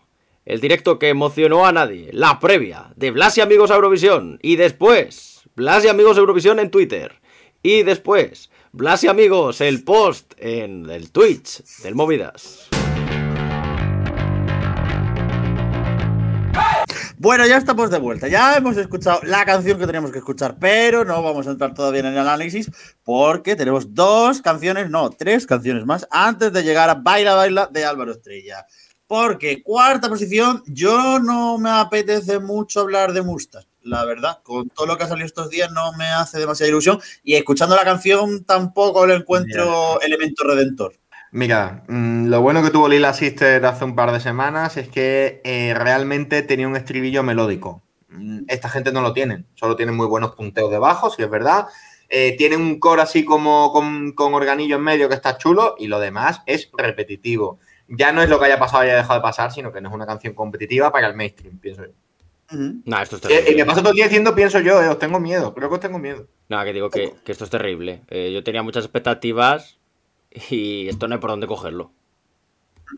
El 0.45 0.61
directo 0.61 0.97
que 0.97 1.09
emocionó 1.09 1.65
a 1.65 1.71
nadie. 1.71 2.09
La 2.11 2.39
previa 2.39 2.91
de 2.95 3.11
Blas 3.11 3.37
y 3.37 3.41
Amigos 3.41 3.69
Eurovisión. 3.69 4.39
Y 4.41 4.55
después, 4.55 5.41
Blas 5.55 5.85
y 5.85 5.89
Amigos 5.89 6.17
Eurovisión 6.17 6.59
en 6.59 6.71
Twitter. 6.71 7.21
Y 7.61 7.83
después, 7.83 8.49
Blas 8.71 9.03
y 9.03 9.07
Amigos, 9.07 9.61
el 9.61 9.83
post 9.83 10.33
en 10.37 10.89
el 10.89 11.11
Twitch 11.11 11.63
del 11.83 11.95
Movidas. 11.95 12.68
Bueno, 17.21 17.45
ya 17.45 17.57
estamos 17.57 17.91
de 17.91 17.97
vuelta. 17.97 18.29
Ya 18.29 18.55
hemos 18.55 18.77
escuchado 18.77 19.19
la 19.23 19.43
canción 19.43 19.77
que 19.77 19.85
teníamos 19.85 20.13
que 20.13 20.19
escuchar, 20.19 20.55
pero 20.57 21.03
no 21.03 21.21
vamos 21.21 21.47
a 21.47 21.51
entrar 21.51 21.73
todavía 21.73 21.99
en 21.99 22.05
el 22.05 22.17
análisis 22.17 22.71
porque 23.03 23.57
tenemos 23.57 23.93
dos 23.93 24.41
canciones, 24.41 24.89
no, 24.89 25.09
tres 25.09 25.45
canciones 25.45 25.85
más 25.85 26.07
antes 26.11 26.53
de 26.53 26.63
llegar 26.63 26.89
a 26.89 26.93
Baila 26.93 27.35
Baila 27.35 27.67
de 27.69 27.83
Álvaro 27.83 28.13
Estrella. 28.13 28.65
Porque 29.05 29.61
cuarta 29.61 30.07
posición, 30.07 30.63
yo 30.67 31.19
no 31.19 31.57
me 31.57 31.69
apetece 31.69 32.39
mucho 32.39 32.79
hablar 32.79 33.11
de 33.11 33.21
Mustang, 33.21 33.65
la 33.81 34.05
verdad. 34.05 34.39
Con 34.41 34.69
todo 34.69 34.85
lo 34.85 34.97
que 34.97 35.03
ha 35.03 35.09
salido 35.09 35.25
estos 35.25 35.49
días 35.49 35.69
no 35.73 35.91
me 35.97 36.05
hace 36.05 36.39
demasiada 36.39 36.69
ilusión 36.69 37.01
y 37.21 37.35
escuchando 37.35 37.75
la 37.75 37.83
canción 37.83 38.45
tampoco 38.45 39.05
le 39.05 39.15
encuentro 39.15 39.99
elemento 39.99 40.45
redentor. 40.45 40.93
Mira, 41.31 41.83
mm, 41.87 42.27
lo 42.27 42.41
bueno 42.41 42.63
que 42.63 42.71
tuvo 42.71 42.87
Lila 42.89 43.13
Sister 43.13 43.63
hace 43.65 43.85
un 43.85 43.95
par 43.95 44.11
de 44.11 44.19
semanas 44.19 44.77
es 44.77 44.87
que 44.89 45.41
eh, 45.43 45.73
realmente 45.75 46.41
tenía 46.41 46.67
un 46.67 46.75
estribillo 46.75 47.21
melódico. 47.23 47.83
Mm, 48.09 48.41
Esta 48.47 48.69
gente 48.69 48.91
no 48.91 49.01
lo 49.01 49.13
tienen, 49.13 49.45
solo 49.55 49.75
tienen 49.75 49.95
muy 49.95 50.07
buenos 50.07 50.35
punteos 50.35 50.71
de 50.71 50.79
bajo, 50.79 51.09
si 51.09 51.21
es 51.21 51.29
verdad. 51.29 51.67
Eh, 52.09 52.35
tiene 52.37 52.55
un 52.57 52.79
coro 52.79 53.03
así 53.03 53.23
como 53.23 53.71
con, 53.71 54.13
con 54.13 54.33
organillo 54.33 54.77
en 54.77 54.81
medio 54.81 55.07
que 55.07 55.13
está 55.15 55.37
chulo 55.37 55.75
y 55.77 55.85
lo 55.87 55.99
demás 55.99 56.41
es 56.47 56.71
repetitivo. 56.75 57.59
Ya 57.87 58.11
no 58.11 58.23
es 58.23 58.29
lo 58.29 58.39
que 58.39 58.45
haya 58.45 58.57
pasado 58.59 58.79
o 58.79 58.81
haya 58.81 58.95
dejado 58.95 59.19
de 59.19 59.23
pasar, 59.23 59.51
sino 59.51 59.71
que 59.71 59.81
no 59.81 59.89
es 59.89 59.95
una 59.95 60.07
canción 60.07 60.33
competitiva 60.33 60.91
para 60.91 61.07
el 61.07 61.15
mainstream, 61.15 61.59
pienso 61.59 61.83
yo. 61.85 61.91
Ujú. 62.51 62.81
Nah, 62.85 63.03
esto 63.03 63.17
es 63.17 63.25
Eh, 63.25 63.27
Y, 63.29 63.33
y 63.33 63.37
terrible. 63.41 63.63
me 63.63 63.65
paso 63.67 63.81
todo 63.81 63.91
el 63.91 63.95
día 63.95 64.05
diciendo, 64.05 64.33
pienso 64.33 64.59
yo, 64.59 64.81
eh, 64.81 64.87
os 64.87 64.97
tengo 64.97 65.19
miedo, 65.19 65.53
creo 65.53 65.69
que 65.69 65.75
os 65.75 65.81
tengo 65.81 65.99
miedo. 65.99 66.27
Nah, 66.49 66.63
que 66.63 66.73
digo 66.73 66.89
que, 66.89 67.13
que 67.23 67.31
esto 67.31 67.43
es 67.43 67.51
terrible. 67.51 68.01
Eh, 68.09 68.31
yo 68.33 68.43
tenía 68.43 68.63
muchas 68.63 68.85
expectativas 68.85 69.78
y 70.49 70.87
esto 70.87 71.07
no 71.07 71.15
hay 71.15 71.21
por 71.21 71.31
dónde 71.31 71.47
cogerlo. 71.47 71.91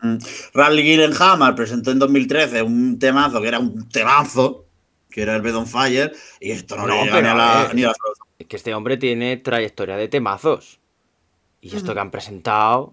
Mm. 0.00 0.16
Rally 0.54 0.82
Gillenhammer 0.82 1.54
presentó 1.54 1.90
en 1.90 1.98
2013 1.98 2.62
un 2.62 2.98
temazo 2.98 3.40
que 3.40 3.48
era 3.48 3.58
un 3.58 3.88
temazo, 3.88 4.64
que 5.10 5.22
era 5.22 5.36
el 5.36 5.42
Bed 5.42 5.56
on 5.56 5.66
Fire, 5.66 6.12
y 6.40 6.50
esto 6.52 6.76
no, 6.76 6.86
No, 6.86 6.94
le 6.94 7.04
llega 7.04 7.20
ni 7.20 7.28
a 7.28 7.34
la, 7.34 7.70
ni 7.74 7.84
a 7.84 7.88
la 7.88 7.94
Es 8.38 8.46
que 8.46 8.56
este 8.56 8.74
hombre 8.74 8.96
tiene 8.96 9.36
trayectoria 9.36 9.96
de 9.96 10.08
temazos. 10.08 10.80
Y 11.60 11.76
esto 11.76 11.94
que 11.94 12.00
han 12.00 12.10
presentado. 12.10 12.92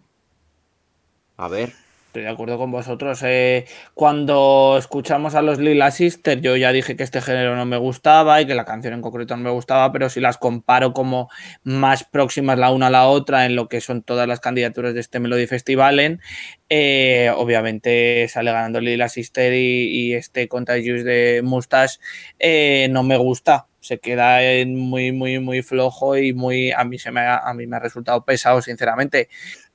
A 1.38 1.48
ver. 1.48 1.74
Estoy 2.10 2.24
de 2.24 2.30
acuerdo 2.30 2.58
con 2.58 2.72
vosotros. 2.72 3.22
Eh, 3.24 3.66
cuando 3.94 4.78
escuchamos 4.80 5.36
a 5.36 5.44
los 5.44 5.60
Lila 5.60 5.92
Sister, 5.92 6.42
yo 6.42 6.56
ya 6.56 6.72
dije 6.72 6.96
que 6.96 7.04
este 7.04 7.22
género 7.22 7.56
no 7.56 7.68
me 7.68 7.78
gustaba 7.78 8.42
y 8.42 8.48
que 8.48 8.56
la 8.56 8.66
canción 8.66 8.96
en 8.96 9.02
concreto 9.04 9.38
no 9.38 9.44
me 9.44 9.52
gustaba, 9.52 9.92
pero 9.92 10.10
si 10.10 10.20
las 10.20 10.40
comparo 10.40 10.92
como 10.92 11.30
más 11.62 12.04
próximas 12.04 12.58
la 12.58 12.72
una 12.72 12.88
a 12.88 12.90
la 12.90 13.08
otra 13.08 13.46
en 13.46 13.56
lo 13.56 13.68
que 13.70 13.80
son 13.80 14.02
todas 14.02 14.28
las 14.28 14.40
candidaturas 14.40 14.96
de 14.96 15.02
este 15.02 15.20
Melody 15.20 15.46
Festivalen, 15.46 16.20
eh, 16.68 17.32
obviamente 17.36 18.28
sale 18.28 18.52
ganando 18.52 18.82
Lila 18.82 19.08
Sister 19.08 19.54
y, 19.54 20.16
este 20.16 20.48
Contagious 20.48 21.04
de 21.04 21.42
Mustache 21.44 22.00
eh, 22.40 22.88
no 22.90 23.04
me 23.04 23.18
gusta. 23.18 23.68
Se 23.82 24.00
queda 24.00 24.40
muy, 24.66 25.12
muy, 25.12 25.40
muy 25.40 25.62
flojo 25.62 26.18
y 26.18 26.34
muy 26.34 26.72
a 26.72 26.84
mí 26.84 26.98
se 26.98 27.12
me 27.12 27.22
a 27.22 27.54
mí 27.54 27.68
me 27.68 27.78
ha 27.78 27.80
resultado 27.80 28.26
pesado, 28.26 28.62
sinceramente. 28.64 29.30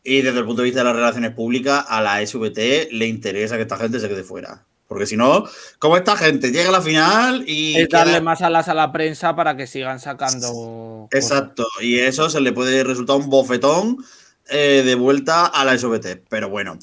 Y 0.04 0.20
desde 0.22 0.38
el 0.38 0.44
punto 0.44 0.60
de 0.62 0.66
vista 0.66 0.80
de 0.80 0.84
las 0.84 0.96
relaciones 0.96 1.30
públicas, 1.32 1.84
a 1.88 2.02
la 2.02 2.20
SVT 2.24 2.90
le 2.92 3.06
interesa 3.06 3.56
que 3.56 3.62
esta 3.62 3.78
gente 3.78 3.98
se 3.98 4.08
quede 4.08 4.22
fuera. 4.22 4.64
Porque 4.86 5.06
si 5.06 5.16
no, 5.16 5.46
como 5.78 5.96
esta 5.96 6.14
gente 6.14 6.52
llega 6.52 6.68
a 6.68 6.72
la 6.72 6.82
final 6.82 7.42
y. 7.48 7.74
es 7.76 7.88
darle 7.88 8.12
queda- 8.12 8.20
más 8.20 8.42
alas 8.42 8.68
a 8.68 8.74
la 8.74 8.92
prensa 8.92 9.34
para 9.34 9.56
que 9.56 9.66
sigan 9.66 9.98
sacando. 9.98 11.08
cosas. 11.10 11.22
Exacto. 11.22 11.66
Y 11.80 11.98
eso 12.00 12.28
se 12.28 12.40
le 12.42 12.52
puede 12.52 12.84
resultar 12.84 13.16
un 13.16 13.30
bofetón 13.30 14.04
eh, 14.50 14.82
de 14.84 14.94
vuelta 14.94 15.46
a 15.46 15.64
la 15.64 15.76
SVT. 15.76 16.24
Pero 16.28 16.50
bueno. 16.50 16.78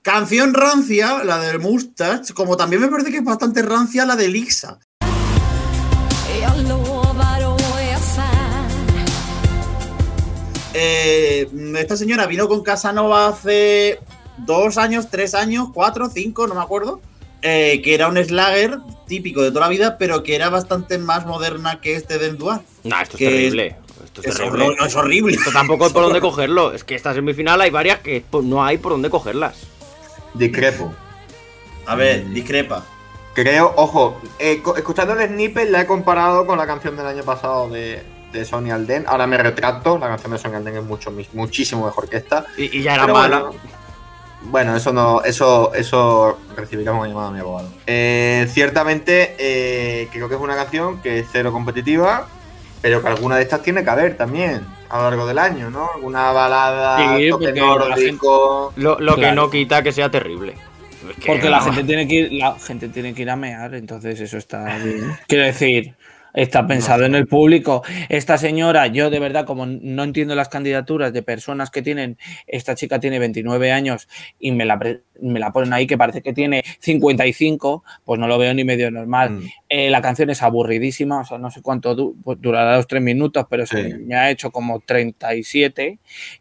Canción 0.00 0.52
rancia, 0.54 1.22
la 1.22 1.38
de 1.38 1.58
Mustache, 1.58 2.34
como 2.34 2.56
también 2.56 2.82
me 2.82 2.88
parece 2.88 3.12
que 3.12 3.18
es 3.18 3.24
bastante 3.24 3.62
rancia 3.62 4.04
la 4.04 4.16
de 4.16 4.26
Lisa. 4.28 4.80
Eh, 10.74 11.48
esta 11.78 11.96
señora 11.96 12.26
vino 12.26 12.48
con 12.48 12.62
Casanova 12.62 13.28
hace 13.28 13.98
dos 14.38 14.78
años, 14.78 15.08
tres 15.10 15.34
años, 15.34 15.68
cuatro, 15.72 16.08
cinco, 16.08 16.46
no 16.46 16.54
me 16.54 16.62
acuerdo. 16.62 17.00
eh, 17.42 17.80
que 17.82 17.94
era 17.94 18.06
un 18.08 18.16
slagger 18.16 18.78
típico 19.06 19.42
de 19.42 19.50
toda 19.50 19.62
la 19.62 19.68
vida, 19.68 19.98
pero 19.98 20.22
que 20.22 20.36
era 20.36 20.48
bastante 20.48 20.96
más 20.98 21.26
moderna 21.26 21.80
que 21.80 21.96
este 21.96 22.18
de 22.18 22.28
Enduar. 22.28 22.62
Nah, 22.84 23.02
esto 23.02 23.16
es 23.16 23.18
terrible. 23.18 23.76
Esto 24.04 24.20
es, 24.20 24.26
Es, 24.28 24.36
terrible. 24.36 24.76
es 24.86 24.94
horrible. 24.96 25.34
Esto 25.34 25.50
tampoco 25.50 25.86
hay 25.86 25.92
por 25.92 26.02
dónde 26.04 26.20
cogerlo. 26.20 26.72
Es 26.72 26.84
que 26.84 26.94
esta 26.94 27.12
semifinal 27.14 27.60
hay 27.60 27.70
varias 27.70 27.98
que 27.98 28.24
pues, 28.30 28.44
no 28.44 28.64
hay 28.64 28.78
por 28.78 28.92
dónde 28.92 29.10
cogerlas. 29.10 29.56
Discrepo. 30.34 30.92
A 31.86 31.96
ver, 31.96 32.28
discrepa. 32.30 32.86
Creo, 33.34 33.72
ojo, 33.76 34.20
eh, 34.38 34.62
escuchando 34.76 35.14
el 35.14 35.28
snippet 35.28 35.68
la 35.70 35.80
he 35.80 35.86
comparado 35.86 36.46
con 36.46 36.58
la 36.58 36.66
canción 36.66 36.96
del 36.96 37.06
año 37.06 37.24
pasado 37.24 37.68
de, 37.70 38.02
de 38.32 38.44
Sony 38.44 38.70
Alden. 38.70 39.04
Ahora 39.06 39.26
me 39.26 39.36
retracto, 39.36 39.98
la 39.98 40.08
canción 40.08 40.32
de 40.32 40.38
Sony 40.38 40.54
Alden 40.54 40.76
es 40.76 40.84
mucho, 40.84 41.12
muchísimo 41.32 41.86
mejor 41.86 42.08
que 42.08 42.16
esta. 42.16 42.46
Y, 42.56 42.78
y 42.78 42.82
ya 42.82 42.94
era 42.94 43.02
Pero 43.04 43.14
mala. 43.14 43.38
Bueno, 43.40 43.58
bueno, 44.44 44.76
eso 44.76 44.92
no, 44.92 45.22
eso, 45.22 45.72
eso 45.74 46.38
recibiremos 46.56 47.00
una 47.00 47.08
llamada 47.08 47.28
a 47.28 47.32
mi 47.32 47.38
abogado. 47.38 47.68
Eh, 47.86 48.46
ciertamente, 48.50 49.36
eh, 49.38 50.08
creo 50.12 50.28
que 50.28 50.34
es 50.34 50.40
una 50.40 50.56
canción 50.56 51.00
que 51.00 51.20
es 51.20 51.26
cero 51.30 51.52
competitiva, 51.52 52.26
pero 52.80 53.00
que 53.00 53.08
alguna 53.08 53.36
de 53.36 53.42
estas 53.42 53.62
tiene 53.62 53.84
que 53.84 53.90
haber 53.90 54.16
también 54.16 54.66
a 54.90 54.98
lo 54.98 55.02
largo 55.04 55.26
del 55.26 55.38
año, 55.38 55.70
¿no? 55.70 55.88
Alguna 55.94 56.32
balada, 56.32 57.16
Sí, 57.16 57.30
toque 57.30 57.52
nórdico. 57.52 58.72
Lo, 58.76 58.98
lo 58.98 59.16
que 59.16 59.32
no 59.32 59.48
quita 59.48 59.82
que 59.82 59.92
sea 59.92 60.10
terrible. 60.10 60.54
Es 61.08 61.16
que 61.16 61.26
Porque 61.26 61.48
la 61.48 61.60
gente 61.60 61.84
tiene 61.84 62.06
que 62.06 62.14
ir, 62.14 62.32
la 62.32 62.58
gente 62.58 62.88
tiene 62.88 63.14
que 63.14 63.22
ir 63.22 63.30
a 63.30 63.36
mear, 63.36 63.74
entonces 63.74 64.20
eso 64.20 64.36
está 64.36 64.76
bien. 64.78 65.16
Quiero 65.28 65.44
decir, 65.44 65.94
está 66.34 66.66
pensado 66.66 67.04
en 67.04 67.14
el 67.14 67.26
público. 67.26 67.82
Esta 68.08 68.38
señora, 68.38 68.86
yo 68.86 69.10
de 69.10 69.18
verdad, 69.18 69.44
como 69.44 69.66
no 69.66 70.02
entiendo 70.04 70.34
las 70.34 70.48
candidaturas 70.48 71.12
de 71.12 71.22
personas 71.22 71.70
que 71.70 71.82
tienen, 71.82 72.18
esta 72.46 72.74
chica 72.74 73.00
tiene 73.00 73.18
29 73.18 73.72
años 73.72 74.08
y 74.38 74.52
me 74.52 74.64
la, 74.64 74.78
me 75.20 75.38
la 75.40 75.52
ponen 75.52 75.72
ahí 75.72 75.86
que 75.86 75.98
parece 75.98 76.22
que 76.22 76.32
tiene 76.32 76.62
55, 76.80 77.84
pues 78.04 78.18
no 78.20 78.26
lo 78.28 78.38
veo 78.38 78.54
ni 78.54 78.64
medio 78.64 78.90
normal. 78.90 79.30
Mm. 79.32 79.42
Eh, 79.68 79.90
la 79.90 80.00
canción 80.02 80.30
es 80.30 80.42
aburridísima, 80.42 81.20
o 81.20 81.24
sea, 81.24 81.38
no 81.38 81.50
sé 81.50 81.62
cuánto 81.62 81.94
du- 81.94 82.16
pues 82.22 82.38
durará 82.40 82.76
los 82.76 82.86
tres 82.86 83.02
minutos, 83.02 83.46
pero 83.50 83.66
se 83.66 83.98
me 83.98 84.14
ha 84.14 84.30
hecho 84.30 84.50
como 84.50 84.80
37. 84.80 85.98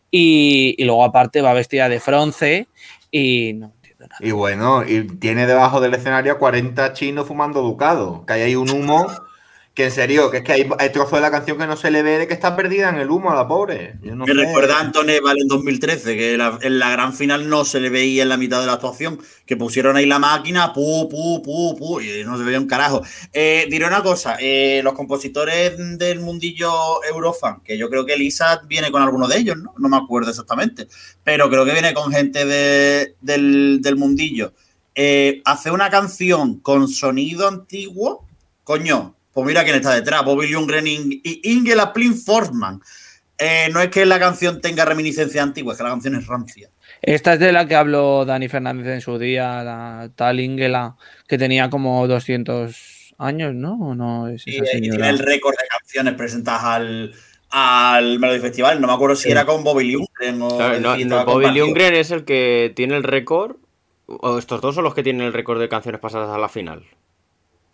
Y, 0.10 0.75
y 0.77 0.84
luego 0.86 1.04
aparte 1.04 1.41
va 1.41 1.54
vestida 1.54 1.88
de 1.89 1.99
fronce 1.99 2.67
y 3.10 3.54
no 3.54 3.67
entiendo 3.75 4.08
nada. 4.08 4.17
Y 4.19 4.32
bueno, 4.32 4.84
y 4.88 5.04
tiene 5.17 5.47
debajo 5.47 5.80
del 5.80 5.93
escenario 5.93 6.34
a 6.34 6.38
40 6.38 6.93
chinos 6.93 7.27
fumando 7.27 7.62
ducado. 7.62 8.25
Que 8.25 8.34
hay 8.34 8.41
ahí 8.41 8.56
un 8.56 8.69
humo 8.69 9.08
que 9.82 9.86
en 9.88 9.91
serio, 9.91 10.30
que 10.30 10.38
es 10.38 10.44
que 10.44 10.52
hay, 10.54 10.70
hay 10.78 10.89
trozos 10.91 11.13
de 11.13 11.22
la 11.22 11.32
canción 11.32 11.58
que 11.58 11.65
no 11.65 11.76
se 11.76 11.89
le 11.89 12.04
ve 12.04 12.20
de 12.20 12.28
que 12.28 12.34
está 12.34 12.56
perdida 12.56 12.89
en 12.89 12.98
el 12.98 13.10
humo 13.10 13.32
a 13.32 13.36
la 13.36 13.48
pobre. 13.48 13.96
Yo 14.04 14.15
no 14.15 14.26
Me 14.26 14.34
sé. 14.34 14.39
recuerda 14.39 14.78
a 14.78 14.82
Anton 14.82 15.10
Ewald 15.10 15.39
en 15.41 15.48
2013, 15.48 16.15
que 16.15 16.38
la- 16.38 16.60
en 16.62 16.78
la 16.80 16.91
gran 16.91 17.13
final 17.13 17.50
no 17.50 17.65
se 17.65 17.80
le 17.80 17.89
veía 17.89 18.24
en 18.24 18.30
la 18.30 18.38
mitad 18.38 18.60
de 18.62 18.67
la 18.67 18.74
actuación, 18.74 19.20
que 19.46 19.58
pusieron 19.58 19.96
ahí 19.96 20.06
la 20.06 20.20
máquina, 20.20 20.72
pu, 20.74 21.10
pu, 21.10 21.41
pu, 21.41 21.76
pu, 21.78 22.00
y 22.02 22.24
no 22.24 22.38
se 22.38 22.44
veía 22.44 22.60
un 22.60 22.67
carajo. 22.67 23.02
Eh, 23.34 23.65
diré 23.70 23.86
una 23.88 24.04
cosa, 24.04 24.38
eh, 24.39 24.82
los 24.84 24.94
compositores 24.94 25.74
del 25.98 26.20
mundillo 26.20 27.04
Eurofan, 27.04 27.62
que 27.63 27.78
yo 27.78 27.89
creo 27.89 28.06
que 28.06 28.15
Lisa 28.17 28.62
viene 28.67 28.91
con 28.91 29.02
alguno 29.02 29.28
de 29.28 29.38
ellos, 29.38 29.58
¿no? 29.58 29.74
No 29.78 29.89
me 29.89 29.98
acuerdo 29.98 30.30
exactamente, 30.30 30.88
pero 31.24 31.50
creo 31.50 31.65
que 31.65 31.74
viene 31.74 31.94
con 31.94 32.12
gente 32.12 32.46
de- 32.46 33.15
del, 33.22 33.80
del 33.82 33.96
mundillo. 33.96 34.54
Eh, 34.94 35.41
hace 35.46 35.72
una 35.72 35.89
canción 35.89 36.60
con 36.60 36.88
sonido 36.88 37.48
antiguo, 37.48 38.26
coño, 38.63 39.15
pues 39.34 39.48
mira 39.48 39.63
quién 39.63 39.76
está 39.76 39.94
detrás, 39.94 40.24
Bobby 40.26 40.48
Ljunggren 40.48 40.88
y 40.88 41.22
y 41.24 41.52
Ingela 41.52 41.94
Plin 41.94 42.15
Forsman. 42.15 42.82
Eh, 43.38 43.70
no 43.74 43.82
es 43.82 43.89
que 43.89 44.06
la 44.06 44.20
canción 44.20 44.62
tenga 44.62 44.86
reminiscencia 44.86 45.41
antigua, 45.41 45.74
es 45.74 45.78
que 45.78 45.84
la 45.84 45.89
canción 45.89 46.15
es 46.15 46.28
rancia. 46.28 46.70
Esta 47.02 47.34
es 47.34 47.39
de 47.39 47.52
la 47.52 47.67
que 47.67 47.76
habló 47.76 48.24
Dani 48.26 48.48
Fernández 48.48 48.88
en 48.88 49.02
su 49.02 49.17
día, 49.17 49.63
la 49.63 50.12
tal 50.15 50.39
Ingela, 50.39 50.96
que 51.28 51.39
tenía 51.39 51.70
como 51.72 52.08
200 52.08 53.15
años, 53.17 53.56
¿no? 53.56 53.74
¿O 53.80 53.96
no 53.96 54.28
es 54.28 54.44
esa 54.46 54.78
y 54.78 54.82
tiene 54.82 55.10
el 55.10 55.17
récord 55.17 55.54
de 55.54 55.67
canciones 55.67 56.13
presentadas 56.13 56.63
al, 56.63 57.15
al 57.50 58.20
Melody 58.20 58.39
Festival. 58.39 58.80
No 58.80 58.88
me 58.88 58.94
acuerdo 58.94 59.15
si 59.15 59.32
era 59.32 59.46
con 59.46 59.63
Bobby 59.63 59.91
Ljunggren 59.91 60.41
o 60.41 60.58
Claro, 60.58 60.80
no, 60.80 60.98
no, 60.98 61.26
Bobby. 61.26 61.48
Ljunggren 61.48 61.96
es 61.96 62.12
el 62.12 62.26
que 62.26 62.72
tiene 62.76 62.96
el 62.96 63.04
récord. 63.04 63.58
O 64.06 64.38
estos 64.38 64.62
dos 64.62 64.76
son 64.76 64.84
los 64.84 64.94
que 64.94 65.04
tienen 65.04 65.26
el 65.26 65.34
récord 65.34 65.60
de 65.60 65.70
canciones 65.70 66.02
pasadas 66.02 66.30
a 66.30 66.38
la 66.38 66.50
final. 66.50 66.84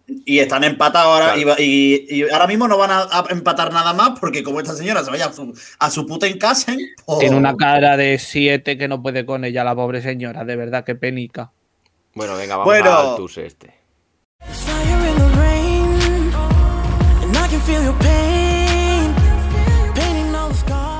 Y 0.07 0.39
están 0.39 0.63
empatados 0.63 1.07
ahora. 1.13 1.25
Claro. 1.33 1.39
y 1.41 1.43
va- 1.43 1.55
Y, 1.59 2.05
y 2.21 2.29
ahora 2.31 2.47
mismo 2.47 2.67
no 2.67 2.77
van 2.77 2.91
a, 2.91 3.01
a 3.01 3.25
empatar 3.29 3.73
nada 3.73 3.93
más 3.93 4.17
porque 4.19 4.41
como 4.41 4.59
esta 4.59 4.73
señora 4.73 5.03
se 5.03 5.11
vaya 5.11 5.25
a 5.27 5.33
su, 5.33 5.53
a 5.79 5.89
su 5.89 6.05
puta 6.05 6.27
en 6.27 6.37
casa. 6.37 6.73
pues- 7.05 7.19
Tiene 7.19 7.35
una 7.35 7.55
cara 7.57 7.97
de 7.97 8.17
siete 8.17 8.77
que 8.77 8.87
no 8.87 9.01
puede 9.01 9.25
con 9.25 9.43
ella, 9.43 9.63
la 9.63 9.75
pobre 9.75 10.01
señora, 10.01 10.45
de 10.45 10.55
verdad, 10.55 10.83
qué 10.85 10.95
penica. 10.95 11.51
Bueno, 12.15 12.35
venga, 12.37 12.55
vamos 12.57 12.65
Bueno. 12.73 12.91
al 13.11 13.15
tuse 13.17 13.45
este. 13.45 13.75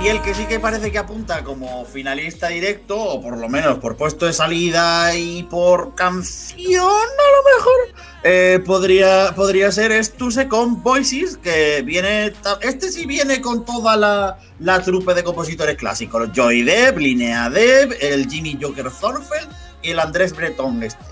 El 0.07 0.21
que 0.21 0.33
sí 0.33 0.45
que 0.45 0.57
parece 0.57 0.89
que 0.89 0.99
apunta 0.99 1.43
como 1.43 1.83
finalista 1.83 2.47
directo, 2.47 2.97
o 2.97 3.21
por 3.21 3.37
lo 3.37 3.49
menos 3.49 3.79
por 3.79 3.97
puesto 3.97 4.25
de 4.25 4.31
salida 4.31 5.13
y 5.13 5.43
por 5.43 5.95
canción, 5.95 6.85
a 6.85 7.29
lo 7.35 7.57
mejor, 7.57 8.03
eh, 8.23 8.63
podría, 8.65 9.33
podría 9.35 9.69
ser 9.69 9.91
Estuse 9.91 10.47
con 10.47 10.81
Voices, 10.81 11.35
que 11.35 11.81
viene. 11.81 12.31
Este 12.61 12.89
sí 12.89 13.05
viene 13.05 13.41
con 13.41 13.65
toda 13.65 13.97
la, 13.97 14.39
la 14.59 14.81
trupe 14.81 15.13
de 15.13 15.25
compositores 15.25 15.75
clásicos: 15.75 16.29
Joy 16.33 16.63
Depp, 16.63 16.97
Linnea 16.99 17.49
Depp, 17.49 17.91
el 17.99 18.29
Jimmy 18.29 18.57
Joker 18.61 18.89
Thornfeld 18.89 19.49
y 19.83 19.89
el 19.89 19.99
Andrés 19.99 20.33
Breton. 20.33 20.83
Este. 20.83 21.03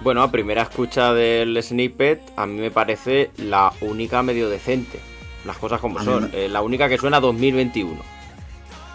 Bueno, 0.00 0.24
a 0.24 0.32
primera 0.32 0.62
escucha 0.62 1.14
del 1.14 1.62
snippet, 1.62 2.22
a 2.34 2.44
mí 2.44 2.58
me 2.58 2.72
parece 2.72 3.30
la 3.36 3.72
única 3.80 4.24
medio 4.24 4.48
decente. 4.48 4.98
Las 5.44 5.56
cosas 5.58 5.80
como 5.80 5.98
A 5.98 6.04
son. 6.04 6.30
me- 6.30 6.44
Eh, 6.44 6.48
la 6.48 6.62
única 6.62 6.88
que 6.88 6.98
suena 6.98 7.20
2021. 7.20 8.00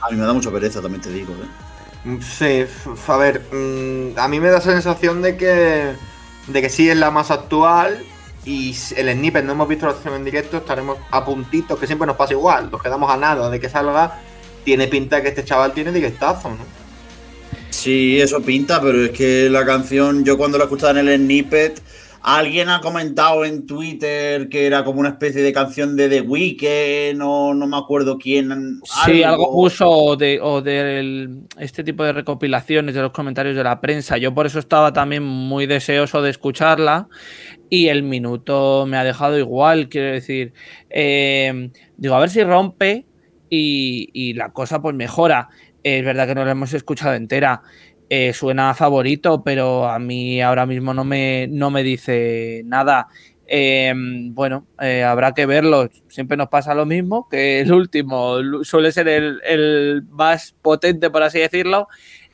A 0.01 0.09
mí 0.11 0.17
me 0.17 0.25
da 0.25 0.33
mucha 0.33 0.51
pereza, 0.51 0.81
también 0.81 1.01
te 1.01 1.09
digo. 1.09 1.33
¿eh? 1.33 2.07
Mm, 2.09 2.19
Sí, 2.21 2.65
a 3.07 3.17
ver, 3.17 3.41
mm, 3.53 4.19
a 4.19 4.27
mí 4.27 4.39
me 4.39 4.49
da 4.49 4.59
sensación 4.59 5.21
de 5.21 5.37
que, 5.37 5.93
de 6.47 6.61
que 6.61 6.69
sí 6.69 6.89
es 6.89 6.97
la 6.97 7.11
más 7.11 7.31
actual 7.31 8.03
y 8.45 8.75
el 8.97 9.09
snippet 9.13 9.45
no 9.45 9.53
hemos 9.53 9.69
visto 9.69 9.85
la 9.85 9.93
acción 9.93 10.13
en 10.15 10.25
directo, 10.25 10.57
estaremos 10.57 10.97
a 11.11 11.23
puntitos, 11.23 11.79
que 11.79 11.87
siempre 11.87 12.05
nos 12.05 12.17
pasa 12.17 12.33
igual, 12.33 12.69
nos 12.69 12.83
quedamos 12.83 13.09
a 13.09 13.15
nada 13.15 13.49
de 13.49 13.57
que 13.59 13.69
salga, 13.69 14.19
tiene 14.65 14.87
pinta 14.87 15.21
que 15.21 15.29
este 15.29 15.45
chaval 15.45 15.71
tiene 15.73 15.93
directazo, 15.93 16.49
¿no? 16.49 16.57
Sí, 17.69 18.19
eso 18.19 18.41
pinta, 18.41 18.81
pero 18.81 19.05
es 19.05 19.11
que 19.11 19.49
la 19.49 19.65
canción, 19.65 20.23
yo 20.25 20.37
cuando 20.37 20.57
la 20.57 20.65
escuchaba 20.65 20.99
en 20.99 21.07
el 21.07 21.17
snippet, 21.19 21.81
alguien 22.23 22.69
ha 22.69 22.79
comentado 22.79 23.43
en 23.43 23.65
Twitter 23.65 24.47
que 24.47 24.65
era 24.65 24.85
como 24.85 25.01
una 25.01 25.09
especie 25.09 25.41
de 25.41 25.51
canción 25.51 25.97
de 25.97 26.07
The 26.07 26.21
Weeknd, 26.21 27.17
no, 27.17 27.53
no 27.53 27.67
me 27.67 27.77
acuerdo 27.77 28.17
quién. 28.17 28.79
Sí, 29.05 29.23
algo 29.23 29.51
puso 29.51 29.89
o 29.89 30.15
de, 30.15 30.39
o 30.41 30.63
este 31.59 31.83
tipo 31.83 32.03
de 32.03 32.13
recopilaciones 32.13 32.95
de 32.95 33.01
los 33.01 33.11
comentarios 33.11 33.57
de 33.57 33.63
la 33.63 33.81
prensa. 33.81 34.17
Yo 34.17 34.33
por 34.33 34.45
eso 34.45 34.59
estaba 34.59 34.93
también 34.93 35.23
muy 35.23 35.65
deseoso 35.65 36.21
de 36.21 36.29
escucharla 36.29 37.09
y 37.69 37.89
el 37.89 38.03
minuto 38.03 38.85
me 38.87 38.97
ha 38.97 39.03
dejado 39.03 39.37
igual, 39.37 39.89
quiero 39.89 40.13
decir. 40.13 40.53
Eh, 40.89 41.71
digo, 41.97 42.15
a 42.15 42.19
ver 42.19 42.29
si 42.29 42.41
rompe 42.43 43.05
y, 43.49 44.09
y 44.13 44.33
la 44.33 44.53
cosa 44.53 44.81
pues 44.81 44.95
mejora. 44.95 45.49
Es 45.83 46.05
verdad 46.05 46.25
que 46.27 46.35
no 46.35 46.45
la 46.45 46.51
hemos 46.51 46.73
escuchado 46.73 47.13
entera. 47.13 47.61
Eh, 48.15 48.31
suena 48.31 48.69
a 48.69 48.73
favorito, 48.75 49.43
pero 49.43 49.89
a 49.89 49.97
mí 49.97 50.39
ahora 50.39 50.67
mismo 50.67 50.93
no 50.93 51.03
me, 51.03 51.47
no 51.47 51.71
me 51.71 51.81
dice 51.81 52.61
nada. 52.63 53.07
Eh, 53.47 53.91
bueno, 53.95 54.67
eh, 54.79 55.03
habrá 55.03 55.33
que 55.33 55.47
verlo. 55.47 55.89
Siempre 56.09 56.37
nos 56.37 56.49
pasa 56.49 56.75
lo 56.75 56.85
mismo, 56.85 57.27
que 57.27 57.61
el 57.61 57.73
último 57.73 58.35
suele 58.63 58.91
ser 58.91 59.07
el, 59.07 59.41
el 59.43 60.03
más 60.11 60.53
potente, 60.61 61.09
por 61.09 61.23
así 61.23 61.39
decirlo. 61.39 61.87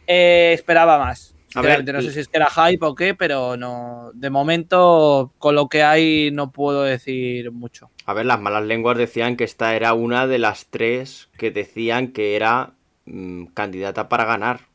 Eh, 0.05 0.51
esperaba 0.53 0.99
más. 0.99 1.33
A 1.55 1.61
ver, 1.61 1.85
no 1.93 2.01
sé 2.01 2.11
si 2.11 2.19
es 2.19 2.27
que 2.27 2.35
era 2.37 2.49
hype 2.49 2.85
o 2.85 2.93
qué, 2.93 3.15
pero 3.15 3.55
no. 3.55 4.11
De 4.13 4.29
momento, 4.29 5.31
con 5.37 5.55
lo 5.55 5.69
que 5.69 5.81
hay, 5.81 6.29
no 6.33 6.51
puedo 6.51 6.83
decir 6.83 7.51
mucho. 7.51 7.89
A 8.05 8.13
ver, 8.13 8.25
las 8.25 8.41
malas 8.41 8.65
lenguas 8.65 8.97
decían 8.97 9.37
que 9.37 9.45
esta 9.45 9.77
era 9.77 9.93
una 9.93 10.27
de 10.27 10.39
las 10.39 10.65
tres 10.65 11.29
que 11.37 11.51
decían 11.51 12.09
que 12.09 12.35
era 12.35 12.73
mm, 13.05 13.45
candidata 13.53 14.09
para 14.09 14.25
ganar. 14.25 14.68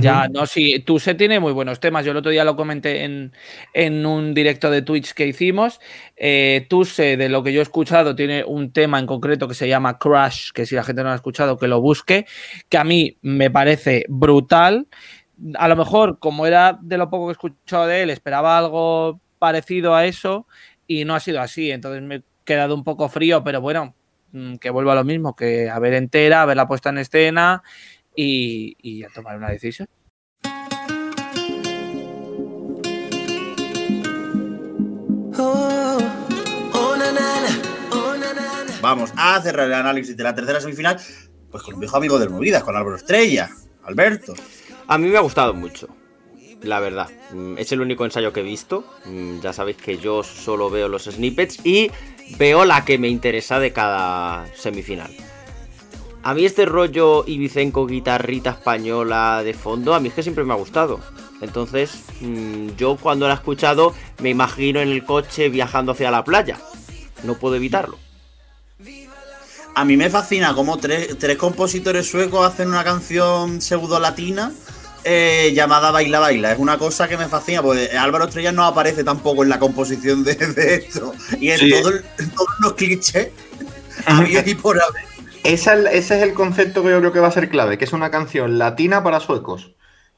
Ya, 0.00 0.28
no, 0.28 0.46
sí, 0.46 0.80
Tuse 0.80 1.14
tiene 1.14 1.40
muy 1.40 1.52
buenos 1.52 1.80
temas. 1.80 2.04
Yo 2.04 2.12
el 2.12 2.16
otro 2.16 2.30
día 2.30 2.44
lo 2.44 2.54
comenté 2.54 3.04
en, 3.04 3.32
en 3.74 4.06
un 4.06 4.32
directo 4.32 4.70
de 4.70 4.82
Twitch 4.82 5.12
que 5.12 5.26
hicimos. 5.26 5.80
Eh, 6.16 6.66
Tuse, 6.68 7.16
de 7.16 7.28
lo 7.28 7.42
que 7.42 7.52
yo 7.52 7.60
he 7.60 7.62
escuchado, 7.62 8.14
tiene 8.14 8.44
un 8.44 8.72
tema 8.72 8.98
en 9.00 9.06
concreto 9.06 9.48
que 9.48 9.54
se 9.54 9.68
llama 9.68 9.98
Crash, 9.98 10.52
que 10.52 10.66
si 10.66 10.76
la 10.76 10.84
gente 10.84 11.02
no 11.02 11.08
lo 11.08 11.12
ha 11.12 11.16
escuchado, 11.16 11.58
que 11.58 11.66
lo 11.66 11.80
busque, 11.80 12.26
que 12.68 12.78
a 12.78 12.84
mí 12.84 13.18
me 13.22 13.50
parece 13.50 14.04
brutal. 14.08 14.86
A 15.56 15.66
lo 15.66 15.76
mejor, 15.76 16.18
como 16.20 16.46
era 16.46 16.78
de 16.80 16.98
lo 16.98 17.10
poco 17.10 17.26
que 17.26 17.30
he 17.30 17.32
escuchado 17.32 17.86
de 17.86 18.02
él, 18.02 18.10
esperaba 18.10 18.56
algo 18.56 19.20
parecido 19.38 19.96
a 19.96 20.06
eso 20.06 20.46
y 20.86 21.04
no 21.04 21.14
ha 21.16 21.20
sido 21.20 21.40
así. 21.40 21.72
Entonces 21.72 22.02
me 22.02 22.16
he 22.16 22.22
quedado 22.44 22.74
un 22.76 22.84
poco 22.84 23.08
frío, 23.08 23.42
pero 23.42 23.60
bueno, 23.60 23.96
mm, 24.30 24.56
que 24.56 24.70
vuelva 24.70 24.92
a 24.92 24.96
lo 24.96 25.04
mismo, 25.04 25.34
que 25.34 25.68
a 25.68 25.80
ver 25.80 25.94
entera, 25.94 26.42
a 26.42 26.46
ver 26.46 26.56
la 26.56 26.68
puesta 26.68 26.90
en 26.90 26.98
escena 26.98 27.62
y, 28.14 28.76
y 28.82 29.02
a 29.04 29.08
tomar 29.08 29.36
una 29.36 29.50
decisión. 29.50 29.88
Vamos 38.80 39.12
a 39.16 39.40
cerrar 39.40 39.66
el 39.66 39.74
análisis 39.74 40.16
de 40.16 40.24
la 40.24 40.34
tercera 40.34 40.60
semifinal, 40.60 40.98
pues 41.50 41.62
con 41.62 41.74
un 41.74 41.80
viejo 41.80 41.96
amigo 41.96 42.18
del 42.18 42.30
Movidas, 42.30 42.64
con 42.64 42.76
Álvaro 42.76 42.96
Estrella, 42.96 43.48
Alberto. 43.84 44.34
A 44.88 44.98
mí 44.98 45.08
me 45.08 45.16
ha 45.16 45.20
gustado 45.20 45.54
mucho, 45.54 45.88
la 46.62 46.80
verdad. 46.80 47.08
Mm, 47.32 47.58
Es 47.58 47.70
el 47.72 47.80
único 47.80 48.04
ensayo 48.04 48.32
que 48.32 48.40
he 48.40 48.44
visto. 48.44 48.84
Mm, 49.04 49.40
Ya 49.40 49.52
sabéis 49.52 49.76
que 49.76 49.98
yo 49.98 50.22
solo 50.24 50.68
veo 50.68 50.88
los 50.88 51.04
snippets 51.04 51.64
y 51.64 51.90
veo 52.38 52.64
la 52.64 52.84
que 52.84 52.98
me 52.98 53.08
interesa 53.08 53.60
de 53.60 53.72
cada 53.72 54.46
semifinal. 54.56 55.12
A 56.24 56.34
mí 56.34 56.44
este 56.44 56.66
rollo 56.66 57.24
Ibicenco, 57.26 57.86
guitarrita 57.86 58.50
española 58.50 59.42
de 59.42 59.54
fondo, 59.54 59.94
a 59.94 60.00
mí 60.00 60.08
es 60.08 60.14
que 60.14 60.22
siempre 60.22 60.44
me 60.44 60.52
ha 60.52 60.56
gustado. 60.56 61.00
Entonces, 61.40 61.90
mm, 62.20 62.68
yo 62.76 62.96
cuando 62.96 63.26
la 63.26 63.34
he 63.34 63.36
escuchado 63.36 63.92
me 64.20 64.30
imagino 64.30 64.80
en 64.80 64.88
el 64.88 65.04
coche 65.04 65.48
viajando 65.48 65.92
hacia 65.92 66.10
la 66.12 66.22
playa. 66.24 66.58
No 67.24 67.34
puedo 67.34 67.56
evitarlo. 67.56 67.98
A 69.74 69.84
mí 69.84 69.96
me 69.96 70.10
fascina 70.10 70.54
cómo 70.54 70.76
tres, 70.76 71.18
tres 71.18 71.36
compositores 71.38 72.08
suecos 72.08 72.46
hacen 72.46 72.68
una 72.68 72.84
canción 72.84 73.60
pseudo 73.62 73.98
latina 73.98 74.52
eh, 75.02 75.50
llamada 75.54 75.90
Baila 75.90 76.20
Baila. 76.20 76.52
Es 76.52 76.58
una 76.58 76.78
cosa 76.78 77.08
que 77.08 77.16
me 77.16 77.26
fascina, 77.26 77.62
porque 77.62 77.90
Álvaro 77.96 78.26
Estrella 78.26 78.52
no 78.52 78.64
aparece 78.64 79.02
tampoco 79.02 79.42
en 79.42 79.48
la 79.48 79.58
composición 79.58 80.22
de, 80.22 80.34
de 80.34 80.74
esto. 80.74 81.14
Y 81.40 81.50
en, 81.50 81.58
Sí. 81.58 81.70
todo 81.70 81.90
en 82.18 82.30
todos 82.30 82.50
los 82.60 82.72
clichés 82.74 83.30
había 84.06 84.46
y 84.48 84.54
por 84.54 84.80
haber. 84.80 85.11
Esa 85.44 85.74
es- 85.74 85.86
ese 85.92 86.16
es 86.16 86.22
el 86.22 86.34
concepto 86.34 86.82
que 86.82 86.90
yo 86.90 86.98
creo 87.00 87.12
que 87.12 87.20
va 87.20 87.28
a 87.28 87.32
ser 87.32 87.48
clave, 87.48 87.78
que 87.78 87.84
es 87.84 87.92
una 87.92 88.10
canción 88.10 88.58
latina 88.58 89.02
para 89.02 89.20
suecos. 89.20 89.74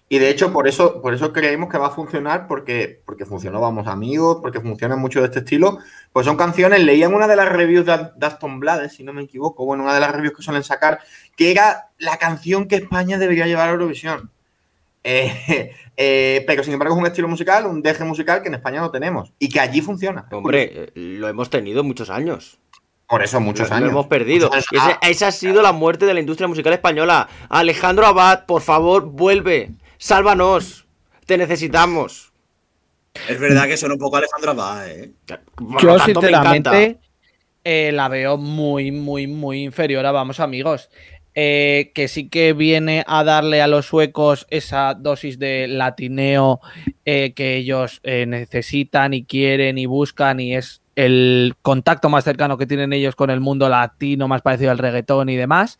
Y 0.06 0.18
de 0.18 0.28
hecho, 0.28 0.52
por 0.52 0.68
eso, 0.68 1.00
por 1.00 1.14
eso 1.14 1.32
creemos 1.32 1.70
que 1.70 1.78
va 1.78 1.86
a 1.86 1.90
funcionar, 1.90 2.46
porque, 2.46 3.00
porque 3.06 3.24
funcionó 3.24 3.58
Vamos 3.60 3.86
Amigos, 3.86 4.38
porque 4.42 4.60
funciona 4.60 4.96
mucho 4.96 5.20
de 5.20 5.26
este 5.26 5.38
estilo. 5.38 5.78
Pues 6.12 6.26
son 6.26 6.36
canciones, 6.36 6.84
leían 6.84 7.14
una 7.14 7.26
de 7.26 7.36
las 7.36 7.48
reviews 7.48 7.86
de, 7.86 8.10
de 8.14 8.26
Aston 8.26 8.60
Blades, 8.60 8.92
si 8.92 9.02
no 9.02 9.14
me 9.14 9.22
equivoco, 9.22 9.64
bueno, 9.64 9.82
una 9.82 9.94
de 9.94 10.00
las 10.00 10.12
reviews 10.12 10.36
que 10.36 10.42
suelen 10.42 10.62
sacar, 10.62 11.00
que 11.36 11.50
era 11.50 11.88
la 11.98 12.18
canción 12.18 12.68
que 12.68 12.76
España 12.76 13.18
debería 13.18 13.46
llevar 13.46 13.68
a 13.68 13.72
Eurovisión. 13.72 14.30
Eh, 15.06 15.70
eh, 15.98 16.42
pero 16.46 16.64
sin 16.64 16.72
embargo 16.72 16.94
es 16.94 17.00
un 17.00 17.06
estilo 17.06 17.28
musical, 17.28 17.66
un 17.66 17.82
deje 17.82 18.04
musical 18.04 18.40
que 18.40 18.48
en 18.48 18.54
España 18.54 18.80
no 18.80 18.90
tenemos 18.90 19.34
y 19.38 19.50
que 19.50 19.60
allí 19.60 19.82
funciona. 19.82 20.26
Hombre, 20.32 20.70
eh, 20.72 20.92
lo 20.94 21.28
hemos 21.28 21.50
tenido 21.50 21.84
muchos 21.84 22.08
años. 22.08 22.58
Por 23.08 23.22
eso 23.22 23.40
muchos 23.40 23.68
Lo- 23.70 23.74
años. 23.76 23.86
Lo 23.86 23.92
hemos 23.92 24.06
perdido. 24.06 24.50
Y 24.72 25.10
esa 25.10 25.28
ha 25.28 25.32
sido 25.32 25.62
la 25.62 25.72
muerte 25.72 26.06
de 26.06 26.14
la 26.14 26.20
industria 26.20 26.48
musical 26.48 26.72
española. 26.72 27.28
Alejandro 27.48 28.06
Abad, 28.06 28.46
por 28.46 28.62
favor, 28.62 29.04
vuelve. 29.06 29.70
Sálvanos. 29.98 30.86
Te 31.26 31.38
necesitamos. 31.38 32.32
Es 33.28 33.38
verdad 33.38 33.66
que 33.66 33.76
suena 33.76 33.94
un 33.94 34.00
poco 34.00 34.16
Alejandro 34.16 34.50
Abad, 34.50 34.88
¿eh? 34.90 35.12
Yo, 35.80 35.98
sinceramente, 36.00 36.98
eh, 37.62 37.92
la 37.92 38.08
veo 38.08 38.36
muy, 38.36 38.90
muy, 38.90 39.26
muy 39.26 39.62
inferior 39.62 40.04
a 40.04 40.12
Vamos 40.12 40.40
Amigos. 40.40 40.90
Eh, 41.36 41.90
que 41.96 42.06
sí 42.06 42.28
que 42.28 42.52
viene 42.52 43.02
a 43.08 43.24
darle 43.24 43.60
a 43.60 43.66
los 43.66 43.86
suecos 43.86 44.46
esa 44.50 44.94
dosis 44.94 45.36
de 45.40 45.66
latineo 45.66 46.60
eh, 47.04 47.32
que 47.34 47.56
ellos 47.56 48.00
eh, 48.04 48.24
necesitan 48.26 49.14
y 49.14 49.24
quieren 49.24 49.76
y 49.76 49.86
buscan 49.86 50.38
y 50.38 50.54
es 50.54 50.80
el 50.96 51.54
contacto 51.62 52.08
más 52.08 52.24
cercano 52.24 52.56
que 52.56 52.66
tienen 52.66 52.92
ellos 52.92 53.16
con 53.16 53.30
el 53.30 53.40
mundo 53.40 53.68
latino, 53.68 54.28
más 54.28 54.42
parecido 54.42 54.70
al 54.70 54.78
reggaetón 54.78 55.28
y 55.28 55.36
demás. 55.36 55.78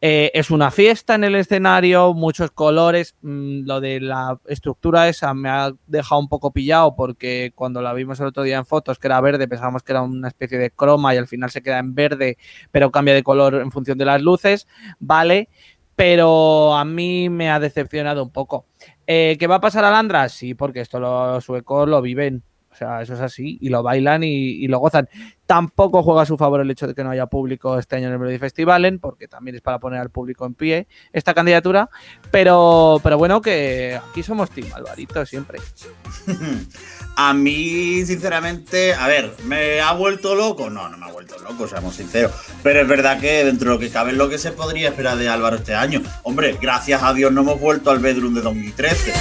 Eh, 0.00 0.30
es 0.34 0.50
una 0.50 0.70
fiesta 0.70 1.14
en 1.14 1.24
el 1.24 1.34
escenario, 1.34 2.14
muchos 2.14 2.50
colores. 2.50 3.14
Mm, 3.22 3.66
lo 3.66 3.80
de 3.80 4.00
la 4.00 4.38
estructura 4.46 5.08
esa 5.08 5.34
me 5.34 5.48
ha 5.48 5.72
dejado 5.86 6.20
un 6.20 6.28
poco 6.28 6.52
pillado 6.52 6.94
porque 6.96 7.52
cuando 7.54 7.82
la 7.82 7.92
vimos 7.92 8.20
el 8.20 8.26
otro 8.26 8.42
día 8.42 8.58
en 8.58 8.66
fotos, 8.66 8.98
que 8.98 9.06
era 9.06 9.20
verde, 9.20 9.48
pensábamos 9.48 9.82
que 9.82 9.92
era 9.92 10.02
una 10.02 10.28
especie 10.28 10.58
de 10.58 10.70
croma 10.70 11.14
y 11.14 11.18
al 11.18 11.28
final 11.28 11.50
se 11.50 11.62
queda 11.62 11.78
en 11.78 11.94
verde, 11.94 12.38
pero 12.70 12.90
cambia 12.90 13.14
de 13.14 13.22
color 13.22 13.56
en 13.56 13.70
función 13.70 13.98
de 13.98 14.04
las 14.04 14.22
luces. 14.22 14.66
Vale, 14.98 15.48
pero 15.98 16.76
a 16.76 16.84
mí 16.84 17.28
me 17.28 17.50
ha 17.50 17.58
decepcionado 17.58 18.22
un 18.22 18.30
poco. 18.30 18.66
Eh, 19.06 19.36
¿Qué 19.38 19.46
va 19.46 19.56
a 19.56 19.60
pasar 19.60 19.84
a 19.84 19.90
Landra? 19.90 20.28
Sí, 20.28 20.54
porque 20.54 20.80
esto 20.80 21.00
los 21.00 21.44
suecos 21.44 21.88
lo 21.88 22.00
viven. 22.00 22.44
O 22.78 22.84
sea, 22.86 23.02
eso 23.02 23.14
es 23.14 23.20
así, 23.20 23.58
y 23.60 23.70
lo 23.70 23.82
bailan 23.82 24.22
y, 24.22 24.28
y 24.28 24.68
lo 24.68 24.78
gozan. 24.78 25.08
Tampoco 25.46 26.04
juega 26.04 26.22
a 26.22 26.26
su 26.26 26.36
favor 26.36 26.60
el 26.60 26.70
hecho 26.70 26.86
de 26.86 26.94
que 26.94 27.02
no 27.02 27.10
haya 27.10 27.26
público 27.26 27.76
este 27.76 27.96
año 27.96 28.06
en 28.06 28.12
el 28.12 28.18
Melody 28.20 28.38
Festivalen, 28.38 29.00
porque 29.00 29.26
también 29.26 29.56
es 29.56 29.62
para 29.62 29.80
poner 29.80 29.98
al 29.98 30.10
público 30.10 30.46
en 30.46 30.54
pie 30.54 30.86
esta 31.12 31.34
candidatura. 31.34 31.90
Pero, 32.30 33.00
pero 33.02 33.18
bueno, 33.18 33.40
que 33.40 33.98
aquí 34.10 34.22
somos 34.22 34.50
Team 34.50 34.68
Alvarito 34.74 35.26
siempre. 35.26 35.58
A 37.16 37.34
mí, 37.34 38.06
sinceramente, 38.06 38.94
a 38.94 39.08
ver, 39.08 39.34
¿me 39.42 39.80
ha 39.80 39.92
vuelto 39.92 40.36
loco? 40.36 40.70
No, 40.70 40.88
no 40.88 40.96
me 40.96 41.06
ha 41.06 41.10
vuelto 41.10 41.36
loco, 41.40 41.66
seamos 41.66 41.96
sinceros. 41.96 42.30
Pero 42.62 42.80
es 42.80 42.86
verdad 42.86 43.18
que 43.18 43.44
dentro 43.44 43.70
de 43.70 43.74
lo 43.74 43.80
que 43.80 43.90
cabe 43.90 44.12
es 44.12 44.16
lo 44.16 44.28
que 44.28 44.38
se 44.38 44.52
podría 44.52 44.90
esperar 44.90 45.18
de 45.18 45.28
Álvaro 45.28 45.56
este 45.56 45.74
año. 45.74 46.00
Hombre, 46.22 46.56
gracias 46.62 47.02
a 47.02 47.12
Dios 47.12 47.32
no 47.32 47.40
hemos 47.40 47.58
vuelto 47.58 47.90
al 47.90 47.98
bedroom 47.98 48.34
de 48.34 48.42
2013. 48.42 49.12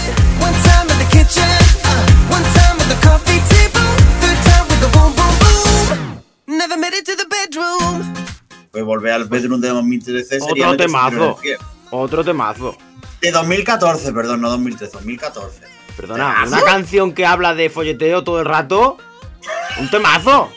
Pues 8.72 8.86
volver 8.86 9.14
al 9.14 9.26
bedroom 9.26 9.60
de 9.60 9.70
2013 9.70 10.40
sería 10.40 10.70
Otro 10.70 10.78
temazo. 10.78 11.40
Otro 11.92 12.24
temazo. 12.24 12.78
De 13.22 13.32
2014, 13.32 14.14
perdón, 14.14 14.42
no 14.42 14.50
2013, 14.50 14.94
2014. 14.94 15.62
Perdona, 15.96 16.44
una 16.46 16.62
canción 16.62 17.14
que 17.14 17.26
habla 17.26 17.56
de 17.56 17.72
folleteo 17.72 18.24
todo 18.24 18.40
el 18.40 18.46
rato. 18.46 18.98
Un 19.80 19.90
temazo. 19.90 20.52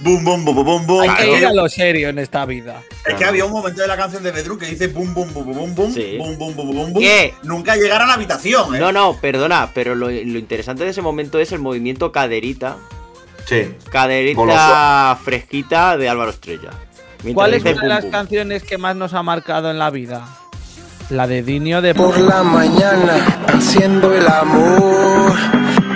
Boom, 0.00 0.24
boom, 0.24 0.44
boom, 0.44 0.64
boom, 0.64 0.86
boom. 0.86 1.02
Hay 1.02 1.10
que 1.16 1.38
ir 1.38 1.46
a 1.46 1.52
lo 1.52 1.68
serio 1.68 2.08
en 2.08 2.18
esta 2.18 2.44
vida. 2.46 2.82
Es 3.06 3.14
que 3.14 3.24
había 3.24 3.44
un 3.44 3.52
momento 3.52 3.80
de 3.82 3.88
la 3.88 3.96
canción 3.96 4.22
de 4.22 4.30
Bedroom 4.30 4.58
que 4.58 4.66
dice 4.66 4.88
boom, 4.88 5.12
boom, 5.12 5.32
boom, 5.34 5.52
boom, 5.54 5.74
boom, 5.74 5.92
Sí. 5.94 6.16
boom, 6.18 6.38
boom, 6.38 6.56
boom, 6.56 6.66
boom, 6.74 6.92
boom. 6.92 7.02
¿Qué? 7.02 7.34
Nunca 7.42 7.76
llegar 7.76 8.00
a 8.02 8.06
la 8.06 8.14
habitación, 8.14 8.74
¿eh? 8.74 8.78
No, 8.78 8.92
no, 8.92 9.16
perdona, 9.20 9.70
pero 9.74 9.94
lo, 9.94 10.06
lo 10.06 10.38
interesante 10.38 10.84
de 10.84 10.90
ese 10.90 11.02
momento 11.02 11.38
es 11.38 11.52
el 11.52 11.58
movimiento 11.58 12.12
caderita. 12.12 12.76
Sí. 13.46 13.74
Caderita 13.90 15.18
fresquita 15.22 15.96
de 15.96 16.08
Álvaro 16.08 16.30
Estrella. 16.30 16.70
Mientras 17.24 17.34
¿Cuál 17.34 17.54
es 17.54 17.62
una 17.62 17.82
de 17.82 17.88
las 17.88 18.04
canciones 18.06 18.62
que 18.62 18.78
más 18.78 18.96
nos 18.96 19.14
ha 19.14 19.22
marcado 19.22 19.70
en 19.70 19.78
la 19.78 19.90
vida? 19.90 20.26
La 21.10 21.26
de 21.26 21.42
Dinio 21.42 21.82
de 21.82 21.94
Por 21.94 22.18
la 22.18 22.42
mañana 22.42 23.44
haciendo 23.48 24.14
el 24.14 24.26
amor 24.26 25.32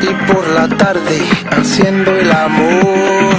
y 0.03 0.32
por 0.32 0.47
la 0.49 0.68
tarde 0.68 1.20
haciendo 1.51 2.14
el 2.16 2.30
amor 2.30 3.36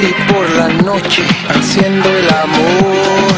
y 0.00 0.32
por 0.32 0.50
la 0.50 0.68
noche 0.68 1.22
haciendo 1.48 2.08
el 2.08 2.28
amor 2.28 3.32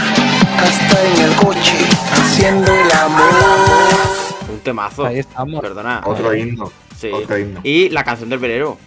hasta 0.59 1.05
en 1.05 1.21
el 1.23 1.37
coche 1.37 1.77
haciendo 2.13 2.73
el 2.73 2.93
amor. 2.93 4.47
Un 4.51 4.59
temazo. 4.61 5.07
Ahí 5.07 5.19
estamos. 5.19 5.61
Perdona. 5.61 6.03
Otro 6.05 6.35
himno. 6.35 6.73
Sí. 6.99 7.11
Otro 7.13 7.39
himno. 7.39 7.61
Y 7.63 7.89
la 7.91 8.05
canción 8.05 8.29
del 8.31 8.39
velero. 8.39 8.79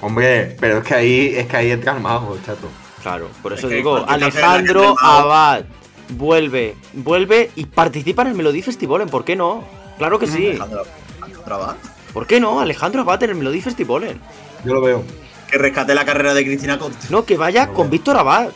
Hombre, 0.00 0.56
pero 0.60 0.78
es 0.78 0.84
que 0.84 0.94
ahí 0.94 1.34
es 1.36 1.46
que 1.46 1.56
ahí 1.56 1.70
entra 1.70 1.92
el 1.92 2.00
mago, 2.00 2.36
chato. 2.44 2.68
Claro, 3.02 3.28
por 3.42 3.52
Es 3.52 3.58
eso 3.58 3.68
que 3.68 3.76
digo, 3.76 4.04
Alejandro 4.08 4.94
Abad 5.00 5.64
vuelve, 6.08 6.74
vuelve 6.94 7.50
y 7.54 7.66
participa 7.66 8.22
en 8.22 8.28
el 8.28 8.34
Melody 8.34 8.62
Festival, 8.62 9.06
¿por 9.06 9.24
qué 9.24 9.36
no? 9.36 9.62
Claro 9.98 10.18
que 10.18 10.26
sí. 10.26 10.48
Alejandro, 10.48 10.82
Alejandro 11.22 11.54
Abad. 11.54 11.76
¿Por 12.12 12.26
qué 12.26 12.40
no? 12.40 12.60
Alejandro 12.60 13.02
Abad 13.02 13.22
en 13.22 13.30
el 13.30 13.36
Melody 13.36 13.60
Festival. 13.60 14.18
Yo 14.64 14.74
lo 14.74 14.80
veo. 14.80 15.04
Que 15.50 15.58
rescate 15.58 15.94
la 15.94 16.04
carrera 16.04 16.34
de 16.34 16.44
Cristina 16.44 16.78
Conte. 16.78 17.06
No, 17.10 17.24
que 17.24 17.36
vaya 17.36 17.68
con 17.68 17.90
Víctor 17.90 18.16
Abad. 18.16 18.50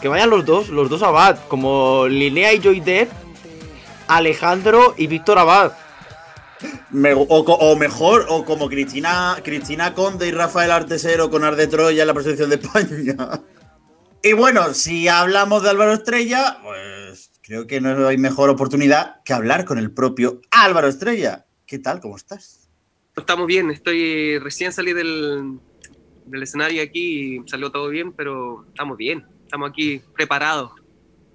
Que 0.00 0.08
vayan 0.08 0.30
los 0.30 0.44
dos, 0.44 0.68
los 0.68 0.88
dos 0.90 1.02
Abad, 1.02 1.38
como 1.48 2.06
Linnea 2.06 2.52
y 2.52 2.60
Joy 2.60 2.80
Depp, 2.80 3.10
Alejandro 4.08 4.94
y 4.96 5.06
Víctor 5.06 5.38
Abad. 5.38 5.72
Me- 6.90 7.14
o, 7.14 7.76
mejor, 7.76 8.26
o 8.28 8.44
como 8.44 8.68
Cristina, 8.68 9.36
Cristina 9.44 9.94
Conde 9.94 10.26
y 10.28 10.32
Rafael 10.32 10.70
Artesero 10.70 11.30
con 11.30 11.44
Ar 11.44 11.56
de 11.56 11.66
Troya 11.66 12.02
en 12.02 12.06
la 12.06 12.14
preselección 12.14 12.50
de 12.50 12.56
España. 12.56 13.16
Y 14.22 14.32
bueno, 14.32 14.74
si 14.74 15.06
hablamos 15.06 15.62
de 15.62 15.70
Álvaro 15.70 15.92
Estrella, 15.92 16.58
pues 16.60 17.30
creo 17.42 17.68
que 17.68 17.80
no 17.80 18.08
hay 18.08 18.18
mejor 18.18 18.50
oportunidad 18.50 19.22
que 19.24 19.32
hablar 19.32 19.64
con 19.64 19.78
el 19.78 19.92
propio 19.92 20.40
Álvaro 20.50 20.88
Estrella. 20.88 21.46
¿Qué 21.64 21.78
tal? 21.78 22.00
¿Cómo 22.00 22.16
estás? 22.16 22.68
Estamos 23.14 23.46
bien, 23.46 23.70
estoy 23.70 24.38
recién 24.40 24.72
salí 24.72 24.94
del, 24.94 25.60
del 26.26 26.42
escenario 26.42 26.82
aquí 26.82 27.36
y 27.36 27.48
salió 27.48 27.70
todo 27.70 27.88
bien, 27.88 28.12
pero 28.12 28.64
estamos 28.68 28.96
bien, 28.96 29.26
estamos 29.44 29.70
aquí 29.70 30.00
preparados, 30.14 30.72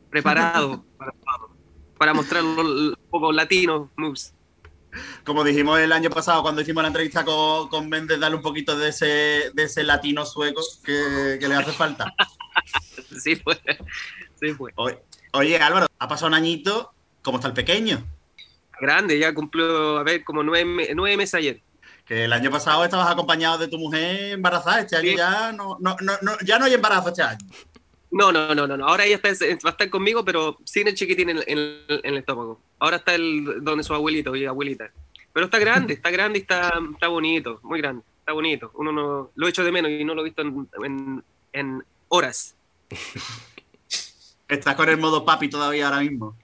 preparados 0.09 0.79
para, 0.97 1.13
para 1.97 2.13
mostrar 2.13 2.43
un 2.43 2.95
poco 3.09 3.31
latino 3.31 3.89
moves. 3.95 4.33
Como 5.23 5.43
dijimos 5.43 5.79
el 5.79 5.93
año 5.93 6.09
pasado 6.09 6.41
cuando 6.41 6.61
hicimos 6.61 6.83
la 6.83 6.87
entrevista 6.87 7.23
con, 7.23 7.69
con 7.69 7.87
Méndez, 7.87 8.19
darle 8.19 8.35
un 8.35 8.41
poquito 8.41 8.77
de 8.77 8.89
ese, 8.89 9.51
de 9.53 9.63
ese 9.63 9.83
latino 9.83 10.25
sueco 10.25 10.61
que, 10.83 11.37
que 11.39 11.47
le 11.47 11.55
hace 11.55 11.71
falta. 11.71 12.13
Sí, 13.19 13.35
fue. 13.35 13.59
Sí, 14.39 14.53
fue. 14.53 14.71
Oye, 14.75 14.99
oye, 15.33 15.57
Álvaro, 15.57 15.87
ha 15.99 16.07
pasado 16.07 16.27
un 16.27 16.33
añito, 16.33 16.91
¿cómo 17.21 17.37
está 17.37 17.47
el 17.47 17.53
pequeño? 17.53 18.03
Grande, 18.79 19.19
ya 19.19 19.33
cumplió, 19.33 19.99
a 19.99 20.03
ver, 20.03 20.23
como 20.23 20.43
nueve, 20.43 20.89
nueve 20.95 21.17
meses 21.17 21.35
ayer. 21.35 21.61
Que 22.11 22.25
el 22.25 22.33
año 22.33 22.51
pasado 22.51 22.83
estabas 22.83 23.09
acompañado 23.09 23.57
de 23.57 23.69
tu 23.69 23.77
mujer 23.77 24.33
embarazada, 24.33 24.81
este 24.81 24.97
año 24.97 25.11
Sí. 25.11 25.15
ya 25.15 25.53
no, 25.53 25.77
no, 25.79 25.95
no, 26.01 26.11
no- 26.21 26.37
ya 26.43 26.59
no 26.59 26.65
hay 26.65 26.73
embarazo 26.73 27.07
este 27.07 27.21
año. 27.21 27.37
No, 28.11 28.33
no, 28.33 28.53
no, 28.53 28.67
no, 28.67 28.75
no. 28.75 28.85
Ahora 28.85 29.05
ella 29.05 29.15
está, 29.15 29.29
va 29.29 29.69
a 29.69 29.71
estar 29.71 29.89
conmigo, 29.89 30.25
pero 30.25 30.57
sin 30.65 30.89
el 30.89 30.93
chiquitín 30.95 31.29
en, 31.29 31.37
en- 31.47 31.77
en 31.87 31.99
el 32.03 32.17
estómago. 32.17 32.59
Ahora 32.79 32.97
está 32.97 33.15
el, 33.15 33.63
donde 33.63 33.85
su 33.85 33.93
abuelito 33.93 34.35
y 34.35 34.43
abuelita. 34.45 34.91
Pero 35.31 35.45
está 35.45 35.57
grande, 35.57 35.93
está 35.93 36.09
grande 36.11 36.39
y 36.39 36.41
está, 36.41 36.73
está 36.91 37.07
bonito, 37.07 37.61
muy 37.63 37.79
grande. 37.79 38.03
Está 38.19 38.33
bonito. 38.33 38.71
Uno 38.73 38.91
no, 38.91 39.31
lo 39.33 39.47
echo 39.47 39.63
de 39.63 39.71
menos 39.71 39.89
y 39.91 40.03
no 40.03 40.13
lo 40.13 40.19
he 40.19 40.25
visto 40.25 40.41
en, 40.41 40.67
en- 40.83 41.23
en 41.53 41.81
horas. 42.09 42.55
Estás 44.49 44.75
con 44.75 44.89
el 44.89 44.97
modo 44.97 45.23
papi 45.23 45.47
todavía 45.49 45.85
ahora 45.87 46.01
mismo. 46.01 46.35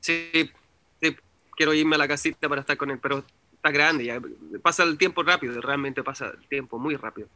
Sí, 0.00 0.50
sí, 1.00 1.16
quiero 1.56 1.72
irme 1.72 1.94
a 1.96 1.98
la 1.98 2.08
casita 2.08 2.46
para 2.46 2.60
estar 2.60 2.76
con 2.76 2.90
él, 2.90 2.98
pero 2.98 3.24
está 3.58 3.70
grande 3.70 4.04
ya. 4.06 4.20
Pasa 4.62 4.82
el 4.84 4.96
tiempo 4.96 5.22
rápido, 5.22 5.60
realmente 5.60 6.02
pasa 6.02 6.32
el 6.40 6.48
tiempo 6.48 6.78
muy 6.78 6.96
rápido. 6.96 7.28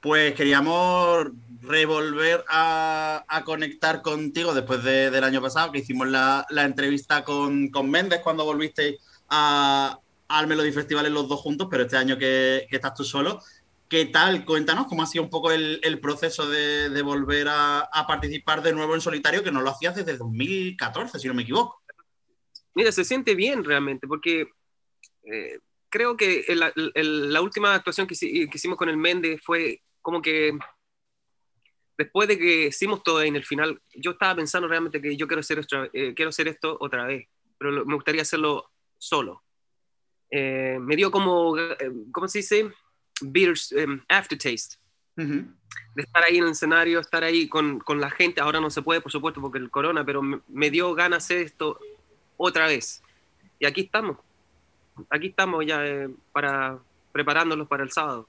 Pues 0.00 0.34
queríamos 0.34 1.28
revolver 1.62 2.44
a, 2.48 3.24
a 3.28 3.44
conectar 3.44 4.02
contigo 4.02 4.52
después 4.52 4.82
de- 4.84 5.10
del 5.10 5.24
año 5.24 5.40
pasado, 5.40 5.70
que 5.72 5.78
hicimos 5.78 6.08
la, 6.08 6.44
la 6.50 6.64
entrevista 6.64 7.24
con, 7.24 7.68
con 7.68 7.88
Méndez 7.90 8.20
cuando 8.22 8.44
volviste 8.44 8.98
a, 9.28 9.98
al 10.28 10.46
Melody 10.48 10.72
Festival 10.72 11.06
en 11.06 11.14
los 11.14 11.28
dos 11.28 11.40
juntos, 11.40 11.68
pero 11.70 11.84
este 11.84 11.96
año 11.96 12.18
que, 12.18 12.66
que 12.68 12.76
estás 12.76 12.94
tú 12.94 13.04
solo. 13.04 13.40
¿Qué 13.88 14.04
tal? 14.06 14.44
Cuéntanos 14.44 14.86
cómo 14.88 15.02
ha 15.02 15.06
sido 15.06 15.24
un 15.24 15.30
poco 15.30 15.50
el, 15.52 15.80
el 15.82 15.98
proceso 16.00 16.46
de, 16.50 16.90
de 16.90 17.02
volver 17.02 17.48
a, 17.48 17.80
a 17.80 18.06
participar 18.06 18.62
de 18.62 18.72
nuevo 18.74 18.94
en 18.94 19.00
solitario, 19.00 19.42
que 19.42 19.52
no 19.52 19.62
lo 19.62 19.70
hacías 19.70 19.94
desde 19.94 20.16
2014, 20.18 21.18
si 21.18 21.28
no 21.28 21.34
me 21.34 21.42
equivoco. 21.42 21.80
Mira, 22.74 22.92
se 22.92 23.04
siente 23.04 23.34
bien 23.34 23.64
realmente, 23.64 24.06
porque 24.06 24.50
eh, 25.24 25.58
creo 25.88 26.16
que 26.16 26.40
el- 26.48 26.92
el- 26.94 27.32
la 27.32 27.40
última 27.40 27.74
actuación 27.74 28.06
que, 28.06 28.14
que 28.14 28.50
hicimos 28.54 28.76
con 28.78 28.88
el 28.88 28.96
Méndez 28.96 29.40
fue 29.44 29.82
como 30.02 30.22
que 30.22 30.56
después 31.96 32.28
de 32.28 32.38
que 32.38 32.66
hicimos 32.68 33.02
todo 33.02 33.22
en 33.22 33.36
el 33.36 33.44
final, 33.44 33.80
yo 33.94 34.12
estaba 34.12 34.36
pensando 34.36 34.68
realmente 34.68 35.00
que 35.02 35.16
yo 35.16 35.26
quiero 35.26 35.40
hacer, 35.40 35.58
otra- 35.58 35.90
eh, 35.92 36.14
quiero 36.14 36.28
hacer 36.28 36.48
esto 36.48 36.76
otra 36.80 37.04
vez, 37.06 37.26
pero 37.58 37.70
lo- 37.72 37.84
me 37.84 37.94
gustaría 37.94 38.22
hacerlo 38.22 38.70
solo. 38.96 39.42
Eh, 40.30 40.78
me 40.80 40.94
dio 40.96 41.10
como, 41.10 41.58
eh, 41.58 41.76
¿cómo 42.12 42.28
se 42.28 42.38
dice? 42.38 42.70
Em, 43.72 44.00
aftertaste 44.08 44.76
de 45.16 46.02
estar 46.02 46.22
ahí 46.22 46.36
en 46.38 46.44
el 46.44 46.50
escenario, 46.50 47.00
estar 47.00 47.24
ahí 47.24 47.48
con, 47.48 47.80
con 47.80 48.00
la 48.00 48.10
gente. 48.10 48.40
Ahora 48.40 48.60
no 48.60 48.70
se 48.70 48.82
puede, 48.82 49.00
por 49.00 49.10
supuesto, 49.10 49.40
porque 49.40 49.58
el 49.58 49.70
corona, 49.70 50.04
pero 50.04 50.22
me, 50.22 50.40
me 50.46 50.70
dio 50.70 50.94
ganas 50.94 51.26
de 51.28 51.34
hacer 51.34 51.46
esto 51.46 51.80
otra 52.36 52.68
vez. 52.68 53.02
Y 53.58 53.66
aquí 53.66 53.80
estamos. 53.82 54.18
Aquí 55.10 55.28
estamos 55.28 55.64
ya 55.66 55.86
eh, 55.86 56.08
para 56.32 56.78
preparándolos 57.12 57.68
para 57.68 57.82
el 57.84 57.90
sábado. 57.90 58.26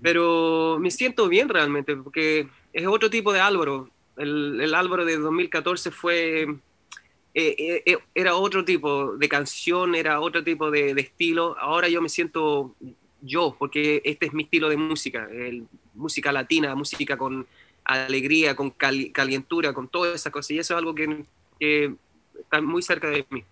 Pero 0.00 0.78
me 0.80 0.90
siento 0.90 1.28
bien 1.28 1.48
realmente, 1.48 1.96
porque 1.96 2.48
es 2.72 2.86
otro 2.86 3.10
tipo 3.10 3.32
de 3.32 3.40
Álvaro. 3.40 3.88
El, 4.16 4.60
el 4.60 4.74
Álvaro 4.74 5.04
de 5.04 5.16
2014 5.18 5.90
fue... 5.90 6.42
eh, 6.42 7.54
eh, 7.58 7.82
eh, 7.86 7.98
era 8.14 8.36
otro 8.36 8.64
tipo 8.64 9.16
de 9.16 9.28
canción, 9.28 9.94
era 9.94 10.20
otro 10.20 10.44
tipo 10.44 10.70
de, 10.70 10.94
de 10.94 11.00
estilo. 11.02 11.56
Ahora 11.58 11.88
yo 11.88 12.00
me 12.00 12.08
siento 12.08 12.74
yo, 13.20 13.56
porque 13.58 14.02
este 14.04 14.26
es 14.26 14.32
mi 14.32 14.44
estilo 14.44 14.68
de 14.68 14.76
música, 14.76 15.28
el- 15.30 15.66
música 15.94 16.32
latina, 16.32 16.74
música 16.74 17.16
con 17.16 17.46
alegría, 17.84 18.54
con 18.54 18.70
cali- 18.70 19.10
calientura, 19.10 19.72
con 19.72 19.88
todas 19.88 20.14
esas 20.14 20.32
cosas. 20.32 20.52
Y 20.52 20.58
eso 20.58 20.74
es 20.74 20.78
algo 20.78 20.94
que, 20.94 21.24
que 21.58 21.94
está 22.40 22.60
muy 22.60 22.82
cerca 22.82 23.08
de 23.08 23.26
mí. 23.30 23.44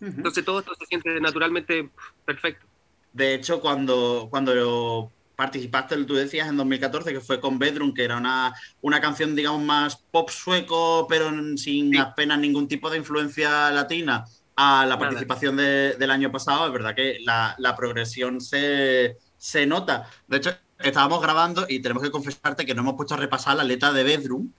Entonces 0.00 0.44
todo 0.44 0.60
esto 0.60 0.72
se 0.78 0.86
siente 0.86 1.20
naturalmente 1.20 1.90
perfecto. 2.24 2.66
De 3.12 3.34
hecho, 3.34 3.60
cuando, 3.60 4.28
cuando 4.30 5.10
participaste, 5.34 6.04
tú 6.04 6.14
decías 6.14 6.48
en 6.48 6.56
2014 6.56 7.12
que 7.12 7.20
fue 7.20 7.40
con 7.40 7.58
Bedroom, 7.58 7.94
que 7.94 8.04
era 8.04 8.16
una, 8.16 8.52
una 8.80 9.00
canción, 9.00 9.34
digamos, 9.34 9.62
más 9.62 9.96
pop 9.96 10.30
sueco, 10.30 11.06
pero 11.08 11.30
sin 11.56 11.96
apenas 11.96 12.38
ningún 12.38 12.68
tipo 12.68 12.90
de 12.90 12.98
influencia 12.98 13.70
latina, 13.70 14.24
a 14.56 14.84
la 14.86 14.98
participación 14.98 15.56
de- 15.56 15.94
del 15.96 16.10
año 16.10 16.32
pasado, 16.32 16.66
es 16.66 16.72
verdad 16.72 16.94
que 16.94 17.18
la, 17.24 17.54
la 17.58 17.76
progresión 17.76 18.40
se, 18.40 19.16
se 19.36 19.66
nota. 19.66 20.10
De 20.26 20.38
hecho, 20.38 20.50
estábamos 20.80 21.22
grabando 21.22 21.66
y 21.68 21.78
tenemos 21.80 22.02
que 22.02 22.10
confesarte 22.10 22.66
que 22.66 22.74
no 22.74 22.82
hemos 22.82 22.94
puesto 22.94 23.14
a 23.14 23.18
repasar 23.18 23.56
la 23.56 23.62
letra 23.64 23.92
de 23.92 24.02
Bedroom, 24.02 24.52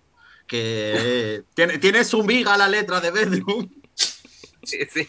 que 0.48 1.44
tiene, 1.54 1.78
tiene 1.78 2.04
su 2.04 2.24
miga 2.24 2.58
la 2.58 2.68
letra 2.68 3.00
de 3.02 3.12
Bedroom. 3.12 3.70
Sí, 4.70 5.06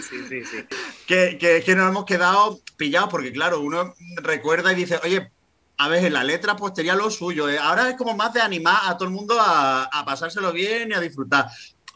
sí, 0.00 0.44
sí, 0.44 0.64
que, 1.06 1.36
que, 1.38 1.62
que 1.64 1.74
nos 1.76 1.88
hemos 1.90 2.04
quedado 2.04 2.60
pillados 2.76 3.10
porque, 3.10 3.32
claro, 3.32 3.60
uno 3.60 3.94
recuerda 4.22 4.72
y 4.72 4.76
dice, 4.76 4.98
oye, 5.02 5.30
a 5.76 5.88
ver, 5.88 6.04
en 6.04 6.12
la 6.12 6.24
letra 6.24 6.56
pues 6.56 6.72
tenía 6.72 6.94
lo 6.94 7.10
suyo. 7.10 7.48
eh. 7.48 7.58
Ahora 7.58 7.90
es 7.90 7.96
como 7.96 8.14
más 8.16 8.32
de 8.32 8.40
animar 8.40 8.78
a 8.84 8.96
todo 8.96 9.08
el 9.08 9.14
mundo 9.14 9.36
a, 9.40 9.84
a 9.84 10.04
pasárselo 10.04 10.52
bien 10.52 10.90
y 10.90 10.94
a 10.94 11.00
disfrutar. 11.00 11.46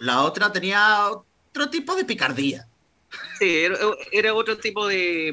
La 0.01 0.23
otra 0.23 0.53
tenía 0.53 1.07
otro 1.11 1.71
tipo 1.71 1.95
de 1.95 2.05
picardía. 2.05 2.67
Sí, 3.39 3.61
era, 3.61 3.77
era 4.13 4.35
otro 4.35 4.59
tipo 4.59 4.87
de, 4.87 5.33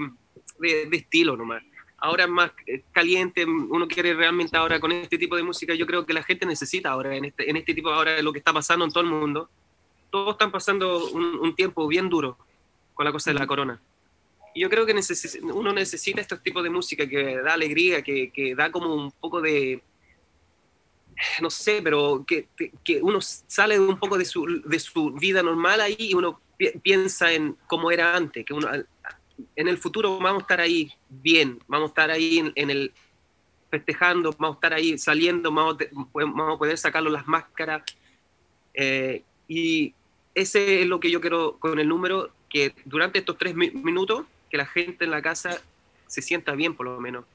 de- 0.59 0.85
de 0.85 0.97
estilo 0.97 1.35
nomás. 1.35 1.63
Ahora 1.97 2.25
es 2.25 2.29
más 2.29 2.51
caliente, 2.91 3.45
uno 3.45 3.87
quiere 3.87 4.13
realmente 4.13 4.55
ahora 4.55 4.79
con 4.79 4.91
este 4.91 5.17
tipo 5.17 5.35
de 5.35 5.41
música, 5.43 5.73
yo 5.73 5.87
creo 5.87 6.05
que 6.05 6.13
la 6.13 6.21
gente 6.23 6.45
necesita 6.45 6.89
ahora, 6.91 7.15
en 7.15 7.25
este, 7.25 7.49
en 7.49 7.57
este 7.57 7.73
tipo 7.73 7.89
ahora 7.89 8.11
de 8.13 8.21
lo 8.21 8.31
que 8.31 8.37
está 8.39 8.53
pasando 8.53 8.85
en 8.85 8.91
todo 8.91 9.03
el 9.03 9.09
mundo, 9.09 9.49
todos 10.15 10.35
están 10.35 10.51
pasando 10.51 11.07
un, 11.09 11.23
un 11.39 11.55
tiempo 11.55 11.85
bien 11.87 12.07
duro 12.09 12.37
con 12.93 13.03
la 13.05 13.11
cosa 13.11 13.31
de 13.31 13.39
la 13.39 13.45
corona. 13.45 13.81
Y 14.53 14.61
yo 14.61 14.69
creo 14.69 14.85
que 14.85 14.95
necesi- 14.95 15.41
uno 15.41 15.73
necesita 15.73 16.21
estos 16.21 16.41
tipos 16.41 16.63
de 16.63 16.69
música 16.69 17.05
que 17.05 17.37
da 17.41 17.53
alegría, 17.53 18.01
que, 18.01 18.31
que 18.31 18.55
da 18.55 18.71
como 18.71 18.95
un 18.95 19.11
poco 19.11 19.41
de, 19.41 19.83
no 21.41 21.49
sé, 21.49 21.81
pero 21.83 22.23
que, 22.25 22.47
que 22.83 23.01
uno 23.01 23.19
sale 23.21 23.77
un 23.77 23.97
poco 23.99 24.17
de 24.17 24.23
su, 24.23 24.61
de 24.63 24.79
su 24.79 25.11
vida 25.11 25.43
normal 25.43 25.81
ahí 25.81 25.97
y 25.99 26.13
uno 26.13 26.39
pi- 26.57 26.71
piensa 26.81 27.33
en 27.33 27.57
cómo 27.67 27.91
era 27.91 28.15
antes, 28.15 28.45
que 28.45 28.53
uno 28.53 28.69
en 29.57 29.67
el 29.67 29.77
futuro 29.77 30.17
vamos 30.19 30.43
a 30.43 30.45
estar 30.45 30.61
ahí 30.61 30.89
bien, 31.09 31.59
vamos 31.67 31.89
a 31.89 31.91
estar 31.91 32.11
ahí 32.11 32.39
en, 32.39 32.53
en 32.55 32.69
el 32.69 32.93
festejando, 33.69 34.31
vamos 34.39 34.55
a 34.55 34.59
estar 34.59 34.73
ahí 34.73 34.97
saliendo, 34.97 35.51
vamos 35.51 35.75
a, 35.81 35.85
vamos 36.13 36.55
a 36.55 36.57
poder 36.57 36.77
sacarlo 36.77 37.09
las 37.09 37.27
máscaras. 37.27 37.83
eh, 38.73 39.21
y 39.47 39.93
ese 40.35 40.81
es 40.81 40.87
lo 40.87 40.99
que 40.99 41.09
yo 41.09 41.21
quiero 41.21 41.57
con 41.57 41.79
el 41.79 41.87
número, 41.87 42.29
que 42.49 42.75
durante 42.85 43.19
estos 43.19 43.37
tres 43.37 43.55
mi- 43.55 43.71
minutos, 43.71 44.25
que 44.49 44.57
la 44.57 44.65
gente 44.65 45.05
en 45.05 45.11
la 45.11 45.21
casa 45.21 45.59
se 46.07 46.21
sienta 46.21 46.53
bien 46.53 46.75
por 46.75 46.85
lo 46.85 46.99
menos, 46.99 47.25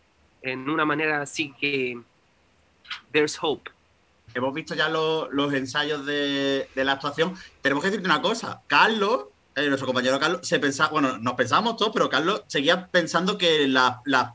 en 0.42 0.70
una 0.70 0.84
manera 0.84 1.20
así 1.22 1.52
que 1.60 1.98
there's 3.12 3.38
hope. 3.40 3.70
Hemos 4.34 4.54
visto 4.54 4.74
ya 4.74 4.88
lo- 4.88 5.30
los 5.32 5.52
ensayos 5.52 6.06
de, 6.06 6.68
de 6.74 6.84
la 6.84 6.92
actuación. 6.92 7.34
Tenemos 7.62 7.82
que 7.82 7.90
decirte 7.90 8.06
una 8.08 8.22
cosa. 8.22 8.62
Carlos, 8.68 9.24
eh, 9.56 9.66
nuestro 9.66 9.86
compañero 9.86 10.20
Carlos, 10.20 10.46
se 10.46 10.60
pensaba, 10.60 10.90
bueno, 10.90 11.18
nos 11.18 11.34
pensábamos 11.34 11.76
todos, 11.76 11.92
pero 11.92 12.08
Carlos 12.08 12.44
seguía 12.46 12.86
pensando 12.86 13.36
que 13.36 13.66
la- 13.66 14.00
la- 14.04 14.34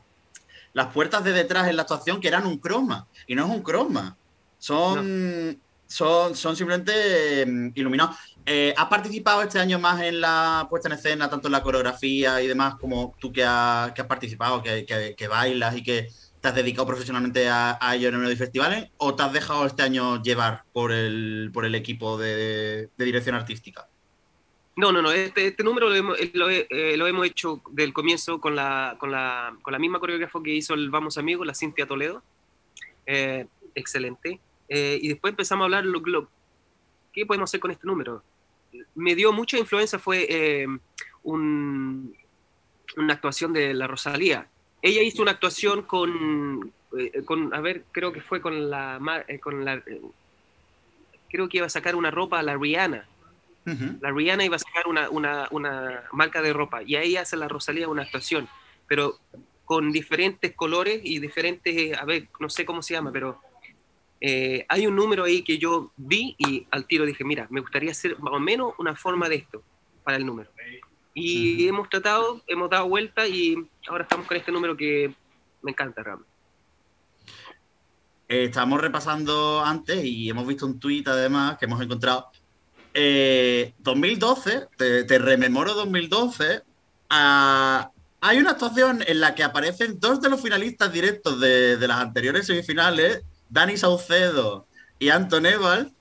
las 0.74 0.88
puertas 0.92 1.24
de 1.24 1.32
detrás 1.32 1.68
en 1.68 1.76
la 1.76 1.82
actuación 1.82 2.20
que 2.20 2.28
eran 2.28 2.46
un 2.46 2.58
croma. 2.58 3.06
Y 3.26 3.34
no 3.34 3.46
es 3.46 3.50
un 3.50 3.62
croma. 3.62 4.16
Son, 4.58 5.58
son, 5.86 6.34
son 6.34 6.56
simplemente 6.56 7.44
mm, 7.46 7.70
iluminados. 7.74 8.16
Eh, 8.44 8.72
¿Has 8.76 8.86
participado 8.86 9.42
este 9.42 9.58
año 9.58 9.78
más 9.78 10.00
en 10.02 10.20
la 10.20 10.66
puesta 10.70 10.88
en 10.88 10.94
escena, 10.94 11.28
tanto 11.28 11.48
en 11.48 11.52
la 11.52 11.62
coreografía 11.62 12.40
y 12.42 12.46
demás, 12.46 12.76
como 12.76 13.14
tú 13.18 13.32
que, 13.32 13.44
has- 13.44 13.92
que 13.92 14.00
has 14.02 14.06
participado, 14.06 14.62
que, 14.62 15.28
bailas 15.28 15.76
y 15.76 15.82
que 15.82 16.08
te 16.40 16.48
has 16.48 16.54
dedicado 16.54 16.86
profesionalmente 16.86 17.48
a, 17.48 17.78
a 17.80 17.96
ello 17.96 18.08
en 18.08 18.14
el 18.14 18.20
Melody 18.20 18.36
Festivales? 18.36 18.90
¿O 18.98 19.14
te 19.16 19.22
has 19.22 19.32
dejado 19.32 19.66
este 19.66 19.82
año 19.82 20.22
llevar 20.22 20.62
por 20.72 20.92
el, 20.92 21.50
por 21.52 21.64
el 21.64 21.74
equipo 21.74 22.18
de, 22.18 22.90
de 22.96 23.04
dirección 23.04 23.34
artística? 23.34 23.88
No, 24.76 24.92
no, 24.92 25.00
no. 25.00 25.10
Este, 25.10 25.46
este 25.46 25.64
número 25.64 25.88
lo 25.88 25.94
hemos, 25.94 26.18
lo 26.34 26.50
eh, 26.50 26.96
lo 26.98 27.06
hemos 27.06 27.26
hecho 27.26 27.62
del 27.70 27.94
comienzo 27.94 28.40
con 28.40 28.54
la, 28.54 28.96
con, 29.00 29.10
la, 29.10 29.56
con 29.62 29.72
la 29.72 29.78
misma 29.78 29.98
coreógrafa 29.98 30.38
que 30.44 30.54
hizo 30.54 30.74
el 30.74 30.90
Vamos 30.90 31.16
Amigos, 31.16 31.46
la 31.46 31.54
Cintia 31.54 31.86
Toledo. 31.86 32.22
Eh, 33.06 33.46
excelente. 33.74 34.38
Eh, 34.68 34.98
y 35.00 35.08
después 35.08 35.32
empezamos 35.32 35.62
a 35.62 35.66
hablar 35.66 35.84
lo, 35.84 36.00
lo- 36.00 36.28
qué 37.12 37.24
podemos 37.26 37.50
hacer 37.50 37.60
con 37.60 37.70
este 37.70 37.86
número. 37.86 38.22
Me 38.94 39.14
dio 39.14 39.32
mucha 39.32 39.58
influencia 39.58 39.98
fue 39.98 40.26
eh, 40.28 40.66
un- 41.22 42.14
una 42.96 43.14
actuación 43.14 43.52
de 43.52 43.74
la 43.74 43.86
Rosalía. 43.86 44.48
Ella 44.82 45.02
hizo 45.02 45.22
una 45.22 45.32
actuación 45.32 45.82
con, 45.82 46.72
eh, 46.98 47.22
con 47.24 47.54
a 47.54 47.60
ver, 47.60 47.84
creo 47.92 48.12
que 48.12 48.20
fue 48.20 48.40
con 48.40 48.70
la, 48.70 49.24
eh, 49.28 49.38
con 49.38 49.64
la, 49.64 49.82
creo 51.28 51.48
que 51.48 51.56
iba 51.58 51.66
a 51.66 51.70
sacar 51.70 51.96
una 51.96 52.10
ropa 52.10 52.38
a 52.38 52.42
la 52.42 52.56
Rihanna 52.56 53.06
la 54.00 54.12
Rihanna 54.12 54.44
iba 54.44 54.54
a 54.54 54.60
sacar 54.60 54.86
una, 54.86 55.10
una, 55.10 55.48
una 55.50 56.04
marca 56.12 56.40
de 56.40 56.52
ropa 56.52 56.84
y 56.84 56.94
ahí 56.94 57.16
hace 57.16 57.36
la 57.36 57.48
Rosalía 57.48 57.88
una 57.88 58.02
actuación, 58.02 58.48
pero 58.86 59.18
con 59.64 59.90
diferentes 59.90 60.52
colores 60.54 61.00
y 61.02 61.18
diferentes, 61.18 61.98
a 61.98 62.04
ver, 62.04 62.28
no 62.38 62.48
sé 62.48 62.64
cómo 62.64 62.80
se 62.80 62.94
llama, 62.94 63.10
pero 63.10 63.40
eh, 64.20 64.64
hay 64.68 64.86
un 64.86 64.96
número 64.96 65.24
ahí 65.24 65.42
que 65.42 65.58
yo 65.58 65.92
vi 65.96 66.34
y 66.38 66.66
al 66.70 66.86
tiro 66.86 67.04
dije, 67.04 67.24
mira, 67.24 67.46
me 67.50 67.60
gustaría 67.60 67.90
hacer 67.90 68.18
más 68.18 68.32
o 68.32 68.40
menos 68.40 68.72
una 68.78 68.96
forma 68.96 69.28
de 69.28 69.36
esto 69.36 69.62
para 70.04 70.16
el 70.16 70.26
número. 70.26 70.50
Y 71.14 71.66
hemos 71.66 71.88
tratado, 71.88 72.42
hemos 72.46 72.68
dado 72.68 72.88
vuelta 72.88 73.26
y 73.26 73.56
ahora 73.88 74.04
estamos 74.04 74.26
con 74.26 74.36
este 74.36 74.52
número 74.52 74.76
que 74.76 75.12
me 75.62 75.70
encanta 75.70 76.02
realmente. 76.02 76.30
Eh, 78.28 78.44
estábamos 78.44 78.80
repasando 78.80 79.64
antes 79.64 80.04
y 80.04 80.28
hemos 80.28 80.46
visto 80.46 80.66
un 80.66 80.80
tuit 80.80 81.06
además 81.08 81.58
que 81.58 81.66
hemos 81.66 81.80
encontrado. 81.80 82.28
Eh, 82.92 83.74
2012, 83.78 84.68
te, 84.76 85.04
te 85.04 85.18
rememoro 85.18 85.74
2012, 85.74 86.62
ah, 87.10 87.90
hay 88.20 88.38
una 88.38 88.52
actuación 88.52 89.04
en 89.06 89.20
la 89.20 89.34
que 89.34 89.44
aparecen 89.44 90.00
dos 90.00 90.20
de 90.20 90.30
los 90.30 90.40
finalistas 90.40 90.92
directos 90.92 91.38
de, 91.38 91.76
de 91.76 91.88
las 91.88 91.98
anteriores 91.98 92.46
semifinales, 92.46 93.22
Dani 93.48 93.76
Saucedo 93.76 94.66
y 94.98 95.08
Anton 95.10 95.46
Evald, 95.46 95.92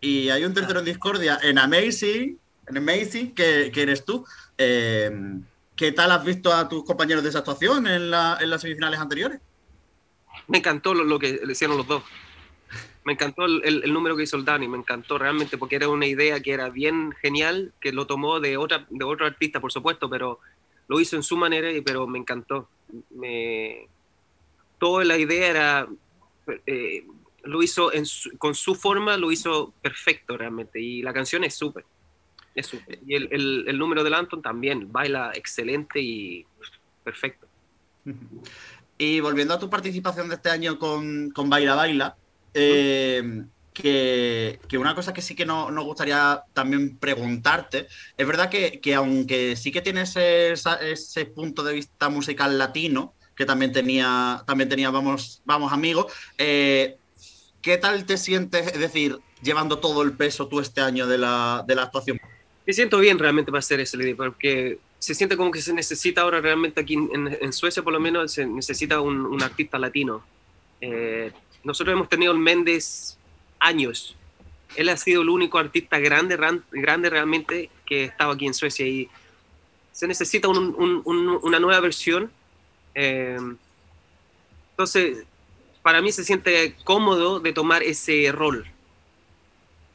y 0.00 0.28
hay 0.30 0.44
un 0.44 0.54
tercero 0.54 0.80
en 0.80 0.84
discordia 0.84 1.38
en 1.42 1.58
Amazing, 1.58 2.38
en 2.66 2.76
Amazing, 2.76 3.34
que, 3.34 3.70
que 3.72 3.82
eres 3.82 4.04
tú. 4.04 4.24
Eh, 4.58 5.10
¿Qué 5.76 5.92
tal 5.92 6.10
has 6.12 6.24
visto 6.24 6.52
a 6.52 6.68
tus 6.68 6.84
compañeros 6.84 7.22
de 7.22 7.30
esa 7.30 7.38
actuación 7.40 7.86
en, 7.86 8.10
la- 8.10 8.38
en 8.40 8.50
las 8.50 8.60
semifinales 8.60 9.00
anteriores? 9.00 9.40
Me 10.48 10.58
encantó 10.58 10.92
lo, 10.94 11.04
lo 11.04 11.18
que 11.18 11.40
hicieron 11.48 11.76
los 11.76 11.86
dos. 11.86 12.02
Me 13.04 13.14
encantó 13.14 13.44
el, 13.46 13.62
el- 13.64 13.84
el 13.84 13.92
número 13.92 14.16
que 14.16 14.22
hizo 14.24 14.36
el 14.36 14.44
Dani, 14.44 14.68
me 14.68 14.78
encantó 14.78 15.18
realmente 15.18 15.58
porque 15.58 15.76
era 15.76 15.88
una 15.88 16.06
idea 16.06 16.40
que 16.40 16.52
era 16.52 16.68
bien 16.68 17.12
genial, 17.20 17.72
que 17.80 17.92
lo 17.92 18.06
tomó 18.06 18.38
de 18.38 18.56
otra 18.56 18.86
de 18.90 19.04
otro 19.04 19.26
artista, 19.26 19.60
por 19.60 19.72
supuesto, 19.72 20.08
pero 20.08 20.38
lo 20.88 21.00
hizo 21.00 21.16
en 21.16 21.22
su 21.22 21.36
manera, 21.36 21.70
y- 21.72 21.80
pero 21.80 22.06
me 22.06 22.18
encantó. 22.18 22.68
Me, 23.10 23.88
toda 24.78 25.04
la 25.04 25.16
idea 25.16 25.48
era, 25.48 25.88
eh, 26.66 27.04
lo 27.44 27.62
hizo 27.62 27.92
en 27.92 28.06
su- 28.06 28.36
con 28.38 28.54
su 28.54 28.74
forma, 28.74 29.16
lo 29.16 29.32
hizo 29.32 29.74
perfecto 29.82 30.36
realmente, 30.36 30.80
y 30.80 31.02
la 31.02 31.12
canción 31.12 31.44
es 31.44 31.54
súper. 31.54 31.84
Es 32.54 32.66
súper. 32.66 32.98
Y 33.06 33.14
el, 33.14 33.28
el- 33.66 33.78
número 33.78 34.04
del 34.04 34.14
Anton 34.14 34.42
también, 34.42 34.92
baila 34.92 35.32
excelente 35.34 36.00
y 36.00 36.46
perfecto. 37.02 37.46
Y 38.98 39.20
volviendo 39.20 39.54
a 39.54 39.58
tu 39.58 39.70
participación 39.70 40.28
de 40.28 40.34
este 40.36 40.50
año 40.50 40.78
con, 40.78 41.30
con 41.30 41.48
Baila 41.48 41.74
Baila, 41.74 42.16
eh, 42.54 43.44
que, 43.72 44.60
que 44.68 44.78
una 44.78 44.94
cosa 44.94 45.14
que 45.14 45.22
sí 45.22 45.34
que 45.34 45.46
no- 45.46 45.70
nos 45.70 45.84
gustaría 45.84 46.42
también 46.52 46.98
preguntarte, 46.98 47.86
es 48.16 48.26
verdad 48.26 48.50
que, 48.50 48.80
que 48.80 48.94
aunque 48.94 49.56
sí 49.56 49.72
que 49.72 49.80
tienes 49.80 50.14
ese 50.16 51.26
punto 51.26 51.62
de 51.64 51.72
vista 51.74 52.08
musical 52.10 52.58
latino, 52.58 53.14
que 53.42 53.46
también 53.46 53.72
tenía, 53.72 54.40
también 54.46 54.68
tenía 54.68 54.90
Vamos, 54.90 55.42
Vamos 55.44 55.72
Amigos, 55.72 56.12
eh, 56.38 56.96
¿qué 57.60 57.76
tal 57.76 58.06
te 58.06 58.16
sientes, 58.16 58.68
es 58.68 58.78
decir, 58.78 59.18
llevando 59.42 59.80
todo 59.80 60.02
el 60.02 60.12
peso 60.12 60.46
tú 60.46 60.60
este 60.60 60.80
año 60.80 61.08
de 61.08 61.18
la, 61.18 61.64
de 61.66 61.74
la 61.74 61.82
actuación? 61.82 62.20
Me 62.64 62.72
siento 62.72 62.98
bien 62.98 63.18
realmente 63.18 63.50
para 63.50 63.58
hacer 63.58 63.80
ese 63.80 63.96
líder, 63.96 64.14
porque 64.16 64.78
se 65.00 65.16
siente 65.16 65.36
como 65.36 65.50
que 65.50 65.60
se 65.60 65.72
necesita 65.74 66.20
ahora 66.20 66.40
realmente 66.40 66.80
aquí 66.80 66.94
en, 66.94 67.36
en- 67.40 67.52
Suecia, 67.52 67.82
por 67.82 67.92
lo 67.92 67.98
menos, 67.98 68.30
se 68.30 68.46
necesita 68.46 69.00
un, 69.00 69.26
un 69.26 69.42
artista 69.42 69.76
latino. 69.76 70.24
Eh, 70.80 71.32
nosotros 71.64 71.94
hemos 71.94 72.08
tenido 72.08 72.30
el 72.32 72.38
Méndez 72.38 73.18
años. 73.58 74.14
Él 74.76 74.88
ha 74.88 74.96
sido 74.96 75.22
el 75.22 75.28
único 75.30 75.58
artista 75.58 75.98
grande, 75.98 76.36
ran- 76.36 76.62
grande 76.70 77.10
realmente 77.10 77.70
que 77.84 78.04
estaba 78.04 78.34
aquí 78.34 78.46
en 78.46 78.54
Suecia 78.54 78.86
y 78.86 79.08
se 79.90 80.06
necesita 80.06 80.46
un- 80.46 81.02
un- 81.04 81.40
una 81.42 81.58
nueva 81.58 81.80
versión. 81.80 82.30
Eh, 82.94 83.38
entonces, 84.70 85.24
para 85.82 86.00
mí 86.00 86.12
se 86.12 86.24
siente 86.24 86.76
cómodo 86.84 87.40
de 87.40 87.52
tomar 87.52 87.82
ese 87.82 88.30
rol 88.32 88.66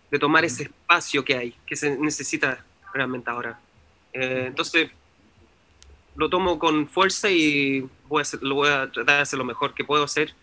de 0.09 0.19
tomar 0.19 0.45
ese 0.45 0.63
espacio 0.63 1.25
que 1.25 1.35
hay, 1.35 1.55
que 1.65 1.75
se 1.75 1.97
necesita 1.97 2.63
realmente 2.93 3.29
ahora. 3.29 3.59
Eh, 4.13 4.45
entonces, 4.47 4.89
lo 6.15 6.29
tomo 6.29 6.57
con 6.57 6.87
fuerza 6.87 7.29
y 7.29 7.85
voy 8.07 8.19
a 8.19 8.21
hacer- 8.21 8.41
lo 8.41 8.55
voy 8.55 8.69
a 8.69 8.89
tratar 8.89 9.17
de 9.17 9.21
hacer 9.23 9.37
lo 9.37 9.43
mejor 9.43 9.73
que 9.73 9.83
puedo 9.83 10.03
hacer, 10.05 10.33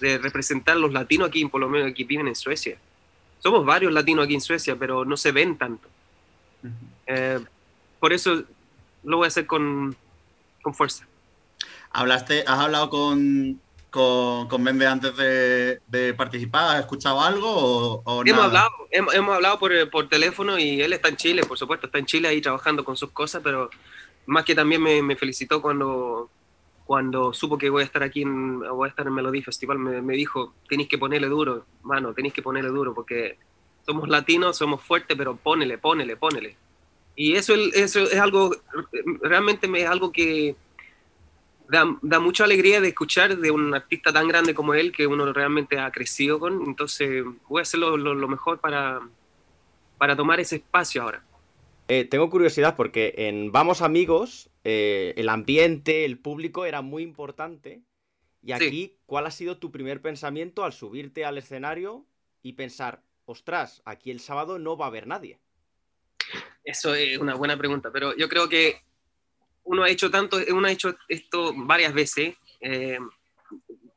de 0.00 0.18
representar 0.18 0.74
a 0.76 0.80
los 0.80 0.92
latinos 0.92 1.28
aquí, 1.28 1.44
por 1.46 1.60
lo 1.60 1.68
menos 1.68 1.88
aquí 1.88 2.02
viven 2.02 2.26
en 2.26 2.34
Suecia. 2.34 2.76
Somos 3.38 3.64
varios 3.64 3.92
latinos 3.92 4.24
aquí 4.24 4.34
en 4.34 4.40
Suecia, 4.40 4.74
pero 4.74 5.04
no 5.04 5.16
se 5.16 5.30
ven 5.30 5.56
tanto. 5.56 5.88
Eh, 7.06 7.38
por 8.00 8.12
eso 8.12 8.42
lo 9.04 9.18
voy 9.18 9.26
a 9.26 9.28
hacer 9.28 9.46
con, 9.46 9.96
con 10.62 10.74
fuerza. 10.74 11.06
¿Hablaste, 11.92 12.44
¿Has 12.46 12.58
hablado 12.58 12.88
con, 12.90 13.60
con, 13.90 14.48
con 14.48 14.62
Mende 14.62 14.86
antes 14.86 15.16
de, 15.16 15.80
de 15.88 16.14
participar? 16.14 16.76
¿Has 16.76 16.80
escuchado 16.80 17.20
algo 17.20 17.48
o, 17.50 18.02
o 18.04 18.22
Hemos 18.22 18.30
nada? 18.30 18.44
hablado, 18.44 18.70
hemos, 18.90 19.14
hemos 19.14 19.34
hablado 19.34 19.58
por, 19.58 19.90
por 19.90 20.08
teléfono 20.08 20.58
y 20.58 20.80
él 20.80 20.92
está 20.92 21.08
en 21.08 21.16
Chile, 21.16 21.42
por 21.44 21.58
supuesto, 21.58 21.86
está 21.86 21.98
en 21.98 22.06
Chile 22.06 22.28
ahí 22.28 22.40
trabajando 22.40 22.84
con 22.84 22.96
sus 22.96 23.10
cosas, 23.10 23.42
pero 23.44 23.68
más 24.26 24.44
que 24.44 24.54
también 24.54 24.82
me, 24.82 25.02
me 25.02 25.16
felicitó 25.16 25.60
cuando, 25.60 26.30
cuando 26.86 27.34
supo 27.34 27.58
que 27.58 27.68
voy 27.70 27.82
a 27.82 27.86
estar 27.86 28.02
aquí, 28.02 28.22
en, 28.22 28.60
voy 28.60 28.86
a 28.86 28.90
estar 28.90 29.06
en 29.06 29.12
Melody 29.14 29.42
Festival, 29.42 29.78
me, 29.78 30.00
me 30.00 30.14
dijo, 30.14 30.54
tenéis 30.68 30.88
que 30.88 30.98
ponerle 30.98 31.28
duro, 31.28 31.66
mano, 31.82 32.14
tenéis 32.14 32.32
que 32.32 32.42
ponerle 32.42 32.70
duro, 32.70 32.94
porque 32.94 33.38
somos 33.84 34.08
latinos, 34.08 34.56
somos 34.56 34.82
fuertes, 34.82 35.16
pero 35.16 35.36
ponele, 35.36 35.76
ponele, 35.76 36.16
ponele. 36.16 36.56
Y 37.14 37.34
eso, 37.34 37.54
eso 37.74 38.00
es 38.00 38.18
algo, 38.18 38.56
realmente 39.20 39.68
me, 39.68 39.82
es 39.82 39.88
algo 39.90 40.12
que 40.12 40.56
da, 41.68 41.84
da 42.02 42.20
mucha 42.20 42.44
alegría 42.44 42.80
de 42.80 42.88
escuchar 42.88 43.36
de 43.38 43.50
un 43.50 43.74
artista 43.74 44.12
tan 44.12 44.28
grande 44.28 44.54
como 44.54 44.74
él, 44.74 44.92
que 44.92 45.06
uno 45.06 45.32
realmente 45.32 45.78
ha 45.78 45.90
crecido 45.90 46.38
con. 46.38 46.62
Entonces, 46.66 47.24
voy 47.48 47.60
a 47.60 47.62
hacer 47.62 47.80
lo, 47.80 47.96
lo- 47.96 48.14
lo 48.14 48.28
mejor 48.28 48.60
para, 48.60 49.00
para 49.98 50.16
tomar 50.16 50.40
ese 50.40 50.56
espacio 50.56 51.02
ahora. 51.02 51.24
Eh, 51.88 52.04
tengo 52.04 52.30
curiosidad 52.30 52.76
porque 52.76 53.14
en 53.16 53.52
Vamos 53.52 53.82
Amigos 53.82 54.50
eh, 54.64 55.14
el 55.16 55.28
ambiente, 55.28 56.04
el 56.04 56.18
público 56.18 56.64
era 56.64 56.80
muy 56.82 57.02
importante. 57.02 57.82
Y 58.44 58.52
aquí, 58.52 58.96
¿cuál 59.06 59.26
ha 59.26 59.30
sido 59.30 59.58
tu 59.58 59.70
primer 59.70 60.00
pensamiento 60.00 60.64
al 60.64 60.72
subirte 60.72 61.24
al 61.24 61.38
escenario 61.38 62.04
y 62.42 62.54
pensar, 62.54 63.02
ostras, 63.24 63.82
aquí 63.84 64.10
el 64.10 64.18
sábado 64.20 64.58
no 64.58 64.76
va 64.76 64.86
a 64.86 64.88
haber 64.88 65.06
nadie? 65.06 65.38
Eso 66.64 66.94
es 66.94 67.18
una 67.18 67.34
buena 67.34 67.56
pregunta, 67.56 67.90
pero 67.92 68.16
yo 68.16 68.28
creo 68.28 68.48
que 68.48 68.80
uno 69.64 69.82
ha 69.84 69.90
hecho 69.90 70.10
tanto, 70.10 70.38
uno 70.50 70.66
ha 70.66 70.72
hecho 70.72 70.96
esto 71.08 71.52
varias 71.56 71.92
veces. 71.94 72.36
eh, 72.60 72.98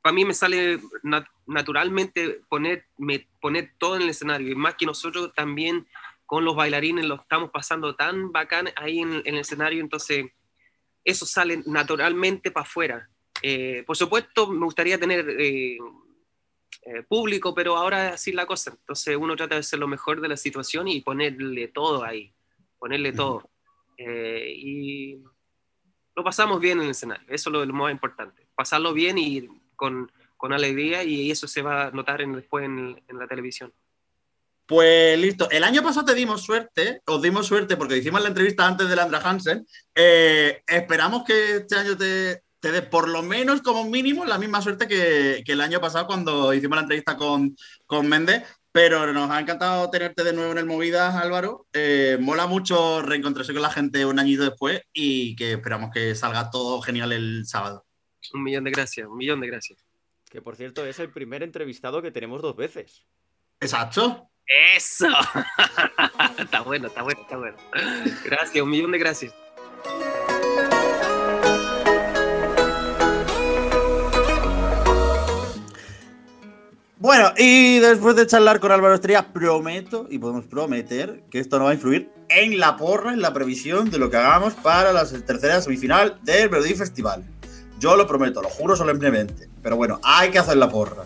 para 0.01 0.13
mí 0.13 0.23
me 0.23 0.35
sale 0.35 0.79
nat- 1.03 1.27
naturalmente 1.47 2.41
poner, 2.47 2.85
me- 2.97 3.27
poner 3.41 3.71
todo 3.79 3.95
en 3.95 4.03
el 4.03 4.09
escenario, 4.09 4.51
y 4.51 4.55
más 4.55 4.75
que 4.75 4.85
nosotros 4.85 5.33
también 5.33 5.87
con 6.27 6.45
los 6.45 6.55
bailarines 6.55 7.05
lo 7.05 7.15
estamos 7.15 7.49
pasando 7.49 7.95
tan 7.95 8.31
bacán 8.31 8.69
ahí 8.75 8.99
en, 8.99 9.13
en 9.25 9.33
el 9.35 9.39
escenario, 9.39 9.81
entonces 9.81 10.25
eso 11.03 11.25
sale 11.25 11.63
naturalmente 11.65 12.51
para 12.51 12.65
afuera. 12.65 13.09
Eh, 13.41 13.83
por 13.85 13.97
supuesto, 13.97 14.47
me 14.51 14.65
gustaría 14.65 14.99
tener 14.99 15.27
eh, 15.39 15.77
eh, 15.77 17.03
público, 17.07 17.53
pero 17.55 17.75
ahora 17.75 18.09
así 18.09 18.31
la 18.31 18.45
cosa. 18.45 18.71
Entonces 18.79 19.15
uno 19.17 19.35
trata 19.35 19.55
de 19.55 19.59
hacer 19.61 19.79
lo 19.79 19.87
mejor 19.87 20.21
de 20.21 20.27
la 20.29 20.37
situación 20.37 20.87
y 20.87 21.01
ponerle 21.01 21.67
todo 21.67 22.03
ahí, 22.03 22.31
ponerle 22.77 23.11
todo. 23.11 23.49
Y 23.97 25.17
lo 26.15 26.23
pasamos 26.23 26.59
bien 26.59 26.79
en 26.79 26.85
el 26.85 26.91
escenario, 26.91 27.25
eso 27.29 27.49
es 27.49 27.67
lo, 27.67 27.73
más 27.73 27.91
importante. 27.91 28.47
Pasarlo 28.55 28.93
bien 28.93 29.17
y 29.17 29.47
con, 29.75 30.11
con 30.37 30.53
alegría 30.53 31.03
y 31.03 31.29
eso 31.31 31.47
se 31.47 31.61
va 31.61 31.87
a 31.87 31.91
notar 31.91 32.21
en- 32.21 32.33
después 32.33 32.65
en, 32.65 33.01
en 33.07 33.19
la 33.19 33.27
televisión. 33.27 33.73
Pues 34.65 35.19
listo. 35.19 35.47
El 35.51 35.63
año 35.63 35.83
pasado 35.83 36.07
te 36.07 36.15
dimos 36.15 36.41
suerte, 36.41 37.01
os 37.05 37.21
dimos 37.21 37.45
suerte 37.45 37.77
porque 37.77 37.97
hicimos 37.97 38.21
la 38.21 38.29
entrevista 38.29 38.65
antes 38.65 38.89
de 38.89 38.95
Landra 38.95 39.19
Hansen. 39.19 39.67
Eh, 39.93 40.63
esperamos 40.65 41.23
que 41.23 41.57
este 41.57 41.75
año 41.75 41.95
te, 41.95 42.41
te 42.59 42.71
dé 42.71 42.81
por 42.81 43.07
lo 43.07 43.21
menos 43.21 43.61
como 43.61 43.83
mínimo 43.85 44.25
la 44.25 44.39
misma 44.39 44.61
suerte 44.63 44.87
que, 44.87 45.43
que 45.45 45.51
el 45.51 45.61
año 45.61 45.79
pasado 45.79 46.07
cuando 46.07 46.51
hicimos 46.51 46.77
la 46.77 46.81
entrevista 46.81 47.15
con, 47.15 47.55
con 47.85 48.07
Méndez. 48.07 48.43
Pero 48.75 49.13
nos 49.13 49.31
ha 49.31 49.39
encantado 49.39 49.89
tenerte 49.89 50.25
de 50.25 50.33
nuevo 50.33 50.51
en 50.51 50.57
el 50.57 50.65
Movidas, 50.65 51.15
Álvaro. 51.15 51.65
Eh, 51.71 52.17
mola 52.19 52.45
mucho 52.45 53.01
reencontrarse 53.01 53.53
con 53.53 53.61
la 53.61 53.69
gente 53.69 54.05
un 54.05 54.19
añito 54.19 54.43
después 54.43 54.81
y 54.91 55.33
que 55.37 55.53
esperamos 55.53 55.91
que 55.93 56.13
salga 56.13 56.49
todo 56.51 56.81
genial 56.81 57.13
el 57.13 57.45
sábado. 57.45 57.85
Un 58.33 58.43
millón 58.43 58.65
de 58.65 58.71
gracias, 58.71 59.07
un 59.07 59.15
millón 59.15 59.39
de 59.39 59.47
gracias. 59.47 59.85
Que 60.29 60.41
por 60.41 60.57
cierto 60.57 60.85
es 60.85 60.99
el 60.99 61.09
primer 61.09 61.41
entrevistado 61.41 62.01
que 62.01 62.11
tenemos 62.11 62.41
dos 62.41 62.57
veces. 62.57 63.05
Exacto. 63.61 64.29
¡Eso! 64.75 65.07
está 66.37 66.59
bueno, 66.59 66.87
está 66.87 67.01
bueno, 67.01 67.21
está 67.21 67.37
bueno. 67.37 67.57
Gracias, 68.25 68.61
un 68.61 68.69
millón 68.69 68.91
de 68.91 68.97
gracias. 68.97 69.33
Bueno, 77.05 77.31
y 77.37 77.77
después 77.77 78.15
de 78.15 78.25
charlar 78.25 78.59
con 78.59 78.71
Álvaro 78.71 78.95
Estrella, 78.95 79.27
prometo, 79.31 80.07
y 80.09 80.17
podemos 80.17 80.45
prometer, 80.45 81.21
que 81.29 81.37
esto 81.37 81.59
no 81.59 81.65
va 81.65 81.69
a 81.69 81.73
influir 81.75 82.09
en 82.29 82.59
la 82.59 82.77
porra, 82.77 83.13
en 83.13 83.21
la 83.21 83.31
previsión 83.31 83.91
de 83.91 83.99
lo 83.99 84.09
que 84.09 84.17
hagamos 84.17 84.55
para 84.55 84.91
la 84.91 85.05
tercera 85.05 85.61
semifinal 85.61 86.17
del 86.23 86.49
Melody 86.49 86.73
Festival. 86.73 87.23
Yo 87.77 87.95
lo 87.95 88.07
prometo, 88.07 88.41
lo 88.41 88.49
juro 88.49 88.75
solemnemente. 88.75 89.47
Pero 89.61 89.75
bueno, 89.75 89.99
hay 90.01 90.31
que 90.31 90.39
hacer 90.39 90.57
la 90.57 90.67
porra. 90.67 91.03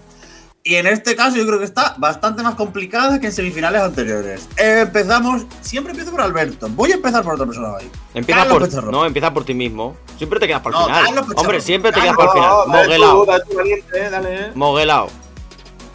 Y 0.63 0.75
en 0.75 0.87
este 0.87 1.17
caso 1.17 1.35
yo 1.35 1.45
creo 1.45 1.59
que 1.59 1.65
está 1.65 1.95
bastante 1.97 2.43
más 2.43 2.55
complicada 2.55 3.19
que 3.19 3.25
en 3.27 3.33
semifinales 3.33 3.81
anteriores. 3.81 4.47
Empezamos, 4.55 5.47
siempre 5.59 5.91
empiezo 5.91 6.11
por 6.11 6.21
Alberto. 6.21 6.69
Voy 6.69 6.93
a 6.93 6.95
empezar 6.95 7.25
por 7.25 7.33
otra 7.33 7.45
persona 7.45 7.73
hoy. 7.73 7.91
Empieza 8.13 8.39
Carlos 8.39 8.57
por, 8.59 8.67
Pizarro. 8.69 8.91
no, 8.91 9.05
empieza 9.05 9.33
por 9.33 9.43
ti 9.43 9.53
mismo. 9.53 9.97
Siempre 10.17 10.39
te 10.39 10.47
quedas 10.47 10.61
por 10.61 10.71
el 10.73 10.79
No, 10.79 10.85
final. 10.85 11.03
Carlos. 11.03 11.25
Hombre, 11.35 11.59
siempre 11.59 11.91
te 11.91 11.99
quedas 11.99 12.15
por 12.15 12.23
el 12.23 12.31
final. 12.31 12.51
Moguelao. 12.67 13.25
eh, 13.25 13.83
eh. 13.93 14.51
Moguelao. 14.55 15.09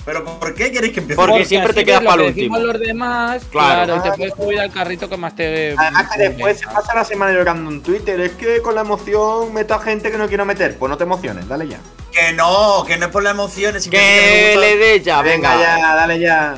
Pero 0.04 0.22
¿por 0.24 0.54
qué 0.54 0.70
queréis 0.70 0.92
que 0.92 1.00
empiece? 1.00 1.16
Porque 1.20 1.44
siempre 1.46 1.72
te 1.72 1.84
quedas 1.84 2.02
para 2.02 2.16
que 2.18 2.22
el 2.28 2.28
último. 2.34 2.58
los 2.58 2.78
demás, 2.78 3.42
Claro. 3.50 3.94
claro, 3.94 4.02
te 4.02 4.12
puedes 4.12 4.34
subir 4.34 4.60
al 4.60 4.70
carrito 4.70 5.08
que 5.08 5.16
más 5.16 5.34
te. 5.34 5.74
Además 5.78 6.10
que 6.14 6.22
después 6.28 6.58
se 6.58 6.66
pasa 6.66 6.94
la 6.94 7.04
semana 7.04 7.32
llorando 7.32 7.70
en 7.70 7.82
Twitter. 7.82 8.20
Es 8.20 8.32
que 8.32 8.60
con 8.60 8.74
la 8.74 8.82
emoción 8.82 9.52
meto 9.54 9.72
a 9.74 9.78
gente 9.80 10.10
que 10.10 10.18
no 10.18 10.28
quiero 10.28 10.44
meter. 10.44 10.76
Pues 10.76 10.90
no 10.90 10.96
te 10.98 11.04
emociones, 11.04 11.48
dale 11.48 11.68
ya. 11.68 11.78
Que 12.12 12.32
no, 12.34 12.84
que 12.86 12.98
no 12.98 13.06
es 13.06 13.12
por 13.12 13.22
la 13.22 13.30
emoción. 13.30 13.76
es 13.76 13.88
Que 13.88 14.52
gusta- 14.54 14.60
le 14.60 14.76
dé 14.76 15.00
ya, 15.00 15.22
venga. 15.22 15.58
ya, 15.58 15.94
dale 15.94 16.18
ya. 16.20 16.54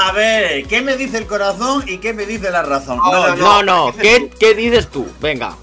A 0.00 0.12
ver, 0.12 0.64
¿qué 0.66 0.80
me 0.82 0.96
dice 0.96 1.18
el 1.18 1.26
corazón 1.26 1.84
y 1.86 1.98
qué 1.98 2.12
me 2.12 2.26
dice 2.26 2.50
la 2.50 2.62
razón? 2.62 2.98
No, 2.98 3.28
No, 3.28 3.36
No, 3.36 3.62
no, 3.62 3.96
¿qué, 3.96 4.30
¿qué 4.38 4.54
dices 4.54 4.88
tú? 4.88 5.06
Venga. 5.20 5.54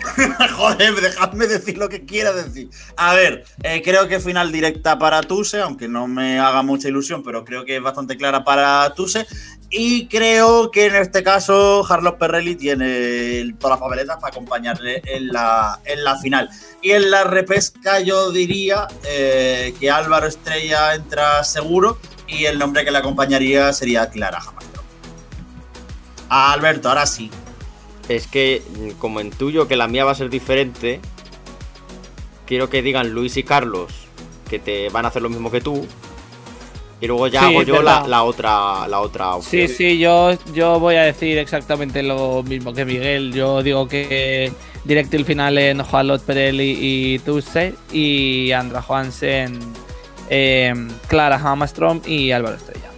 Joder, 0.56 0.94
dejadme 0.94 1.46
decir 1.46 1.78
lo 1.78 1.88
que 1.88 2.04
quiera 2.04 2.32
decir. 2.32 2.68
A 2.96 3.14
ver, 3.14 3.44
eh, 3.62 3.82
creo 3.82 4.08
que 4.08 4.20
final 4.20 4.52
directa 4.52 4.98
para 4.98 5.20
Tuse, 5.22 5.60
aunque 5.60 5.88
no 5.88 6.06
me 6.06 6.38
haga 6.38 6.62
mucha 6.62 6.88
ilusión, 6.88 7.22
pero 7.22 7.44
creo 7.44 7.64
que 7.64 7.76
es 7.76 7.82
bastante 7.82 8.16
clara 8.16 8.44
para 8.44 8.92
Tuse. 8.94 9.26
Y 9.72 10.08
creo 10.08 10.70
que 10.72 10.86
en 10.86 10.96
este 10.96 11.22
caso 11.22 11.84
Carlos 11.86 12.14
Perrelli 12.18 12.56
tiene 12.56 13.54
todas 13.58 13.78
las 13.78 13.80
papeletas 13.80 14.16
para 14.16 14.32
acompañarle 14.32 15.00
en 15.04 15.28
la, 15.28 15.78
en 15.84 16.02
la 16.02 16.16
final. 16.18 16.50
Y 16.82 16.90
en 16.90 17.10
la 17.10 17.22
repesca 17.24 18.00
yo 18.00 18.32
diría 18.32 18.88
eh, 19.04 19.72
que 19.78 19.90
Álvaro 19.90 20.26
Estrella 20.26 20.94
entra 20.94 21.44
seguro 21.44 21.98
y 22.26 22.46
el 22.46 22.58
nombre 22.58 22.84
que 22.84 22.90
le 22.90 22.98
acompañaría 22.98 23.72
sería 23.72 24.10
Clara 24.10 24.40
Jamastro. 24.40 24.82
Alberto, 26.28 26.88
ahora 26.88 27.06
sí. 27.06 27.30
Es 28.10 28.26
que, 28.26 28.60
como 28.98 29.20
intuyo 29.20 29.68
que 29.68 29.76
la 29.76 29.86
mía 29.86 30.04
va 30.04 30.10
a 30.10 30.16
ser 30.16 30.30
diferente, 30.30 30.98
quiero 32.44 32.68
que 32.68 32.82
digan 32.82 33.10
Luis 33.10 33.36
y 33.36 33.44
Carlos 33.44 33.92
que 34.48 34.58
te 34.58 34.88
van 34.88 35.04
a 35.04 35.08
hacer 35.08 35.22
lo 35.22 35.28
mismo 35.28 35.48
que 35.52 35.60
tú. 35.60 35.86
Y 37.00 37.06
luego 37.06 37.28
ya 37.28 37.42
Sí, 37.42 37.46
hago 37.46 37.62
yo 37.62 37.82
la, 37.82 38.24
otra 38.24 38.88
la 38.88 39.00
otra 39.00 39.36
opción. 39.36 39.68
Sí, 39.68 39.72
sí, 39.72 39.98
yo, 39.98 40.32
yo 40.52 40.80
voy 40.80 40.96
a 40.96 41.02
decir 41.02 41.38
exactamente 41.38 42.02
lo 42.02 42.42
mismo 42.42 42.74
que 42.74 42.84
Miguel. 42.84 43.32
Yo 43.32 43.62
digo 43.62 43.86
que 43.86 44.52
directo 44.84 45.16
el 45.16 45.24
final 45.24 45.56
en 45.56 45.80
Juanlot 45.80 46.22
Perelli 46.24 46.78
y 46.80 47.18
Tuse 47.20 47.74
y 47.92 48.50
Andra 48.50 48.82
Johansen, 48.82 49.56
eh, 50.28 50.74
Clara 51.06 51.36
Hammerstrom 51.36 52.02
y 52.04 52.32
Álvaro 52.32 52.56
Estrella. 52.56 52.90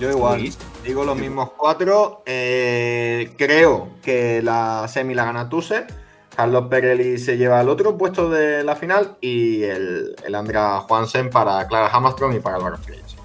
Yo 0.00 0.10
igual. 0.10 0.48
Digo 0.88 1.04
los 1.04 1.18
mismos 1.18 1.50
cuatro. 1.54 2.22
Eh, 2.24 3.34
creo 3.36 3.90
que 4.02 4.40
la 4.40 4.88
semi 4.88 5.12
la 5.12 5.26
gana 5.26 5.46
Tuse. 5.46 5.86
Carlos 6.34 6.68
Perelli 6.70 7.18
se 7.18 7.36
lleva 7.36 7.60
el 7.60 7.68
otro 7.68 7.98
puesto 7.98 8.30
de 8.30 8.64
la 8.64 8.74
final 8.74 9.18
y 9.20 9.64
el, 9.64 10.16
el 10.24 10.34
Andra 10.34 10.78
Juansen 10.78 11.28
para 11.28 11.66
Clara 11.66 11.90
Hammerstrom 11.92 12.34
y 12.34 12.40
para 12.40 12.56
Álvaro 12.56 12.76
Estrella. 12.76 13.02
sí. 13.06 13.16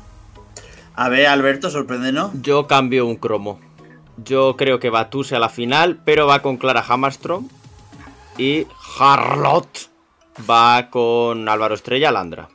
A 0.95 1.07
ver, 1.07 1.27
Alberto, 1.27 1.69
sorpréndenos. 1.69 2.31
Yo 2.41 2.67
cambio 2.67 3.05
un 3.05 3.15
cromo. 3.15 3.61
Yo 4.17 4.57
creo 4.57 4.81
que 4.81 4.89
va 4.89 5.09
Tuse 5.09 5.37
a 5.37 5.39
la 5.39 5.47
final, 5.47 6.01
pero 6.03 6.27
va 6.27 6.41
con 6.41 6.57
Clara 6.57 6.83
Hammerstrom. 6.85 7.47
Y 8.37 8.67
Harlot 8.99 9.89
va 10.49 10.89
con 10.89 11.47
Álvaro 11.47 11.75
Estrella 11.75 12.11
Landra. 12.11 12.49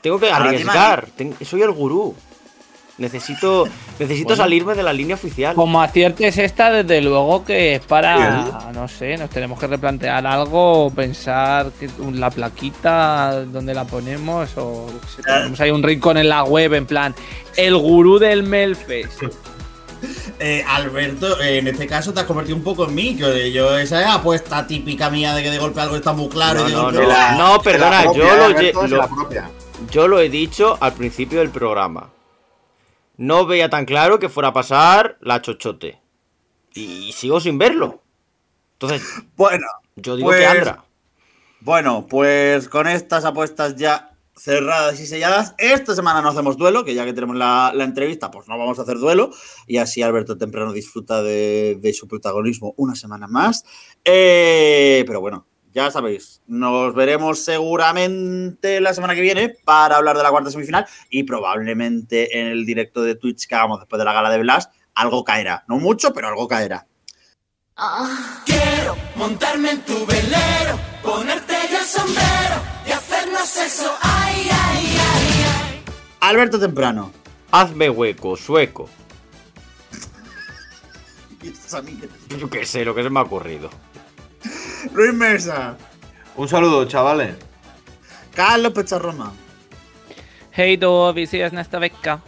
Tengo 0.00 0.18
que 0.18 0.28
arriesgar. 0.28 1.06
soy 1.44 1.62
el 1.62 1.70
gurú. 1.70 2.16
Necesito, 3.02 3.68
necesito 3.98 4.28
Bueno. 4.28 4.42
salirme 4.44 4.74
de 4.74 4.82
la 4.82 4.92
línea 4.92 5.16
oficial. 5.16 5.54
Como 5.54 5.82
aciertes 5.82 6.38
esta, 6.38 6.70
desde 6.70 7.00
luego 7.02 7.44
que 7.44 7.74
es 7.74 7.80
para, 7.84 8.70
no 8.72 8.88
sé, 8.88 9.16
nos 9.18 9.28
tenemos 9.28 9.58
que 9.58 9.66
replantear 9.66 10.26
algo, 10.26 10.90
pensar 10.94 11.70
que 11.78 11.90
la 12.14 12.30
plaquita, 12.30 13.44
donde 13.44 13.74
la 13.74 13.84
ponemos, 13.84 14.50
o 14.56 14.86
qué 15.00 15.08
sé, 15.08 15.22
tenemos 15.22 15.60
ahí 15.60 15.70
un 15.70 15.82
rincón 15.82 16.16
en 16.16 16.28
la 16.28 16.44
web, 16.44 16.72
en 16.74 16.86
plan, 16.86 17.14
el 17.56 17.76
gurú 17.76 18.18
del 18.18 18.42
Melfest. 18.44 19.22
Eh, 20.40 20.64
Alberto, 20.66 21.40
eh, 21.40 21.58
en 21.58 21.68
este 21.68 21.86
caso 21.86 22.12
te 22.12 22.18
has 22.18 22.26
convertido 22.26 22.56
un 22.56 22.64
poco 22.64 22.86
en 22.88 22.94
mí, 22.96 23.14
que 23.14 23.52
yo 23.52 23.78
esa 23.78 24.00
es 24.00 24.06
apuesta 24.08 24.66
típica 24.66 25.08
mía 25.10 25.32
de 25.32 25.44
que 25.44 25.50
de 25.52 25.58
golpe 25.58 25.80
algo 25.80 25.94
está 25.94 26.12
muy 26.12 26.28
claro. 26.28 26.62
No, 26.62 26.66
y 26.68 26.70
de 26.72 26.76
no, 26.76 26.90
golpe- 26.90 27.02
no. 27.02 27.08
La- 27.08 27.32
No, 27.36 27.62
perdona, 27.62 27.98
la 27.98 28.02
propia, 28.02 28.24
yo 28.26 28.36
lo 28.36 28.44
Alberto, 28.46 28.86
lo- 28.88 28.96
la 28.96 29.06
propia. 29.08 29.50
Yo 29.92 30.08
lo 30.08 30.18
he 30.18 30.28
dicho 30.28 30.76
al 30.80 30.94
principio 30.94 31.38
del 31.38 31.50
programa. 31.50 32.08
No 33.16 33.46
veía 33.46 33.68
tan 33.70 33.84
claro 33.84 34.18
que 34.18 34.28
fuera 34.28 34.48
a 34.48 34.52
pasar 34.52 35.18
la 35.20 35.42
chochote. 35.42 36.00
Y 36.74 37.12
sigo 37.12 37.40
sin 37.40 37.58
verlo. 37.58 38.02
Entonces, 38.74 39.02
Bueno, 39.36 39.66
yo 39.96 40.16
digo 40.16 40.28
Pues- 40.28 40.40
que 40.40 40.46
Andra. 40.46 40.84
bueno, 41.60 42.06
pues 42.08 42.68
con 42.68 42.86
estas 42.88 43.24
apuestas 43.24 43.76
ya 43.76 44.08
cerradas 44.34 44.98
y 44.98 45.06
selladas, 45.06 45.54
esta 45.58 45.94
semana 45.94 46.22
no 46.22 46.30
hacemos 46.30 46.56
duelo, 46.56 46.84
que 46.84 46.94
ya 46.94 47.04
que 47.04 47.12
tenemos 47.12 47.36
la, 47.36 47.70
la 47.74 47.84
entrevista, 47.84 48.30
pues 48.30 48.48
no 48.48 48.58
vamos 48.58 48.78
a 48.78 48.82
hacer 48.82 48.96
duelo. 48.98 49.30
Y 49.66 49.76
así 49.76 50.02
Alberto 50.02 50.38
Temprano 50.38 50.72
disfruta 50.72 51.22
de, 51.22 51.78
de 51.80 51.92
su 51.92 52.08
protagonismo 52.08 52.72
una 52.78 52.94
semana 52.96 53.28
más. 53.28 53.64
Eh, 54.04 55.04
pero 55.06 55.20
bueno, 55.20 55.46
ya 55.72 55.90
sabéis, 55.90 56.42
nos 56.46 56.94
veremos 56.94 57.42
seguramente 57.44 58.80
la 58.80 58.92
semana 58.92 59.14
que 59.14 59.22
viene 59.22 59.48
para 59.48 59.96
hablar 59.96 60.16
de 60.16 60.22
la 60.22 60.30
cuarta 60.30 60.50
semifinal 60.50 60.86
y 61.08 61.22
probablemente 61.22 62.38
en 62.38 62.48
el 62.48 62.66
directo 62.66 63.02
de 63.02 63.14
Twitch 63.14 63.46
que 63.46 63.54
hagamos 63.54 63.80
después 63.80 63.98
de 63.98 64.04
la 64.04 64.12
gala 64.12 64.30
de 64.30 64.38
Blas, 64.38 64.68
algo 64.94 65.24
caerá. 65.24 65.64
No 65.68 65.78
mucho, 65.78 66.12
pero 66.12 66.28
algo 66.28 66.46
caerá. 66.46 66.86
Quiero 68.44 68.96
montarme 69.16 69.70
en 69.70 69.82
tu 69.82 70.04
velero, 70.04 70.78
ponerte 71.02 71.54
el 71.70 71.84
sombrero 71.84 72.60
y 72.86 72.92
hacernos 72.92 73.56
eso. 73.56 73.90
Ay, 74.02 74.48
ay, 74.52 74.86
ay, 74.86 75.44
ay. 75.46 75.84
Alberto 76.20 76.60
Temprano. 76.60 77.12
Hazme 77.50 77.88
hueco, 77.88 78.36
sueco. 78.36 78.88
Y 81.42 81.48
a 81.74 81.82
mí 81.82 81.98
Yo 82.38 82.48
qué 82.48 82.64
sé, 82.64 82.84
lo 82.84 82.94
que 82.94 83.02
se 83.02 83.10
me 83.10 83.18
ha 83.18 83.22
ocurrido. 83.22 83.68
Luis 84.92 85.14
Mesa. 85.14 85.76
Un 86.36 86.48
saludo, 86.48 86.84
chavales. 86.86 87.36
Carlos 88.34 88.72
Pecharroma. 88.72 89.32
Hey, 90.50 90.76
todo, 90.78 91.12
visitas 91.12 91.52
en 91.52 91.58
esta 91.58 91.78
beca. 91.78 92.22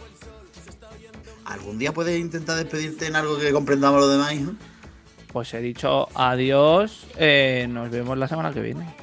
¿Algún 1.45 1.77
día 1.77 1.93
puedes 1.93 2.19
intentar 2.19 2.57
despedirte 2.57 3.05
en 3.07 3.15
algo 3.15 3.37
que 3.37 3.51
comprendamos 3.51 3.99
los 4.01 4.11
demás. 4.11 4.33
Pues 5.31 5.53
he 5.53 5.61
dicho 5.61 6.07
adiós. 6.15 7.07
Eh, 7.17 7.67
nos 7.69 7.91
vemos 7.91 8.17
la 8.17 8.27
semana 8.27 8.51
que 8.53 8.61
viene. 8.61 8.95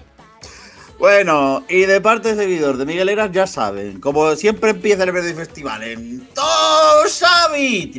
Bueno, 0.99 1.65
y 1.69 1.81
de 1.81 2.01
parte 2.01 2.35
de 2.35 2.43
seguidor 2.43 2.77
de 2.77 2.87
Miguel 2.87 3.09
Eras, 3.09 3.33
ya 3.33 3.47
saben, 3.47 4.01
como 4.01 4.37
siempre 4.37 4.71
empieza 4.71 5.03
el 5.03 5.11
Verde 5.13 5.35
Festival 5.35 5.83
en 5.83 6.29
Todo 6.29 7.03
Xavi. 7.09 7.91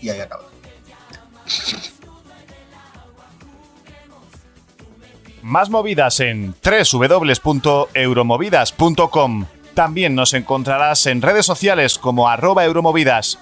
Y 0.00 0.08
ahí 0.08 0.20
acaba. 0.20 0.44
Más 5.42 5.70
movidas 5.70 6.20
en 6.20 6.54
www.euromovidas.com. 6.62 9.46
También 9.74 10.14
nos 10.14 10.34
encontrarás 10.34 11.06
en 11.06 11.22
redes 11.22 11.46
sociales 11.46 11.98
como 11.98 12.28
arroba 12.28 12.64
euromovidas 12.64 13.38